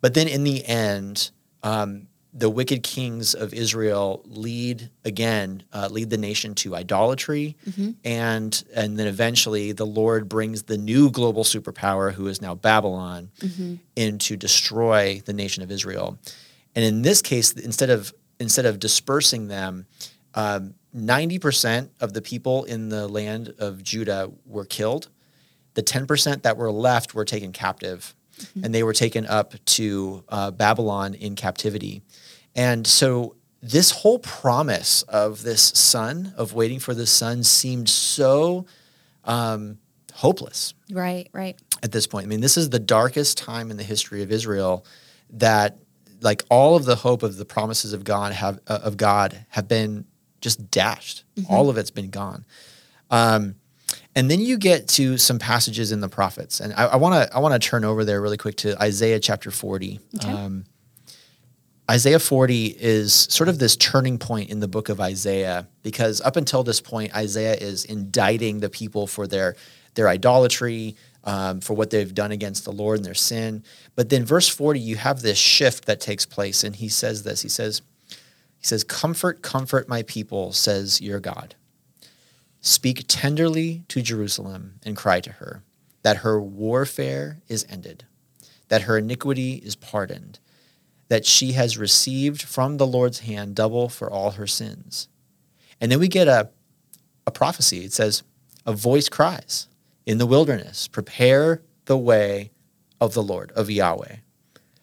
but 0.00 0.14
then 0.14 0.26
in 0.28 0.42
the 0.44 0.64
end, 0.66 1.30
um, 1.62 2.08
the 2.34 2.48
wicked 2.48 2.82
kings 2.82 3.34
of 3.34 3.52
Israel 3.52 4.22
lead 4.26 4.88
again, 5.04 5.62
uh, 5.72 5.88
lead 5.90 6.08
the 6.08 6.16
nation 6.16 6.54
to 6.54 6.74
idolatry, 6.74 7.56
and 8.04 8.64
and 8.74 8.98
then 8.98 9.06
eventually 9.06 9.72
the 9.72 9.84
Lord 9.84 10.28
brings 10.28 10.62
the 10.62 10.78
new 10.78 11.10
global 11.10 11.44
superpower, 11.44 12.12
who 12.12 12.26
is 12.28 12.40
now 12.40 12.54
Babylon, 12.54 13.30
in 13.96 14.18
to 14.18 14.36
destroy 14.36 15.20
the 15.24 15.34
nation 15.34 15.62
of 15.62 15.70
Israel. 15.70 16.18
And 16.74 16.84
in 16.84 17.02
this 17.02 17.20
case, 17.20 17.52
instead 17.52 17.90
of 17.90 18.14
instead 18.40 18.64
of 18.64 18.78
dispersing 18.78 19.48
them, 19.48 19.86
um, 20.34 20.74
ninety 20.94 21.38
percent 21.38 21.90
of 22.00 22.14
the 22.14 22.22
people 22.22 22.64
in 22.64 22.88
the 22.88 23.08
land 23.08 23.54
of 23.58 23.82
Judah 23.82 24.32
were 24.46 24.64
killed. 24.64 25.08
The 25.74 25.82
ten 25.82 26.06
percent 26.06 26.44
that 26.44 26.56
were 26.56 26.72
left 26.72 27.14
were 27.14 27.26
taken 27.26 27.52
captive, 27.52 28.14
and 28.62 28.74
they 28.74 28.82
were 28.82 28.94
taken 28.94 29.26
up 29.26 29.52
to 29.76 30.24
uh, 30.30 30.50
Babylon 30.50 31.12
in 31.14 31.34
captivity. 31.36 32.00
And 32.54 32.86
so 32.86 33.36
this 33.62 33.90
whole 33.90 34.18
promise 34.18 35.02
of 35.02 35.42
this 35.42 35.62
son, 35.62 36.34
of 36.36 36.52
waiting 36.52 36.78
for 36.78 36.94
the 36.94 37.06
son, 37.06 37.44
seemed 37.44 37.88
so 37.88 38.66
um, 39.24 39.78
hopeless 40.14 40.74
Right, 40.90 41.28
right. 41.32 41.58
at 41.82 41.92
this 41.92 42.06
point. 42.06 42.26
I 42.26 42.28
mean, 42.28 42.40
this 42.40 42.56
is 42.56 42.70
the 42.70 42.78
darkest 42.78 43.38
time 43.38 43.70
in 43.70 43.76
the 43.76 43.84
history 43.84 44.22
of 44.22 44.32
Israel 44.32 44.84
that 45.30 45.78
like 46.20 46.42
all 46.50 46.76
of 46.76 46.84
the 46.84 46.96
hope 46.96 47.22
of 47.22 47.36
the 47.36 47.44
promises 47.44 47.92
of 47.92 48.04
God 48.04 48.32
have 48.32 48.60
uh, 48.66 48.80
of 48.82 48.96
God 48.96 49.46
have 49.50 49.68
been 49.68 50.04
just 50.40 50.70
dashed. 50.70 51.24
All 51.48 51.70
of 51.70 51.78
it's 51.78 51.90
been 51.90 52.10
gone. 52.10 52.44
Um, 53.10 53.56
and 54.14 54.30
then 54.30 54.40
you 54.40 54.58
get 54.58 54.88
to 54.88 55.16
some 55.18 55.38
passages 55.38 55.92
in 55.92 56.00
the 56.00 56.08
prophets, 56.08 56.60
and 56.60 56.72
I 56.74 56.96
want 56.96 57.14
to 57.14 57.34
I 57.34 57.38
want 57.40 57.60
to 57.60 57.68
turn 57.68 57.84
over 57.84 58.04
there 58.04 58.20
really 58.20 58.36
quick 58.36 58.56
to 58.58 58.80
Isaiah 58.82 59.20
chapter 59.20 59.50
forty. 59.50 60.00
Okay. 60.16 60.30
Um, 60.30 60.64
Isaiah 61.90 62.18
40 62.18 62.76
is 62.78 63.12
sort 63.12 63.48
of 63.48 63.58
this 63.58 63.76
turning 63.76 64.18
point 64.18 64.50
in 64.50 64.60
the 64.60 64.68
book 64.68 64.88
of 64.88 65.00
Isaiah 65.00 65.66
because 65.82 66.20
up 66.20 66.36
until 66.36 66.62
this 66.62 66.80
point, 66.80 67.14
Isaiah 67.14 67.54
is 67.54 67.84
indicting 67.84 68.60
the 68.60 68.70
people 68.70 69.06
for 69.06 69.26
their, 69.26 69.56
their 69.94 70.08
idolatry, 70.08 70.96
um, 71.24 71.60
for 71.60 71.74
what 71.74 71.90
they've 71.90 72.14
done 72.14 72.32
against 72.32 72.64
the 72.64 72.72
Lord 72.72 72.98
and 72.98 73.04
their 73.04 73.14
sin. 73.14 73.64
But 73.94 74.08
then 74.08 74.24
verse 74.24 74.48
40, 74.48 74.80
you 74.80 74.96
have 74.96 75.22
this 75.22 75.38
shift 75.38 75.86
that 75.86 76.00
takes 76.00 76.26
place, 76.26 76.64
and 76.64 76.74
he 76.76 76.88
says 76.88 77.22
this. 77.22 77.42
He 77.42 77.48
says, 77.48 77.82
he 78.08 78.66
says, 78.66 78.84
Comfort, 78.84 79.42
comfort 79.42 79.88
my 79.88 80.02
people, 80.02 80.52
says 80.52 81.00
your 81.00 81.20
God. 81.20 81.54
Speak 82.60 83.04
tenderly 83.08 83.82
to 83.88 84.02
Jerusalem 84.02 84.74
and 84.84 84.96
cry 84.96 85.20
to 85.20 85.32
her 85.32 85.62
that 86.02 86.18
her 86.18 86.40
warfare 86.40 87.40
is 87.48 87.64
ended, 87.68 88.04
that 88.68 88.82
her 88.82 88.98
iniquity 88.98 89.54
is 89.54 89.76
pardoned, 89.76 90.38
that 91.12 91.26
she 91.26 91.52
has 91.52 91.76
received 91.76 92.40
from 92.40 92.78
the 92.78 92.86
Lord's 92.86 93.18
hand 93.18 93.54
double 93.54 93.90
for 93.90 94.10
all 94.10 94.30
her 94.30 94.46
sins. 94.46 95.08
And 95.78 95.92
then 95.92 96.00
we 96.00 96.08
get 96.08 96.26
a, 96.26 96.48
a 97.26 97.30
prophecy. 97.30 97.84
It 97.84 97.92
says, 97.92 98.22
A 98.64 98.72
voice 98.72 99.10
cries 99.10 99.68
in 100.06 100.16
the 100.16 100.24
wilderness, 100.24 100.88
prepare 100.88 101.60
the 101.84 101.98
way 101.98 102.50
of 102.98 103.12
the 103.12 103.22
Lord, 103.22 103.52
of 103.52 103.70
Yahweh. 103.70 104.16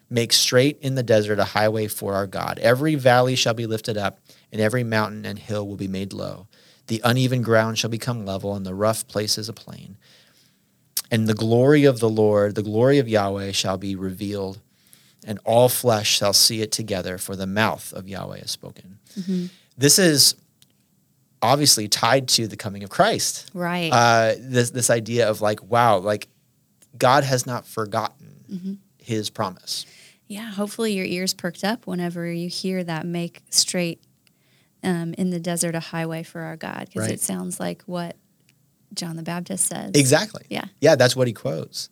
Make 0.07 0.31
straight 0.31 0.77
in 0.81 0.93
the 0.93 1.01
desert 1.01 1.39
a 1.39 1.45
highway 1.45 1.87
for 1.87 2.13
our 2.13 2.27
God. 2.27 2.59
Every 2.59 2.93
valley 2.93 3.35
shall 3.35 3.55
be 3.55 3.65
lifted 3.65 3.97
up, 3.97 4.19
and 4.51 4.61
every 4.61 4.83
mountain 4.83 5.25
and 5.25 5.39
hill 5.39 5.67
will 5.67 5.77
be 5.77 5.87
made 5.87 6.13
low. 6.13 6.47
The 6.85 7.01
uneven 7.03 7.41
ground 7.41 7.79
shall 7.79 7.89
become 7.89 8.23
level, 8.23 8.53
and 8.53 8.67
the 8.67 8.75
rough 8.75 9.07
places 9.07 9.49
a 9.49 9.53
plain. 9.53 9.97
And 11.09 11.25
the 11.25 11.33
glory 11.33 11.85
of 11.85 11.99
the 11.99 12.07
Lord, 12.07 12.53
the 12.53 12.61
glory 12.61 12.99
of 12.99 13.09
Yahweh, 13.09 13.51
shall 13.53 13.79
be 13.79 13.95
revealed, 13.95 14.61
and 15.25 15.39
all 15.45 15.69
flesh 15.69 16.17
shall 16.17 16.33
see 16.33 16.61
it 16.61 16.71
together, 16.71 17.17
for 17.17 17.35
the 17.35 17.47
mouth 17.47 17.91
of 17.93 18.07
Yahweh 18.07 18.39
has 18.39 18.51
spoken. 18.51 18.99
This 19.77 19.99
is 19.99 20.35
obviously 21.41 21.87
tied 21.87 22.27
to 22.29 22.47
the 22.47 22.57
coming 22.57 22.83
of 22.83 22.89
Christ. 22.89 23.49
Right. 23.53 23.91
Uh, 23.91 24.35
this 24.39 24.71
this 24.71 24.89
idea 24.89 25.29
of 25.29 25.41
like, 25.41 25.63
wow, 25.63 25.97
like 25.99 26.27
God 26.97 27.23
has 27.23 27.45
not 27.45 27.65
forgotten 27.65 28.79
His 28.97 29.29
promise. 29.29 29.85
Yeah, 30.27 30.51
hopefully 30.51 30.93
your 30.93 31.05
ears 31.05 31.33
perked 31.33 31.63
up 31.63 31.87
whenever 31.87 32.31
you 32.31 32.49
hear 32.49 32.83
that 32.83 33.05
make 33.05 33.41
straight 33.49 33.99
um, 34.83 35.13
in 35.17 35.31
the 35.31 35.39
desert 35.39 35.73
a 35.75 35.79
highway 35.79 36.23
for 36.23 36.41
our 36.41 36.55
God, 36.55 36.85
because 36.87 37.03
Right. 37.07 37.11
it 37.13 37.21
sounds 37.21 37.59
like 37.59 37.81
what 37.83 38.15
John 38.93 39.15
the 39.15 39.23
Baptist 39.23 39.65
says. 39.65 39.91
Exactly. 39.95 40.43
Yeah. 40.49 40.65
Yeah, 40.81 40.95
that's 40.95 41.15
what 41.15 41.27
he 41.27 41.33
quotes. 41.33 41.89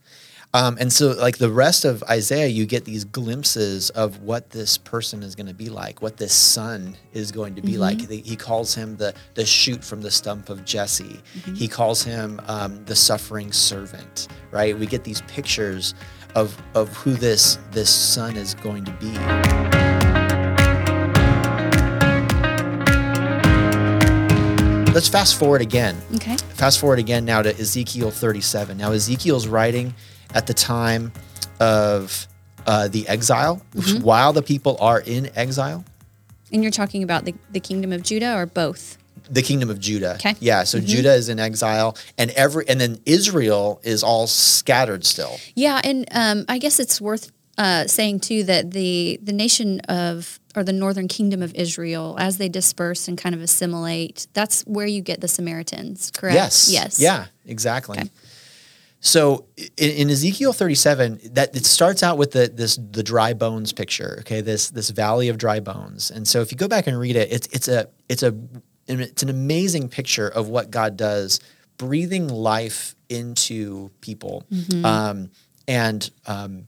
Um, 0.57 0.75
and 0.79 0.91
so, 0.91 1.11
like 1.11 1.37
the 1.37 1.51
rest 1.51 1.85
of 1.85 2.01
Isaiah, 2.09 2.47
you 2.47 2.65
get 2.65 2.83
these 2.83 3.03
glimpses 3.05 3.91
of 3.91 4.23
what 4.23 4.49
this 4.49 4.75
person 4.75 5.21
is 5.21 5.35
going 5.35 5.45
to 5.45 5.53
be 5.53 5.69
like, 5.69 6.01
what 6.01 6.17
this 6.17 6.33
son 6.33 6.97
is 7.13 7.31
going 7.31 7.53
to 7.55 7.61
be 7.61 7.77
like. 7.77 8.09
He 8.09 8.35
calls 8.35 8.73
him 8.73 8.97
the 8.97 9.13
the 9.35 9.45
shoot 9.45 9.83
from 9.83 10.01
the 10.01 10.09
stump 10.09 10.49
of 10.49 10.65
Jesse. 10.65 11.19
He 11.55 11.67
calls 11.67 12.01
him 12.03 12.41
um, 12.47 12.83
the 12.85 12.95
suffering 12.95 13.51
servant. 13.51 14.29
Right? 14.49 14.75
We 14.77 14.87
get 14.87 15.03
these 15.03 15.21
pictures 15.27 15.93
of 16.33 16.59
of 16.73 16.91
who 16.97 17.13
this 17.13 17.59
this 17.69 17.93
son 17.93 18.35
is 18.35 18.55
going 18.55 18.83
to 18.85 18.91
be. 18.93 19.13
Let's 24.93 25.07
fast 25.09 25.37
forward 25.37 25.61
again 25.61 25.95
Okay. 26.15 26.35
fast 26.55 26.79
forward 26.79 26.97
again 26.97 27.23
now 27.23 27.43
to 27.43 27.55
Ezekiel 27.59 28.09
37. 28.09 28.75
Now, 28.75 28.93
Ezekiel's 28.93 29.47
writing 29.47 29.93
at 30.33 30.47
the 30.47 30.53
time 30.53 31.11
of 31.59 32.27
uh, 32.65 32.87
the 32.87 33.07
exile, 33.07 33.61
while 34.01 34.33
the 34.33 34.41
people 34.41 34.77
are 34.79 34.99
in 35.01 35.29
exile, 35.35 35.85
And 36.51 36.61
you're 36.63 36.71
talking 36.71 37.03
about 37.03 37.25
the, 37.25 37.33
the 37.51 37.59
kingdom 37.59 37.91
of 37.91 38.03
Judah 38.03 38.35
or 38.37 38.45
both? 38.45 38.97
the 39.29 39.41
kingdom 39.41 39.69
of 39.69 39.79
Judah. 39.79 40.15
Okay. 40.15 40.35
Yeah, 40.39 40.63
so 40.63 40.79
Judah 40.79 41.13
is 41.13 41.27
in 41.27 41.39
exile, 41.39 41.97
and 42.17 42.31
every 42.31 42.67
and 42.69 42.79
then 42.79 42.99
Israel 43.05 43.81
is 43.83 44.03
all 44.03 44.27
scattered 44.27 45.05
still. 45.05 45.37
Yeah, 45.53 45.81
and 45.83 46.05
um, 46.11 46.45
I 46.47 46.59
guess 46.59 46.79
it's 46.79 47.01
worth 47.01 47.31
uh, 47.57 47.87
saying 47.87 48.21
too 48.21 48.43
that 48.45 48.71
the 48.71 49.19
the 49.21 49.33
nation 49.33 49.81
of 49.81 50.39
or 50.55 50.63
the 50.63 50.73
northern 50.73 51.07
kingdom 51.07 51.41
of 51.41 51.53
Israel, 51.55 52.15
as 52.19 52.37
they 52.37 52.49
disperse 52.49 53.07
and 53.07 53.17
kind 53.17 53.35
of 53.35 53.41
assimilate, 53.41 54.27
that's 54.33 54.61
where 54.63 54.87
you 54.87 55.01
get 55.01 55.21
the 55.21 55.27
Samaritans, 55.27 56.11
correct? 56.11 56.35
Yes. 56.35 56.69
Yes. 56.71 56.99
Yeah, 56.99 57.25
exactly. 57.45 57.99
Okay. 57.99 58.09
So 58.99 59.45
in, 59.55 59.91
in 59.91 60.09
Ezekiel 60.09 60.53
37, 60.53 61.19
that 61.33 61.55
it 61.55 61.65
starts 61.65 62.01
out 62.03 62.17
with 62.17 62.31
the 62.31 62.47
this 62.53 62.77
the 62.77 63.03
dry 63.03 63.33
bones 63.33 63.71
picture. 63.73 64.17
Okay, 64.21 64.41
this 64.41 64.69
this 64.69 64.89
valley 64.89 65.29
of 65.29 65.37
dry 65.37 65.59
bones. 65.59 66.09
And 66.11 66.27
so 66.27 66.41
if 66.41 66.51
you 66.51 66.57
go 66.57 66.67
back 66.67 66.87
and 66.87 66.99
read 66.99 67.15
it, 67.15 67.31
it's 67.31 67.47
it's 67.47 67.67
a 67.67 67.89
it's 68.09 68.23
a 68.23 68.35
it's 68.87 69.23
an 69.23 69.29
amazing 69.29 69.89
picture 69.89 70.27
of 70.27 70.49
what 70.49 70.71
God 70.71 70.97
does, 70.97 71.39
breathing 71.77 72.27
life 72.27 72.95
into 73.09 73.91
people. 74.01 74.45
Um, 74.85 75.31
and 75.67 76.09
um, 76.25 76.67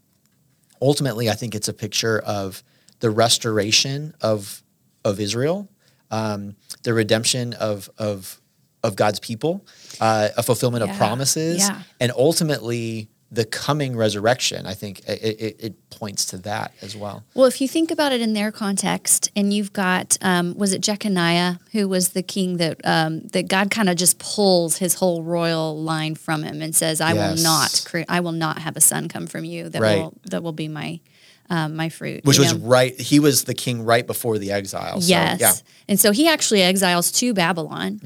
ultimately, 0.82 1.30
I 1.30 1.34
think 1.34 1.56
it's 1.56 1.68
a 1.68 1.74
picture 1.74 2.20
of 2.20 2.64
the 3.00 3.10
restoration 3.10 4.14
of 4.22 4.62
of 5.04 5.20
Israel, 5.20 5.70
um, 6.12 6.56
the 6.84 6.94
redemption 6.94 7.54
of 7.54 7.90
of 7.98 8.40
of 8.84 8.96
God's 8.96 9.20
people, 9.20 9.66
uh, 10.00 10.30
a 10.38 10.44
fulfillment 10.44 10.84
of 10.84 10.96
promises, 10.98 11.60
Yeah. 11.68 11.82
and 12.00 12.12
ultimately 12.16 13.10
the 13.32 13.46
coming 13.46 13.96
resurrection. 13.96 14.66
I 14.66 14.74
think 14.74 15.02
it, 15.08 15.22
it, 15.40 15.56
it 15.60 15.90
points 15.92 16.26
to 16.28 16.38
that 16.40 16.74
as 16.82 16.96
well. 16.98 17.24
Well, 17.36 17.46
if 17.46 17.62
you 17.62 17.68
think 17.68 17.92
about 17.92 18.12
it 18.12 18.22
in 18.22 18.34
their 18.34 18.52
context, 18.52 19.30
and 19.36 19.54
you've 19.54 19.72
got, 19.72 20.18
um, 20.22 20.56
was 20.58 20.74
it 20.74 20.82
Jeconiah 20.82 21.60
who 21.72 21.88
was 21.88 22.10
the 22.10 22.24
king 22.24 22.58
that 22.58 22.78
um, 22.86 23.20
that 23.34 23.48
God 23.48 23.70
kind 23.70 23.88
of 23.88 23.98
just 23.98 24.18
pulls 24.18 24.78
his 24.78 24.96
whole 24.96 25.22
royal 25.22 25.78
line 25.80 26.16
from 26.16 26.42
him 26.42 26.62
and 26.64 26.76
says, 26.76 27.02
"I 27.02 27.14
Yes. 27.14 27.38
will 27.38 27.44
not, 27.44 27.84
cre- 27.86 28.10
I 28.10 28.20
will 28.22 28.32
not 28.32 28.60
have 28.60 28.76
a 28.76 28.82
son 28.82 29.08
come 29.10 29.28
from 29.28 29.44
you 29.46 29.70
that 29.70 29.80
Right. 29.82 30.00
will 30.00 30.14
that 30.32 30.42
will 30.42 30.52
be 30.54 30.68
my 30.68 31.00
um, 31.50 31.76
my 31.76 31.90
fruit." 31.90 32.24
Which 32.26 32.40
was 32.40 32.54
know? 32.54 32.68
right. 32.68 33.00
He 33.00 33.20
was 33.20 33.44
the 33.46 33.54
king 33.54 33.84
right 33.86 34.06
before 34.06 34.38
the 34.38 34.52
exile. 34.52 35.02
So, 35.02 35.08
yes, 35.10 35.40
Yeah. 35.40 35.54
and 35.88 36.00
so 36.00 36.12
he 36.12 36.28
actually 36.28 36.62
exiles 36.62 37.12
to 37.14 37.34
Babylon. 37.34 38.00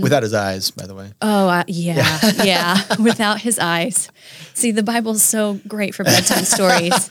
Without 0.00 0.22
his 0.22 0.34
eyes, 0.34 0.70
by 0.70 0.86
the 0.86 0.94
way. 0.94 1.12
Oh, 1.22 1.48
uh, 1.48 1.64
yeah, 1.66 2.18
yeah, 2.42 2.80
without 3.00 3.40
his 3.40 3.58
eyes. 3.58 4.08
See, 4.54 4.70
the 4.70 4.82
Bible's 4.82 5.22
so 5.22 5.60
great 5.66 5.94
for 5.94 6.04
bedtime 6.04 6.44
stories. 6.44 7.10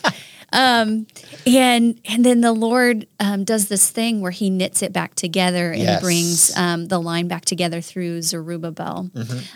Um, 0.53 1.07
and 1.47 1.99
and 2.05 2.23
then 2.23 2.41
the 2.41 2.53
Lord 2.53 3.07
um, 3.19 3.43
does 3.43 3.67
this 3.67 3.89
thing 3.89 4.21
where 4.21 4.31
He 4.31 4.49
knits 4.49 4.81
it 4.81 4.93
back 4.93 5.15
together 5.15 5.71
and 5.71 5.81
Yes. 5.81 6.01
brings 6.01 6.57
um, 6.57 6.87
the 6.87 6.99
line 6.99 7.27
back 7.27 7.43
together 7.45 7.81
through 7.81 8.21
Zerubbabel. 8.21 9.09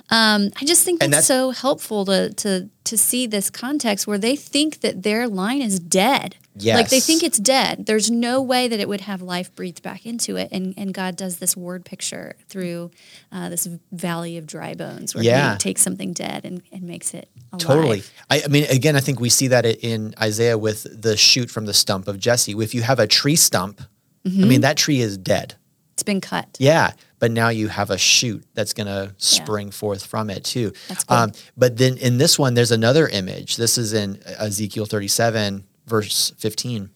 Um, 0.09 0.51
I 0.59 0.65
just 0.65 0.83
think 0.83 0.99
that's, 0.99 1.11
that's- 1.11 1.27
so 1.27 1.51
helpful 1.51 2.03
to 2.05 2.33
to 2.33 2.69
to 2.85 2.97
see 2.97 3.27
this 3.27 3.49
context 3.49 4.07
where 4.07 4.17
they 4.17 4.35
think 4.35 4.79
that 4.81 5.03
their 5.03 5.27
line 5.27 5.61
is 5.61 5.79
dead. 5.79 6.35
Like 6.60 6.89
they 6.89 6.99
think 6.99 7.24
it's 7.24 7.38
dead. 7.38 7.86
There's 7.86 8.10
no 8.12 8.41
way 8.41 8.68
that 8.68 8.80
it 8.80 8.88
would 8.89 9.01
have 9.01 9.22
life 9.22 9.53
breathed 9.55 9.82
back 9.84 10.05
into 10.05 10.36
it. 10.36 10.49
And, 10.51 10.74
and 10.78 10.93
God 10.93 11.16
does 11.16 11.38
this 11.38 11.55
word 11.58 11.86
picture 11.86 12.36
through 12.49 12.91
uh, 13.32 13.49
this 13.49 13.68
valley 13.91 14.38
of 14.38 14.45
dry 14.47 14.74
bones 14.74 15.14
where 15.16 15.24
Yeah. 15.24 15.53
he 15.53 15.58
takes 15.60 15.82
something 15.82 16.14
dead 16.14 16.45
and, 16.45 16.62
and 16.72 16.84
makes 16.84 17.14
it 17.14 17.30
alive. 17.51 17.62
Totally. 17.62 18.03
I, 18.30 18.41
I 18.45 18.47
mean, 18.47 18.66
again, 18.70 18.95
I 18.95 18.99
think 18.99 19.20
we 19.20 19.30
see 19.30 19.47
that 19.49 19.66
in 19.66 20.14
Isaiah 20.20 20.58
with 20.58 20.86
the 21.01 21.16
shoot 21.18 21.49
from 21.51 21.66
the 21.66 21.74
stump 21.74 22.08
of 22.08 22.20
Jesse. 22.20 22.53
If 22.53 22.74
you 22.74 22.82
have 22.82 22.99
a 22.99 23.08
tree 23.08 23.36
stump, 23.36 23.82
I 23.82 24.30
Mm-hmm. 24.30 24.47
mean, 24.49 24.62
that 24.62 24.76
tree 24.78 24.99
is 24.99 25.18
dead. 25.18 25.55
It's 25.93 26.03
been 26.03 26.20
cut. 26.22 26.58
Yeah. 26.60 26.91
But 27.20 27.32
now 27.32 27.49
you 27.49 27.70
have 27.70 27.89
a 27.89 27.97
shoot 27.97 28.43
that's 28.53 28.74
going 28.74 28.86
to 28.88 29.16
spring 29.18 29.72
forth 29.72 30.05
from 30.05 30.30
it 30.30 30.43
too. 30.43 30.74
That's 30.89 31.03
cool. 31.05 31.18
Um, 31.18 31.32
but 31.55 31.78
then 31.78 31.97
in 31.97 32.18
this 32.20 32.38
one, 32.38 32.53
there's 32.53 32.72
another 32.72 33.08
image. 33.08 33.55
This 33.55 33.78
is 33.80 33.93
in 33.93 34.22
Ezekiel 34.38 34.86
37, 34.86 35.64
verse 35.88 36.31
15. 36.38 36.89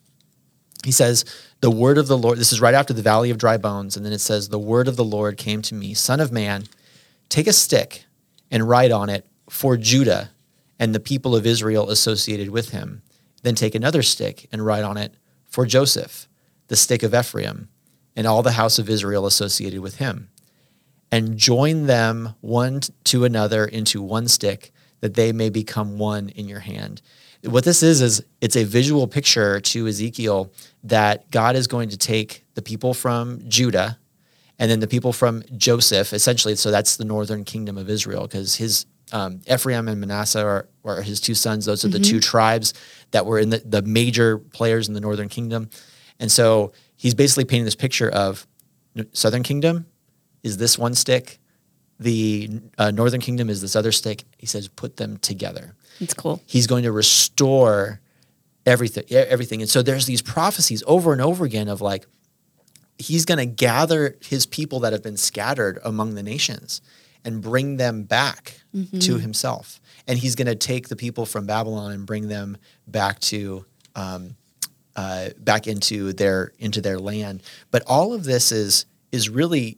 He 0.83 0.91
says, 0.91 1.25
The 1.61 1.71
word 1.71 1.97
of 1.97 2.07
the 2.07 2.17
Lord, 2.17 2.37
this 2.37 2.51
is 2.51 2.61
right 2.61 2.73
after 2.73 2.93
the 2.93 3.01
valley 3.01 3.29
of 3.29 3.37
dry 3.37 3.57
bones. 3.57 3.95
And 3.95 4.05
then 4.05 4.13
it 4.13 4.19
says, 4.19 4.49
The 4.49 4.59
word 4.59 4.87
of 4.87 4.95
the 4.95 5.03
Lord 5.03 5.37
came 5.37 5.61
to 5.63 5.75
me, 5.75 5.93
Son 5.93 6.19
of 6.19 6.31
man, 6.31 6.65
take 7.29 7.47
a 7.47 7.53
stick 7.53 8.05
and 8.49 8.67
write 8.67 8.91
on 8.91 9.09
it 9.09 9.25
for 9.49 9.77
Judah 9.77 10.31
and 10.81 10.95
the 10.95 10.99
people 10.99 11.35
of 11.35 11.45
Israel 11.45 11.91
associated 11.91 12.49
with 12.49 12.69
him. 12.69 13.03
Then 13.43 13.53
take 13.53 13.75
another 13.75 14.01
stick 14.01 14.47
and 14.51 14.65
write 14.65 14.83
on 14.83 14.97
it 14.97 15.13
for 15.45 15.65
Joseph, 15.65 16.27
the 16.69 16.75
stick 16.75 17.03
of 17.03 17.13
Ephraim, 17.13 17.69
and 18.15 18.25
all 18.25 18.41
the 18.41 18.53
house 18.53 18.79
of 18.79 18.89
Israel 18.89 19.27
associated 19.27 19.81
with 19.81 19.97
him. 19.97 20.29
And 21.11 21.37
join 21.37 21.85
them 21.85 22.35
one 22.41 22.81
to 23.05 23.25
another 23.25 23.65
into 23.65 24.01
one 24.01 24.27
stick, 24.27 24.71
that 25.01 25.13
they 25.13 25.31
may 25.31 25.49
become 25.49 25.99
one 25.99 26.29
in 26.29 26.47
your 26.47 26.61
hand. 26.61 27.01
What 27.43 27.63
this 27.63 27.81
is, 27.81 28.01
is 28.01 28.23
it's 28.39 28.55
a 28.55 28.63
visual 28.63 29.07
picture 29.07 29.59
to 29.59 29.87
Ezekiel 29.87 30.53
that 30.83 31.29
God 31.31 31.55
is 31.55 31.67
going 31.67 31.89
to 31.89 31.97
take 31.97 32.45
the 32.53 32.61
people 32.61 32.93
from 32.93 33.41
Judah 33.47 33.97
and 34.59 34.69
then 34.69 34.79
the 34.79 34.87
people 34.87 35.11
from 35.11 35.43
Joseph, 35.57 36.13
essentially. 36.13 36.55
So 36.55 36.69
that's 36.69 36.97
the 36.97 37.05
northern 37.05 37.43
kingdom 37.43 37.77
of 37.79 37.89
Israel, 37.89 38.23
because 38.27 38.55
his 38.55 38.85
um, 39.11 39.41
Ephraim 39.51 39.87
and 39.87 39.99
Manasseh 39.99 40.43
are, 40.43 40.67
are 40.85 41.01
his 41.01 41.19
two 41.19 41.33
sons. 41.33 41.65
Those 41.65 41.83
are 41.83 41.87
the 41.87 41.99
two 41.99 42.19
tribes 42.19 42.75
that 43.09 43.25
were 43.25 43.39
in 43.39 43.49
the, 43.49 43.57
the 43.57 43.81
major 43.81 44.37
players 44.37 44.87
in 44.87 44.93
the 44.93 45.01
northern 45.01 45.29
kingdom. 45.29 45.69
And 46.19 46.31
so 46.31 46.73
he's 46.95 47.15
basically 47.15 47.45
painting 47.45 47.65
this 47.65 47.75
picture 47.75 48.09
of 48.09 48.45
southern 49.13 49.43
kingdom 49.43 49.87
is 50.43 50.57
this 50.57 50.77
one 50.77 50.93
stick, 50.93 51.39
the 51.99 52.61
uh, 52.77 52.91
northern 52.91 53.21
kingdom 53.21 53.49
is 53.49 53.61
this 53.61 53.75
other 53.75 53.91
stick. 53.91 54.23
He 54.37 54.45
says, 54.45 54.67
put 54.67 54.97
them 54.97 55.17
together 55.17 55.75
It's 56.01 56.13
cool. 56.13 56.41
he's 56.45 56.67
going 56.67 56.83
to 56.83 56.91
restore 56.91 58.01
everything 58.65 59.05
everything. 59.09 59.61
And 59.61 59.69
so 59.69 59.81
there's 59.81 60.05
these 60.05 60.21
prophecies 60.21 60.83
over 60.85 61.13
and 61.13 61.21
over 61.21 61.45
again 61.45 61.69
of 61.69 61.79
like 61.79 62.05
he's 62.97 63.25
going 63.25 63.37
to 63.37 63.45
gather 63.45 64.17
his 64.21 64.45
people 64.45 64.81
that 64.81 64.93
have 64.93 65.01
been 65.01 65.17
scattered 65.17 65.79
among 65.83 66.15
the 66.15 66.23
nations 66.23 66.81
and 67.23 67.41
bring 67.41 67.77
them 67.77 68.03
back 68.03 68.59
to 68.99 69.17
himself. 69.19 69.79
And 70.07 70.17
he's 70.17 70.35
going 70.35 70.47
to 70.47 70.55
take 70.55 70.87
the 70.89 70.95
people 70.95 71.25
from 71.25 71.45
babylon 71.45 71.91
and 71.91 72.05
bring 72.05 72.27
them 72.27 72.57
back 72.87 73.19
to 73.19 73.65
um, 73.95 74.35
uh, 74.95 75.29
back 75.37 75.67
into 75.67 76.13
their 76.13 76.51
into 76.59 76.81
their 76.81 76.99
land. 76.99 77.43
But 77.69 77.83
all 77.87 78.13
of 78.13 78.23
this 78.23 78.51
is 78.51 78.85
is 79.11 79.29
really 79.29 79.77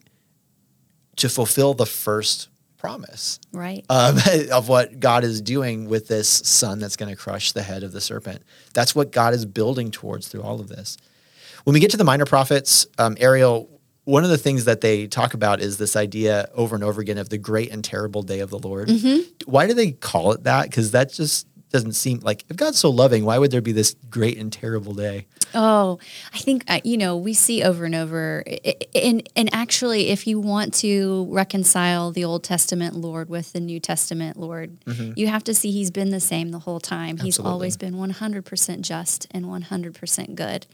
to 1.17 1.29
fulfill 1.29 1.73
the 1.73 1.85
first 1.85 2.49
promise 2.83 3.39
Right. 3.53 3.85
um, 3.89 4.17
of 4.51 4.67
what 4.67 4.99
God 4.99 5.23
is 5.23 5.41
doing 5.41 5.87
with 5.87 6.09
this 6.09 6.27
son 6.27 6.79
that's 6.79 6.97
going 6.97 7.09
to 7.09 7.15
crush 7.15 7.53
the 7.53 7.63
head 7.63 7.81
of 7.83 7.93
the 7.93 8.01
serpent. 8.01 8.43
That's 8.73 8.93
what 8.93 9.11
God 9.13 9.33
is 9.33 9.45
building 9.45 9.89
towards 9.89 10.27
through 10.27 10.41
all 10.43 10.59
of 10.59 10.67
this. 10.67 10.97
When 11.63 11.73
we 11.73 11.79
get 11.79 11.91
to 11.91 11.97
the 11.97 12.03
minor 12.03 12.25
prophets, 12.25 12.85
um, 12.99 13.15
Ariel, 13.21 13.69
one 14.03 14.25
of 14.25 14.29
the 14.29 14.37
things 14.37 14.65
that 14.65 14.81
they 14.81 15.07
talk 15.07 15.33
about 15.33 15.61
is 15.61 15.77
this 15.77 15.95
idea 15.95 16.49
over 16.53 16.75
and 16.75 16.83
over 16.83 16.99
again 16.99 17.17
of 17.17 17.29
the 17.29 17.37
great 17.37 17.71
and 17.71 17.81
terrible 17.85 18.21
day 18.21 18.41
of 18.41 18.49
the 18.49 18.59
Lord. 18.59 18.89
Why 19.45 19.65
do 19.65 19.73
they 19.73 19.91
call 19.91 20.33
it 20.33 20.43
that? 20.43 20.63
Because 20.69 20.91
that 20.91 21.13
just 21.13 21.47
doesn't 21.73 21.93
seem 21.93 22.19
like 22.19 22.45
if 22.49 22.55
God's 22.55 22.77
so 22.77 22.89
loving, 22.89 23.25
why 23.25 23.39
would 23.39 23.51
there 23.51 23.59
be 23.59 23.71
this 23.71 23.95
great 24.09 24.37
and 24.37 24.53
terrible 24.53 24.93
day? 24.93 25.25
Oh, 25.55 25.99
I 26.33 26.37
think 26.37 26.63
uh, 26.67 26.79
you 26.83 26.97
know 26.97 27.17
we 27.17 27.33
see 27.33 27.63
over 27.63 27.83
and 27.83 27.95
over, 27.95 28.43
and 28.95 29.27
and 29.35 29.49
actually, 29.53 30.09
if 30.09 30.25
you 30.27 30.39
want 30.39 30.73
to 30.75 31.27
reconcile 31.29 32.11
the 32.11 32.23
Old 32.23 32.43
Testament 32.43 32.95
Lord 32.95 33.27
with 33.27 33.53
the 33.53 33.59
New 33.59 33.79
Testament 33.79 34.37
Lord, 34.37 34.77
you 35.15 35.27
have 35.27 35.43
to 35.45 35.53
see 35.53 35.71
He's 35.71 35.91
been 35.91 36.11
the 36.11 36.19
same 36.19 36.51
the 36.51 36.59
whole 36.59 36.79
time. 36.79 37.17
He's 37.17 37.39
always 37.39 37.75
been 37.75 37.97
one 37.97 38.11
hundred 38.11 38.45
percent 38.45 38.83
just 38.83 39.27
and 39.31 39.49
one 39.49 39.63
hundred 39.63 39.95
percent 39.95 40.35
good. 40.35 40.65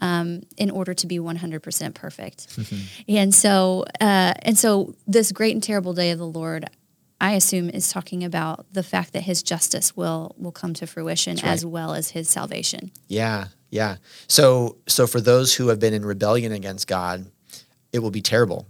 Um, 0.00 0.42
in 0.56 0.70
order 0.72 0.92
to 0.92 1.06
be 1.06 1.18
100% 1.20 1.94
perfect. 1.94 2.58
And 3.08 3.32
so, 3.32 3.84
uh, 4.00 4.34
and 4.42 4.58
so 4.58 4.92
this 5.06 5.30
great 5.30 5.54
and 5.54 5.62
terrible 5.62 5.94
day 5.94 6.10
of 6.10 6.18
the 6.18 6.26
Lord, 6.26 6.68
I 7.20 7.32
assume 7.32 7.70
is 7.70 7.90
talking 7.90 8.24
about 8.24 8.66
the 8.72 8.82
fact 8.82 9.12
that 9.12 9.22
his 9.22 9.42
justice 9.42 9.96
will, 9.96 10.34
will 10.38 10.52
come 10.52 10.74
to 10.74 10.86
fruition 10.86 11.36
right. 11.36 11.44
as 11.44 11.64
well 11.64 11.94
as 11.94 12.10
his 12.10 12.28
salvation. 12.28 12.90
Yeah, 13.08 13.48
yeah. 13.70 13.96
So, 14.28 14.78
so 14.86 15.06
for 15.06 15.20
those 15.20 15.54
who 15.54 15.68
have 15.68 15.78
been 15.78 15.94
in 15.94 16.04
rebellion 16.04 16.52
against 16.52 16.86
God, 16.86 17.30
it 17.92 18.00
will 18.00 18.10
be 18.10 18.20
terrible 18.20 18.66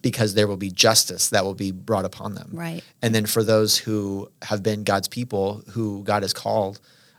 because 0.00 0.34
there 0.34 0.46
will 0.46 0.56
be 0.56 0.70
justice 0.70 1.30
that 1.30 1.44
will 1.44 1.54
be 1.54 1.72
brought 1.72 2.04
upon 2.04 2.34
them. 2.34 2.50
Right. 2.52 2.84
And 3.02 3.12
then 3.12 3.26
for 3.26 3.42
those 3.42 3.76
who 3.76 4.30
have 4.42 4.62
been 4.62 4.84
God's 4.84 5.08
people, 5.08 5.64
who 5.70 6.04
God 6.04 6.22
has 6.22 6.32
called, 6.32 6.78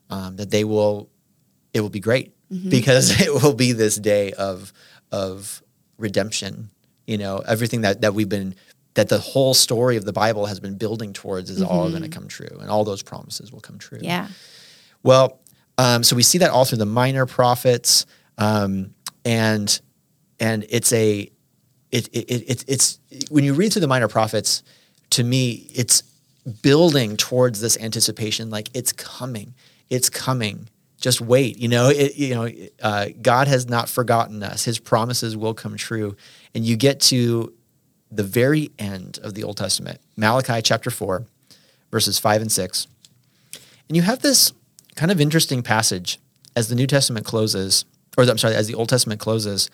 um, 0.10 0.38
that 0.38 0.52
they 0.52 0.64
will, 0.64 1.10
it 1.74 1.82
will 1.82 1.90
be 1.90 2.00
great 2.00 2.34
because 2.70 3.20
it 3.28 3.44
will 3.44 3.54
be 3.54 3.74
this 3.74 3.98
day 3.98 4.32
of 4.34 4.74
of 5.12 5.62
redemption. 5.98 6.70
You 7.06 7.18
know, 7.18 7.40
everything 7.40 7.82
that 7.82 8.02
that 8.02 8.14
we've 8.14 8.30
been 8.30 8.56
that 8.96 9.10
the 9.10 9.20
whole 9.20 9.54
story 9.54 9.98
of 9.98 10.06
the 10.06 10.14
Bible 10.14 10.46
has 10.46 10.60
been 10.60 10.76
building 10.78 11.14
towards 11.14 11.50
is 11.50 11.62
all 11.62 11.90
going 11.90 12.04
to 12.04 12.10
come 12.10 12.28
true, 12.28 12.58
and 12.60 12.70
all 12.70 12.84
those 12.84 13.04
promises 13.04 13.52
will 13.52 13.62
come 13.62 13.78
true. 13.78 14.00
Yeah. 14.02 14.28
Well, 15.04 15.40
um, 15.78 16.04
so 16.04 16.16
we 16.16 16.24
see 16.24 16.40
that 16.40 16.52
all 16.52 16.66
through 16.66 16.80
the 16.80 16.86
minor 16.86 17.26
prophets, 17.26 18.06
um, 18.38 18.94
and 19.24 19.80
and 20.40 20.66
it's 20.70 20.92
a 20.92 21.32
it, 21.92 22.08
it, 22.10 22.32
it 22.32 22.44
it's 22.48 22.66
it's 22.68 23.00
when 23.30 23.44
you 23.44 23.54
read 23.54 23.72
through 23.72 23.82
the 23.82 23.88
minor 23.88 24.08
prophets, 24.08 24.64
to 25.12 25.24
me, 25.24 25.68
it's 25.74 26.04
building 26.62 27.16
towards 27.16 27.62
this 27.62 27.78
anticipation, 27.78 28.50
like 28.50 28.70
it's 28.74 28.92
coming, 28.92 29.54
it's 29.90 30.10
coming. 30.10 30.68
Just 31.00 31.22
wait, 31.22 31.58
you 31.58 31.70
know. 31.70 31.88
It, 31.88 32.18
you 32.18 32.36
know, 32.36 32.50
uh, 32.84 33.08
God 33.22 33.48
has 33.48 33.70
not 33.70 33.88
forgotten 33.88 34.44
us. 34.44 34.66
His 34.66 34.80
promises 34.80 35.38
will 35.38 35.54
come 35.54 35.78
true, 35.78 36.18
and 36.54 36.66
you 36.66 36.76
get 36.76 37.00
to 37.02 37.54
the 38.12 38.24
very 38.24 38.72
end 38.80 39.20
of 39.22 39.34
the 39.34 39.43
Old 39.43 39.57
Testament, 39.57 39.99
Malachi 40.18 40.62
chapter 40.62 40.89
four, 40.89 41.26
verses 41.91 42.20
five 42.20 42.41
and 42.41 42.51
six. 42.51 42.88
And 43.88 43.95
you 43.95 44.03
have 44.03 44.20
this 44.20 44.53
kind 44.95 45.12
of 45.12 45.22
interesting 45.22 45.64
passage 45.64 46.20
as 46.55 46.70
the 46.70 46.76
New 46.76 46.88
Testament 46.88 47.26
closes, 47.26 47.86
or 48.18 48.24
I'm 48.24 48.38
sorry, 48.38 48.55
as 48.55 48.68
the 48.68 48.76
Old 48.76 48.89
Testament 48.89 49.20
closes. 49.20 49.70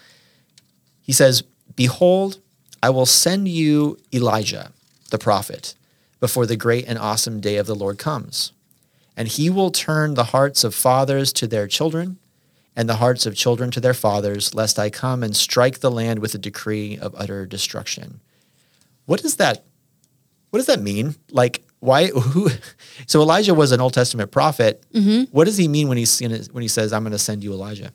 He 1.02 1.12
says, 1.12 1.44
Behold, 1.76 2.40
I 2.84 2.90
will 2.90 3.06
send 3.06 3.48
you 3.48 3.98
Elijah, 4.14 4.72
the 5.10 5.18
prophet, 5.18 5.76
before 6.20 6.46
the 6.46 6.56
great 6.56 6.86
and 6.88 7.00
awesome 7.00 7.40
day 7.40 7.58
of 7.58 7.68
the 7.68 7.76
Lord 7.76 7.98
comes. 7.98 8.52
And 9.18 9.28
he 9.28 9.50
will 9.50 9.72
turn 9.72 10.14
the 10.14 10.26
hearts 10.26 10.64
of 10.64 10.76
fathers 10.76 11.32
to 11.34 11.48
their 11.48 11.68
children, 11.68 12.18
and 12.76 12.90
the 12.90 12.98
hearts 12.98 13.26
of 13.26 13.36
children 13.36 13.72
to 13.72 13.80
their 13.80 13.94
fathers, 13.94 14.54
lest 14.54 14.78
I 14.78 14.90
come 14.90 15.24
and 15.24 15.36
strike 15.36 15.80
the 15.80 15.92
land 15.92 16.20
with 16.20 16.36
a 16.36 16.38
decree 16.40 16.98
of 16.98 17.16
utter 17.18 17.46
destruction. 17.46 18.20
What 19.06 19.22
does 19.22 19.38
that 19.38 19.64
what 20.50 20.60
does 20.60 20.68
that 20.68 20.82
mean? 20.82 21.16
Like 21.32 21.64
why 21.80 22.08
who 22.08 22.50
so 23.08 23.22
Elijah 23.22 23.54
was 23.54 23.72
an 23.72 23.82
Old 23.82 23.94
Testament 23.94 24.32
prophet. 24.32 24.86
What 25.32 25.46
does 25.46 25.58
he 25.58 25.68
mean 25.68 25.88
when 25.90 25.98
he's 25.98 26.20
gonna, 26.20 26.40
when 26.52 26.62
he 26.62 26.68
says 26.68 26.94
I'm 26.94 27.04
going 27.04 27.12
to 27.12 27.20
send 27.20 27.44
you 27.44 27.52
Elijah? 27.54 27.92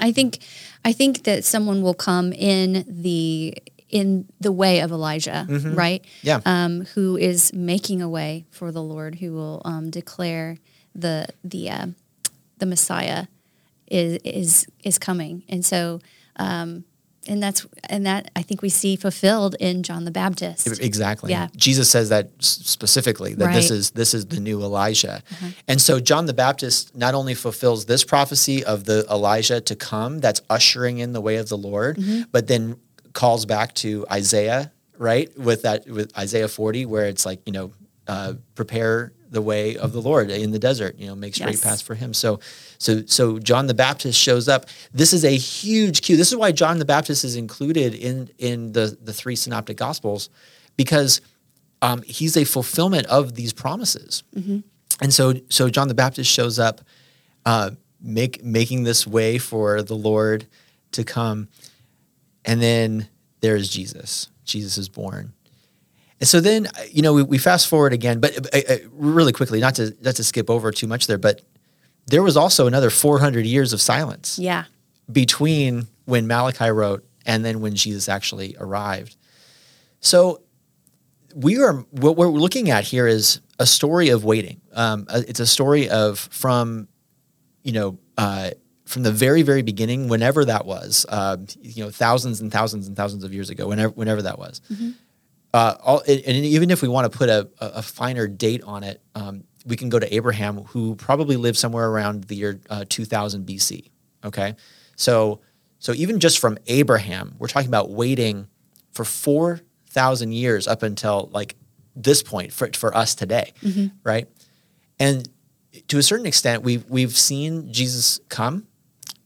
I 0.00 0.12
think 0.12 0.38
I 0.84 0.92
think 0.92 1.24
that 1.24 1.44
someone 1.44 1.82
will 1.82 1.94
come 1.94 2.32
in 2.32 2.84
the 2.88 3.54
in 3.90 4.26
the 4.40 4.50
way 4.50 4.80
of 4.80 4.90
Elijah, 4.90 5.46
right? 5.74 6.02
Yeah. 6.22 6.40
Um, 6.46 6.86
who 6.94 7.18
is 7.18 7.52
making 7.52 8.00
a 8.00 8.08
way 8.08 8.46
for 8.50 8.72
the 8.72 8.82
Lord, 8.82 9.16
who 9.16 9.34
will 9.34 9.60
um, 9.66 9.90
declare 9.90 10.56
the 10.94 11.26
the 11.44 11.68
uh, 11.68 11.86
the 12.56 12.66
Messiah 12.66 13.26
is 13.86 14.18
is 14.24 14.66
is 14.82 14.98
coming, 14.98 15.44
and 15.48 15.62
so 15.62 16.00
um, 16.36 16.84
and 17.28 17.42
that's 17.42 17.66
and 17.88 18.06
that 18.06 18.30
I 18.34 18.42
think 18.42 18.62
we 18.62 18.68
see 18.68 18.96
fulfilled 18.96 19.54
in 19.60 19.82
John 19.82 20.04
the 20.04 20.10
Baptist. 20.10 20.66
Exactly. 20.80 21.30
Yeah. 21.30 21.48
Jesus 21.56 21.90
says 21.90 22.08
that 22.08 22.30
specifically 22.40 23.34
that 23.34 23.52
this 23.52 23.70
is 23.70 23.90
this 23.92 24.14
is 24.14 24.26
the 24.26 24.40
new 24.40 24.60
Elijah. 24.62 25.22
And 25.68 25.80
so 25.80 26.00
John 26.00 26.26
the 26.26 26.34
Baptist 26.34 26.96
not 26.96 27.14
only 27.14 27.34
fulfills 27.34 27.86
this 27.86 28.04
prophecy 28.04 28.64
of 28.64 28.84
the 28.84 29.06
Elijah 29.10 29.60
to 29.60 29.76
come 29.76 30.18
that's 30.20 30.40
ushering 30.50 30.98
in 30.98 31.12
the 31.12 31.20
way 31.20 31.36
of 31.36 31.48
the 31.48 31.58
Lord, 31.58 31.98
but 32.32 32.46
then 32.48 32.76
calls 33.12 33.46
back 33.46 33.74
to 33.74 34.06
Isaiah, 34.10 34.72
right? 34.98 35.36
With 35.38 35.62
that 35.62 35.86
with 35.86 36.16
Isaiah 36.18 36.48
40 36.48 36.86
where 36.86 37.06
it's 37.06 37.24
like, 37.26 37.40
you 37.46 37.52
know, 37.52 37.72
uh, 38.08 38.34
prepare 38.54 39.12
the 39.32 39.42
way 39.42 39.76
of 39.76 39.92
the 39.92 40.00
Lord 40.00 40.30
in 40.30 40.50
the 40.52 40.58
desert. 40.58 40.96
You 40.98 41.06
know, 41.08 41.16
make 41.16 41.34
straight 41.34 41.52
Yes. 41.54 41.64
paths 41.64 41.82
for 41.82 41.94
Him. 41.96 42.14
So, 42.14 42.38
so, 42.78 43.02
so 43.06 43.38
John 43.38 43.66
the 43.66 43.74
Baptist 43.74 44.18
shows 44.18 44.46
up. 44.48 44.66
This 44.92 45.12
is 45.12 45.24
a 45.24 45.36
huge 45.36 46.02
cue. 46.02 46.16
This 46.16 46.30
is 46.30 46.36
why 46.36 46.52
John 46.52 46.78
the 46.78 46.84
Baptist 46.84 47.24
is 47.24 47.34
included 47.36 47.94
in 47.94 48.30
in 48.38 48.72
the 48.72 48.96
the 49.02 49.12
three 49.12 49.34
synoptic 49.36 49.76
gospels, 49.76 50.30
because 50.76 51.20
um, 51.80 52.02
he's 52.02 52.36
a 52.36 52.44
fulfillment 52.44 53.06
of 53.06 53.34
these 53.34 53.52
promises. 53.52 54.22
And 55.00 55.12
so, 55.12 55.34
so 55.48 55.68
John 55.68 55.88
the 55.88 55.94
Baptist 55.94 56.30
shows 56.30 56.58
up, 56.60 56.82
uh, 57.44 57.70
make 58.00 58.44
making 58.44 58.84
this 58.84 59.04
way 59.06 59.38
for 59.38 59.82
the 59.82 59.96
Lord 59.96 60.46
to 60.92 61.02
come, 61.02 61.48
and 62.44 62.60
then 62.62 63.08
there 63.40 63.56
is 63.56 63.68
Jesus. 63.68 64.28
Jesus 64.44 64.76
is 64.78 64.88
born. 64.88 65.32
And 66.22 66.28
so 66.28 66.40
then, 66.40 66.68
uh, 66.68 66.70
you 66.88 67.02
know, 67.02 67.14
we, 67.14 67.24
we 67.24 67.36
fast 67.38 67.66
forward 67.66 67.92
again, 67.92 68.20
but 68.20 68.54
uh, 68.54 68.60
uh, 68.74 68.76
really 68.92 69.32
quickly, 69.32 69.58
not 69.58 69.74
to 69.74 69.92
not 70.02 70.14
to 70.14 70.22
skip 70.24 70.48
over 70.48 70.70
too 70.70 70.86
much 70.86 71.08
there, 71.08 71.18
but 71.18 71.42
there 72.06 72.22
was 72.22 72.36
also 72.36 72.68
another 72.68 72.90
400 72.90 73.44
years 73.44 73.72
of 73.72 73.80
silence 73.80 74.38
Yeah. 74.38 74.64
between 75.10 75.88
when 76.04 76.28
Malachi 76.28 76.70
wrote 76.70 77.04
and 77.26 77.44
then 77.44 77.60
when 77.60 77.74
Jesus 77.74 78.08
actually 78.08 78.54
arrived. 78.60 79.16
So 79.98 80.42
we 81.34 81.60
are 81.60 81.84
what 81.90 82.16
we're 82.16 82.28
looking 82.28 82.70
at 82.70 82.84
here 82.84 83.08
is 83.08 83.40
a 83.58 83.66
story 83.66 84.10
of 84.10 84.24
waiting. 84.24 84.60
Um, 84.74 85.06
uh, 85.08 85.22
it's 85.26 85.40
a 85.40 85.46
story 85.46 85.88
of 85.90 86.20
from 86.20 86.86
you 87.64 87.72
know 87.72 87.98
uh, 88.16 88.50
from 88.84 89.02
the 89.02 89.10
very 89.10 89.42
very 89.42 89.62
beginning, 89.62 90.06
whenever 90.06 90.44
that 90.44 90.66
was, 90.66 91.04
uh, 91.08 91.36
you 91.62 91.82
know, 91.82 91.90
thousands 91.90 92.40
and 92.40 92.52
thousands 92.52 92.86
and 92.86 92.96
thousands 92.96 93.24
of 93.24 93.34
years 93.34 93.50
ago, 93.50 93.66
whenever 93.66 93.92
whenever 93.94 94.22
that 94.22 94.38
was. 94.38 94.60
Uh, 95.54 95.74
all, 95.82 96.00
and, 96.08 96.20
and 96.20 96.36
even 96.44 96.70
if 96.70 96.80
we 96.82 96.88
want 96.88 97.10
to 97.10 97.16
put 97.16 97.28
a, 97.28 97.48
a 97.60 97.82
finer 97.82 98.26
date 98.26 98.62
on 98.64 98.82
it, 98.82 99.02
um, 99.14 99.44
we 99.66 99.76
can 99.76 99.88
go 99.88 99.98
to 99.98 100.14
Abraham, 100.14 100.58
who 100.64 100.94
probably 100.96 101.36
lived 101.36 101.58
somewhere 101.58 101.88
around 101.88 102.24
the 102.24 102.34
year 102.36 102.60
uh, 102.70 102.84
2000 102.88 103.46
BC. 103.46 103.90
Okay, 104.24 104.54
so 104.96 105.40
so 105.78 105.92
even 105.92 106.20
just 106.20 106.38
from 106.38 106.58
Abraham, 106.68 107.34
we're 107.38 107.48
talking 107.48 107.68
about 107.68 107.90
waiting 107.90 108.46
for 108.92 109.04
four 109.04 109.60
thousand 109.88 110.32
years 110.32 110.66
up 110.68 110.82
until 110.82 111.28
like 111.32 111.56
this 111.96 112.22
point 112.22 112.52
for 112.52 112.70
for 112.74 112.96
us 112.96 113.14
today, 113.14 113.52
right? 114.04 114.28
And 114.98 115.28
to 115.88 115.98
a 115.98 116.02
certain 116.02 116.26
extent, 116.26 116.62
we've 116.62 116.88
we've 116.88 117.16
seen 117.16 117.72
Jesus 117.72 118.20
come, 118.28 118.66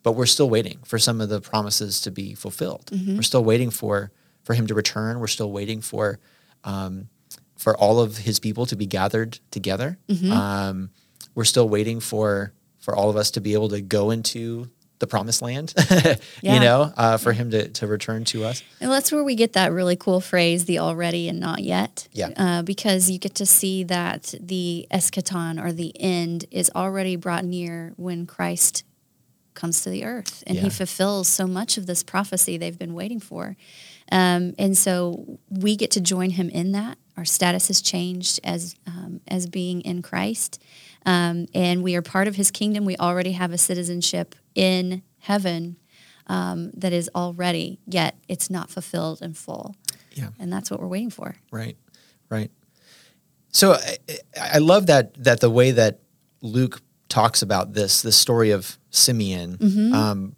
but 0.03 0.13
we're 0.13 0.27
still 0.27 0.49
waiting 0.49 0.79
for 0.85 0.99
some 0.99 1.21
of 1.21 1.29
the 1.29 1.41
promises 1.41 2.01
to 2.03 2.11
be 2.11 2.35
fulfilled. 2.35 2.91
We're 3.17 3.23
still 3.23 3.45
waiting 3.45 3.71
for 3.71 4.11
for 4.47 4.55
him 4.55 4.67
to 4.69 4.75
return. 4.75 5.19
We're 5.19 5.27
still 5.27 5.51
waiting 5.51 5.81
for 5.83 6.19
um, 6.65 7.09
for 7.57 7.77
all 7.77 7.99
of 8.01 8.17
his 8.19 8.39
people 8.39 8.65
to 8.67 8.77
be 8.77 8.87
gathered 8.87 9.39
together. 9.51 9.99
Um, 10.31 10.91
we're 11.35 11.45
still 11.45 11.69
waiting 11.69 11.99
for 12.01 12.53
for 12.79 12.95
all 12.95 13.11
of 13.11 13.17
us 13.17 13.33
to 13.33 13.41
be 13.41 13.53
able 13.55 13.69
to 13.71 13.81
go 13.81 14.11
into 14.13 14.71
the 15.01 15.07
promised 15.07 15.43
land. 15.43 15.75
Yeah. 16.43 16.55
You 16.55 16.61
know, 16.61 16.93
uh, 16.97 17.17
for 17.19 17.33
him 17.33 17.51
to 17.51 17.69
to 17.69 17.87
return 17.89 18.25
to 18.27 18.45
us. 18.45 18.63
And 18.81 18.91
that's 18.91 19.11
where 19.11 19.25
we 19.25 19.35
get 19.35 19.55
that 19.55 19.73
really 19.73 19.97
cool 19.97 20.21
phrase, 20.21 20.65
the 20.67 20.79
already 20.79 21.29
and 21.29 21.41
not 21.41 21.63
yet. 21.65 22.07
Yeah. 22.13 22.29
Uh, 22.37 22.63
because 22.63 23.11
you 23.11 23.19
get 23.19 23.35
to 23.37 23.47
see 23.47 23.83
that 23.85 24.35
the 24.41 24.87
eschaton 24.93 25.63
or 25.63 25.73
the 25.73 25.93
end 26.01 26.45
is 26.53 26.71
already 26.75 27.17
brought 27.17 27.45
near 27.45 27.93
when 27.97 28.27
Christ 28.27 28.85
comes 29.55 29.81
to 29.83 29.91
the 29.91 30.05
earth 30.05 30.45
and 30.47 30.57
Yeah. 30.57 30.63
he 30.65 30.71
fulfills 30.71 31.27
so 31.29 31.47
much 31.47 31.79
of 31.79 31.87
this 31.87 32.03
prophecy 32.03 32.57
they've 32.59 32.79
been 32.79 32.95
waiting 32.95 33.21
for. 33.21 33.57
Um, 34.13 34.55
and 34.59 34.77
so 34.77 35.39
we 35.51 35.77
get 35.77 35.91
to 35.93 36.01
join 36.01 36.31
him 36.31 36.49
in 36.49 36.73
that. 36.73 36.99
Our 37.17 37.25
status 37.25 37.69
has 37.69 37.81
changed 37.81 38.41
as, 38.45 38.77
um, 38.87 39.21
as 39.27 39.47
being 39.47 39.81
in 39.81 40.03
Christ. 40.03 40.63
Um, 41.05 41.47
and 41.55 41.83
we 41.83 41.97
are 41.97 42.03
part 42.03 42.29
of 42.29 42.37
his 42.37 42.51
kingdom. 42.51 42.85
We 42.85 42.97
already 42.97 43.33
have 43.33 43.53
a 43.53 43.59
citizenship 43.59 44.35
in 44.55 45.03
heaven 45.19 45.77
um, 46.27 46.73
that 46.73 46.93
is 46.93 47.09
already, 47.15 47.79
yet 47.87 48.17
it's 48.29 48.51
not 48.51 48.71
fulfilled 48.71 49.23
in 49.23 49.35
full. 49.35 49.77
Yeah. 50.13 50.31
And 50.39 50.53
that's 50.53 50.71
what 50.71 50.81
we're 50.81 50.89
waiting 50.89 51.11
for. 51.11 51.37
Right, 51.51 51.77
right. 52.29 52.51
So 53.51 53.73
I, 53.73 53.97
I 54.41 54.59
love 54.59 54.87
that 54.87 55.15
that 55.25 55.41
the 55.41 55.49
way 55.49 55.71
that 55.71 56.01
Luke 56.43 56.83
talks 57.09 57.41
about 57.43 57.73
this, 57.73 58.03
this 58.03 58.17
story 58.17 58.51
of 58.51 58.79
Simeon, 58.91 59.57
um, 59.95 60.37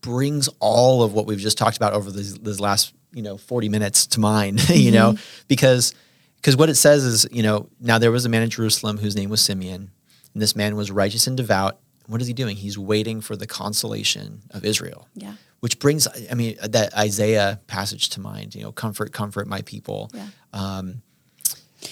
brings 0.00 0.48
all 0.60 1.02
of 1.02 1.12
what 1.12 1.26
we've 1.26 1.38
just 1.38 1.58
talked 1.58 1.76
about 1.76 1.92
over 1.92 2.10
these, 2.10 2.34
these 2.38 2.60
last 2.60 2.94
you 3.12 3.22
know 3.22 3.36
forty 3.36 3.68
minutes 3.68 4.06
to 4.08 4.20
mind. 4.20 4.68
you 4.70 4.90
know, 4.92 5.16
because 5.48 5.94
because 6.36 6.56
what 6.56 6.68
it 6.68 6.76
says 6.76 7.04
is 7.04 7.26
you 7.32 7.42
know 7.42 7.68
now 7.80 7.98
there 7.98 8.10
was 8.12 8.24
a 8.24 8.28
man 8.28 8.42
in 8.42 8.50
Jerusalem 8.50 8.98
whose 8.98 9.16
name 9.16 9.30
was 9.30 9.40
Simeon, 9.40 9.90
and 10.34 10.42
this 10.42 10.54
man 10.56 10.76
was 10.76 10.90
righteous 10.90 11.26
and 11.26 11.36
devout. 11.36 11.78
What 12.06 12.20
is 12.22 12.26
he 12.26 12.32
doing? 12.32 12.56
He's 12.56 12.78
waiting 12.78 13.20
for 13.20 13.36
the 13.36 13.46
consolation 13.46 14.40
of 14.52 14.64
Israel 14.64 15.06
Yeah. 15.14 15.34
which 15.60 15.78
brings 15.78 16.08
i 16.30 16.34
mean 16.34 16.56
that 16.62 16.94
isaiah 16.96 17.60
passage 17.66 18.08
to 18.10 18.20
mind 18.20 18.54
you 18.54 18.62
know 18.62 18.72
comfort 18.72 19.12
comfort 19.12 19.46
my 19.46 19.60
people 19.62 20.10
Yeah. 20.14 20.26
um 20.54 21.02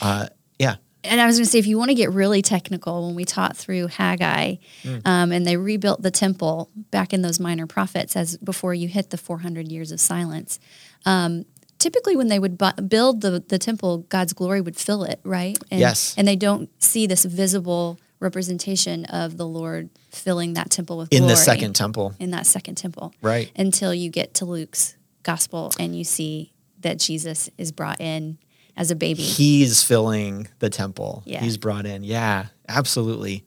uh 0.00 0.26
yeah 0.58 0.76
And 1.06 1.20
I 1.20 1.26
was 1.26 1.36
going 1.36 1.44
to 1.44 1.50
say, 1.50 1.58
if 1.58 1.66
you 1.66 1.78
want 1.78 1.90
to 1.90 1.94
get 1.94 2.10
really 2.10 2.42
technical, 2.42 3.06
when 3.06 3.14
we 3.14 3.24
taught 3.24 3.56
through 3.56 3.88
Haggai, 3.88 4.56
um, 5.04 5.32
and 5.32 5.46
they 5.46 5.56
rebuilt 5.56 6.02
the 6.02 6.10
temple 6.10 6.70
back 6.90 7.12
in 7.12 7.22
those 7.22 7.40
minor 7.40 7.66
prophets, 7.66 8.16
as 8.16 8.36
before 8.38 8.74
you 8.74 8.88
hit 8.88 9.10
the 9.10 9.18
400 9.18 9.70
years 9.70 9.92
of 9.92 10.00
silence. 10.00 10.58
Um, 11.04 11.44
typically, 11.78 12.16
when 12.16 12.28
they 12.28 12.38
would 12.38 12.58
bu- 12.58 12.82
build 12.82 13.20
the 13.20 13.42
the 13.46 13.58
temple, 13.58 13.98
God's 14.08 14.32
glory 14.32 14.60
would 14.60 14.76
fill 14.76 15.04
it, 15.04 15.20
right? 15.24 15.58
And, 15.70 15.80
Yes. 15.80 16.14
And 16.16 16.26
they 16.26 16.36
don't 16.36 16.70
see 16.82 17.06
this 17.06 17.24
visible 17.24 17.98
representation 18.18 19.04
of 19.06 19.36
the 19.36 19.46
Lord 19.46 19.90
filling 20.10 20.54
that 20.54 20.70
temple 20.70 20.96
with 20.98 21.12
in 21.12 21.18
glory 21.20 21.32
the 21.34 21.36
second 21.36 21.74
temple 21.74 22.14
in 22.18 22.30
that 22.30 22.46
second 22.46 22.76
temple, 22.76 23.14
Right. 23.20 23.50
Until 23.56 23.92
you 23.94 24.08
get 24.10 24.34
to 24.34 24.44
Luke's 24.46 24.96
gospel 25.22 25.72
and 25.78 25.96
you 25.96 26.02
see 26.04 26.52
that 26.80 26.98
Jesus 26.98 27.50
is 27.58 27.72
brought 27.72 28.00
in 28.00 28.38
as 28.76 28.90
a 28.90 28.96
baby. 28.96 29.22
he's 29.22 29.82
filling 29.82 30.48
the 30.58 30.70
temple 30.70 31.22
Yeah. 31.26 31.40
he's 31.40 31.56
brought 31.56 31.86
in 31.86 32.04
yeah 32.04 32.46
absolutely 32.68 33.44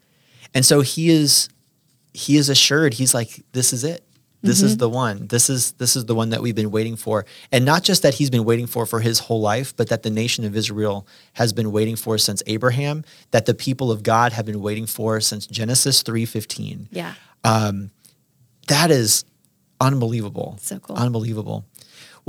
and 0.53 0.65
so 0.65 0.81
he 0.81 1.09
is 1.09 1.49
he 2.13 2.37
is 2.37 2.49
assured 2.49 2.93
he's 2.93 3.13
like 3.13 3.43
this 3.51 3.73
is 3.73 3.83
it 3.83 4.03
this 4.41 4.61
is 4.61 4.73
mm-hmm. 4.73 4.79
the 4.79 4.89
one 4.89 5.27
this 5.27 5.49
is 5.49 5.73
this 5.73 5.97
is 5.97 6.05
the 6.05 6.15
one 6.15 6.29
that 6.29 6.41
we've 6.41 6.55
been 6.55 6.71
waiting 6.71 6.95
for 6.95 7.25
and 7.51 7.65
not 7.65 7.83
just 7.83 8.03
that 8.03 8.13
he's 8.13 8.29
been 8.29 8.45
waiting 8.45 8.67
for 8.67 8.85
for 8.85 9.01
his 9.01 9.19
whole 9.19 9.41
life 9.41 9.75
but 9.75 9.89
that 9.89 10.03
the 10.03 10.09
nation 10.09 10.45
of 10.45 10.55
israel 10.55 11.05
has 11.33 11.51
been 11.51 11.73
waiting 11.73 11.97
for 11.97 12.17
since 12.17 12.41
abraham 12.47 13.03
that 13.31 13.45
the 13.45 13.53
people 13.53 13.91
of 13.91 14.01
god 14.01 14.31
have 14.31 14.45
been 14.45 14.61
waiting 14.61 14.85
for 14.85 15.19
since 15.19 15.45
genesis 15.45 16.03
3.15 16.03 16.87
yeah. 16.91 17.13
Um, 17.43 17.91
that 18.67 18.91
is 18.91 19.25
unbelievable. 19.81 20.57
So 20.61 20.79
cool. 20.79 20.95
Unbelievable. 20.95 21.65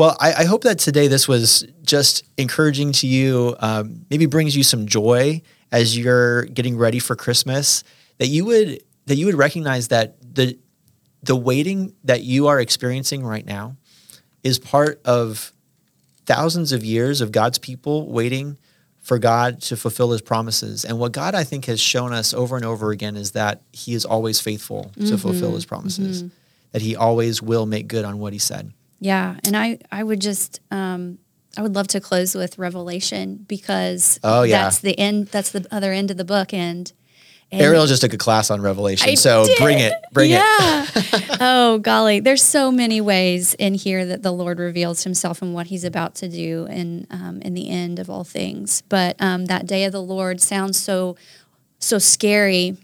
Well, 0.01 0.17
I, 0.19 0.33
I 0.33 0.45
hope 0.45 0.63
that 0.63 0.79
today 0.79 1.09
this 1.09 1.29
was 1.29 1.67
just 1.83 2.25
encouraging 2.39 2.93
to 2.93 3.07
you, 3.07 3.55
um, 3.59 4.07
maybe 4.09 4.25
brings 4.25 4.57
you 4.57 4.63
some 4.63 4.87
joy 4.87 5.43
as 5.71 5.95
you're 5.95 6.45
getting 6.45 6.79
ready 6.79 6.99
for 6.99 7.15
Christmas. 7.15 7.85
That 8.17 8.29
you 8.29 8.47
would 8.47 8.83
that 9.05 9.17
you 9.17 9.27
would 9.27 9.35
recognize 9.35 9.89
that 9.89 10.17
the 10.23 10.59
the 11.23 11.37
waiting 11.37 11.95
that 12.05 12.23
you 12.23 12.47
are 12.47 12.59
experiencing 12.59 13.27
right 13.27 13.45
now 13.45 13.77
is 14.43 14.59
part 14.59 15.03
of 15.05 15.53
thousands 16.25 16.73
of 16.73 16.83
years 16.83 17.21
of 17.21 17.31
God's 17.31 17.59
people 17.59 18.11
waiting 18.11 18.57
for 19.03 19.19
God 19.19 19.61
to 19.65 19.77
fulfill 19.77 20.13
his 20.13 20.23
promises. 20.23 20.83
And 20.87 20.99
what 20.99 21.13
God, 21.13 21.35
I 21.35 21.45
think, 21.45 21.67
has 21.67 21.79
shown 21.79 22.15
us 22.15 22.33
over 22.33 22.57
and 22.57 22.65
over 22.65 22.91
again 22.91 23.19
is 23.19 23.33
that 23.33 23.61
he 23.71 23.93
is 23.93 24.07
always 24.07 24.41
faithful 24.41 24.93
to 25.09 25.19
fulfill 25.19 25.53
his 25.53 25.67
promises, 25.67 26.25
that 26.73 26.81
he 26.81 26.97
always 26.97 27.43
will 27.43 27.67
make 27.67 27.87
good 27.87 28.07
on 28.07 28.19
what 28.19 28.33
he 28.33 28.39
said. 28.39 28.73
Yeah, 29.01 29.37
and 29.45 29.57
I 29.57 29.79
I 29.91 30.03
would 30.03 30.21
just 30.21 30.61
um, 30.71 31.19
I 31.57 31.63
would 31.63 31.75
love 31.75 31.89
to 31.89 32.01
close 32.01 32.35
with 32.35 32.59
Revelation 32.59 33.45
because 33.49 34.21
Oh, 34.23 34.43
yeah. 34.43 34.63
that's 34.65 34.79
the 34.81 34.97
end. 34.99 35.29
That's 35.29 35.51
the 35.51 35.67
other 35.71 35.93
end 35.93 36.11
of 36.11 36.17
the 36.17 36.25
book 36.25 36.53
end. 36.55 36.93
And 37.53 37.61
Ariel 37.63 37.87
just 37.87 38.03
took 38.03 38.13
a 38.13 38.17
class 38.19 38.49
on 38.49 38.61
Revelation, 38.61 39.09
I 39.11 39.15
so 39.15 39.45
did. 39.45 39.59
bring 39.59 39.81
it, 39.81 39.93
bring 40.13 40.31
it. 40.31 40.35
yeah. 40.35 40.87
oh 41.41 41.79
golly, 41.79 42.21
there's 42.21 42.45
so 42.45 42.71
many 42.71 43.01
ways 43.01 43.55
in 43.55 43.75
here 43.75 44.07
that 44.07 44.23
the 44.23 44.31
Lord 44.31 44.61
reveals 44.61 45.03
Himself 45.03 45.43
and 45.43 45.53
what 45.53 45.67
He's 45.67 45.83
about 45.83 46.15
to 46.17 46.29
do 46.29 46.67
in 46.67 47.09
um, 47.11 47.41
in 47.43 47.55
the 47.55 47.69
end 47.69 47.99
of 47.99 48.09
all 48.09 48.23
things. 48.23 48.83
But 48.89 49.17
um, 49.21 49.47
that 49.47 49.67
day 49.67 49.85
of 49.85 49.91
the 49.93 50.03
Lord 50.03 50.41
sounds 50.41 50.79
so 50.79 51.17
so 51.81 51.99
scary 51.99 52.77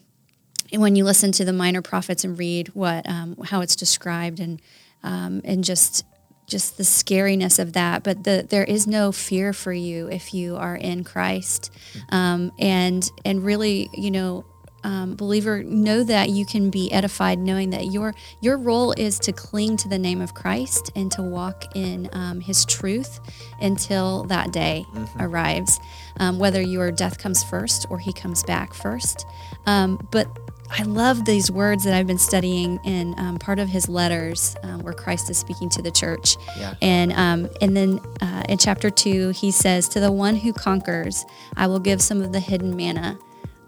when 0.73 0.97
you 0.97 1.05
listen 1.05 1.31
to 1.31 1.45
the 1.45 1.53
minor 1.53 1.81
prophets 1.83 2.25
and 2.25 2.37
read 2.37 2.69
what 2.75 3.09
um, 3.09 3.37
how 3.45 3.61
it's 3.61 3.77
described 3.77 4.41
and 4.41 4.61
um, 5.07 5.41
and 5.45 5.65
just 5.65 6.05
just 6.47 6.77
the 6.77 6.85
scariness 6.85 7.59
of 7.59 7.73
that. 7.73 8.05
But 8.05 8.23
the, 8.23 8.47
there 8.49 8.65
is 8.65 8.87
no 8.87 9.11
fear 9.11 9.53
for 9.53 9.73
you 9.73 10.09
if 10.09 10.33
you 10.33 10.57
are 10.57 10.77
in 10.77 11.05
Christ, 11.05 11.73
um, 12.11 12.53
and 12.59 13.09
and 13.25 13.45
really, 13.45 13.89
you 13.95 14.11
know, 14.11 14.45
um, 14.85 15.17
believer, 15.17 15.65
know 15.65 16.05
that 16.05 16.31
you 16.31 16.45
can 16.47 16.71
be 16.71 16.93
edified, 16.93 17.39
knowing 17.39 17.71
that 17.71 17.87
your 17.87 18.15
your 18.41 18.59
role 18.59 18.93
is 18.93 19.19
to 19.21 19.33
cling 19.33 19.77
to 19.79 19.89
the 19.89 19.99
name 19.99 20.21
of 20.21 20.35
Christ 20.35 20.91
and 20.95 21.11
to 21.13 21.23
walk 21.23 21.65
in 21.75 22.09
um, 22.13 22.41
His 22.41 22.65
truth 22.65 23.21
until 23.61 24.25
that 24.25 24.53
day 24.53 24.85
mm-hmm. 24.93 25.21
arrives. 25.21 25.81
Um, 26.19 26.39
whether 26.39 26.61
your 26.61 26.91
death 26.93 27.19
comes 27.19 27.43
first 27.45 27.87
or 27.91 27.99
He 27.99 28.13
comes 28.13 28.43
back 28.43 28.75
first, 28.75 29.27
um, 29.67 30.07
but 30.11 30.29
I 30.71 30.83
love 30.83 31.25
these 31.25 31.51
words 31.51 31.85
that 31.85 31.95
I've 31.95 32.07
been 32.07 32.19
studying 32.19 32.79
in 32.85 33.15
um, 33.19 33.39
part 33.39 33.59
of 33.59 33.69
his 33.69 33.89
letters 33.89 34.57
um, 34.63 34.81
where 34.81 34.93
Christ 34.93 35.31
is 35.31 35.39
speaking 35.39 35.69
to 35.71 35.83
the 35.83 35.91
church. 35.91 36.37
Yeah. 36.59 36.75
And, 36.83 37.13
um, 37.13 37.49
and 37.61 37.77
then 37.77 38.01
uh, 38.21 38.43
in 38.49 38.59
chapter 38.59 38.91
two, 38.91 39.31
he 39.31 39.51
says, 39.51 39.89
To 39.91 40.01
the 40.01 40.13
one 40.13 40.37
who 40.37 40.53
conquers, 40.53 41.25
I 41.57 41.67
will 41.67 41.79
give 41.79 42.03
some 42.03 42.21
of 42.21 42.33
the 42.33 42.41
hidden 42.41 42.77
manna. 42.77 43.19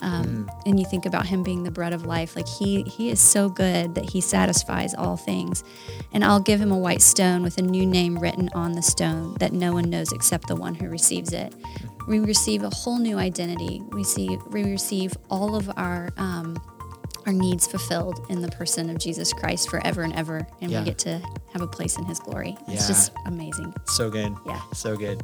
Um, 0.01 0.24
mm. 0.24 0.62
And 0.66 0.78
you 0.78 0.86
think 0.86 1.07
about 1.07 1.26
him 1.26 1.42
being 1.42 1.64
the 1.64 1.70
bread 1.70 1.92
of 1.92 2.07
life. 2.07 2.36
Like 2.36 2.49
he, 2.49 2.82
he 2.82 3.11
is 3.11 3.20
so 3.20 3.49
good 3.49 3.94
that 3.94 4.11
he 4.11 4.20
satisfies 4.20 4.94
all 4.94 5.16
things. 5.16 5.64
And 6.12 6.24
I'll 6.24 6.40
give 6.40 6.61
him 6.61 6.70
a 6.70 6.78
white 6.78 7.03
stone 7.03 7.42
with 7.42 7.59
a 7.59 7.62
new 7.62 7.86
name 7.86 8.18
written 8.18 8.49
on 8.55 8.72
the 8.72 8.82
stone 8.82 9.34
that 9.40 9.53
no 9.53 9.72
one 9.72 9.90
knows 9.90 10.12
except 10.12 10.49
the 10.49 10.57
one 10.57 10.74
who 10.74 10.88
receives 10.88 11.32
it. 11.32 11.55
We 12.07 12.20
receive 12.20 12.62
a 12.62 12.70
whole 12.70 12.99
new 12.99 13.18
identity. 13.18 13.82
We 13.90 14.03
see 14.03 14.38
we 14.51 14.64
receive 14.64 15.16
all 15.28 15.55
of 15.55 15.70
our 15.76 16.11
um, 16.16 16.57
our 17.29 17.35
needs 17.35 17.66
fulfilled 17.66 18.24
in 18.31 18.41
the 18.41 18.49
person 18.49 18.89
of 18.89 18.99
Jesus 18.99 19.35
Christ 19.35 19.68
forever 19.68 20.01
and 20.01 20.14
ever, 20.14 20.47
and 20.62 20.70
yeah. 20.70 20.79
we 20.79 20.87
get 20.87 20.97
to 21.01 21.20
have 21.53 21.61
a 21.61 21.66
place 21.66 21.99
in 21.99 22.07
His 22.07 22.18
glory. 22.18 22.57
It's 22.68 22.83
yeah. 22.83 22.89
just 22.89 23.12
amazing. 23.26 23.74
So 23.85 24.09
good. 24.09 24.35
Yeah. 24.47 24.62
So 24.72 24.97
good. 24.97 25.22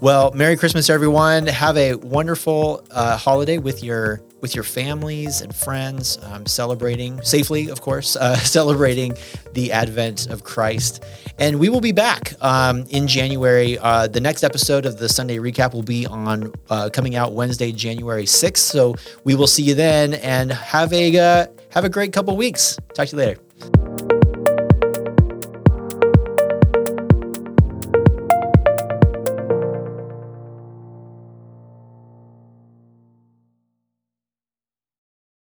Well, 0.00 0.30
Merry 0.30 0.56
Christmas, 0.56 0.88
everyone. 0.88 1.48
Have 1.48 1.76
a 1.76 1.96
wonderful 1.96 2.86
uh, 2.92 3.16
holiday 3.16 3.58
with 3.58 3.82
your 3.82 4.22
with 4.44 4.54
your 4.54 4.62
families 4.62 5.40
and 5.40 5.56
friends, 5.56 6.18
um, 6.24 6.44
celebrating 6.44 7.18
safely, 7.22 7.70
of 7.70 7.80
course, 7.80 8.14
uh, 8.14 8.36
celebrating 8.56 9.14
the 9.54 9.72
advent 9.72 10.26
of 10.26 10.44
Christ. 10.44 11.02
And 11.38 11.58
we 11.58 11.70
will 11.70 11.80
be 11.80 11.92
back 11.92 12.34
um, 12.42 12.84
in 12.90 13.06
January. 13.06 13.78
Uh, 13.78 14.06
the 14.06 14.20
next 14.20 14.44
episode 14.44 14.84
of 14.84 14.98
the 14.98 15.08
Sunday 15.08 15.38
recap 15.38 15.72
will 15.72 15.82
be 15.82 16.06
on 16.06 16.52
uh, 16.68 16.90
coming 16.92 17.16
out 17.16 17.32
Wednesday, 17.32 17.72
January 17.72 18.24
6th. 18.24 18.58
So 18.58 18.96
we 19.24 19.34
will 19.34 19.46
see 19.46 19.62
you 19.62 19.74
then 19.74 20.12
and 20.12 20.52
have 20.52 20.92
a 20.92 21.18
uh, 21.18 21.46
have 21.70 21.86
a 21.86 21.88
great 21.88 22.12
couple 22.12 22.36
weeks. 22.36 22.78
Talk 22.92 23.08
to 23.08 23.16
you 23.16 23.22
later. 23.22 24.13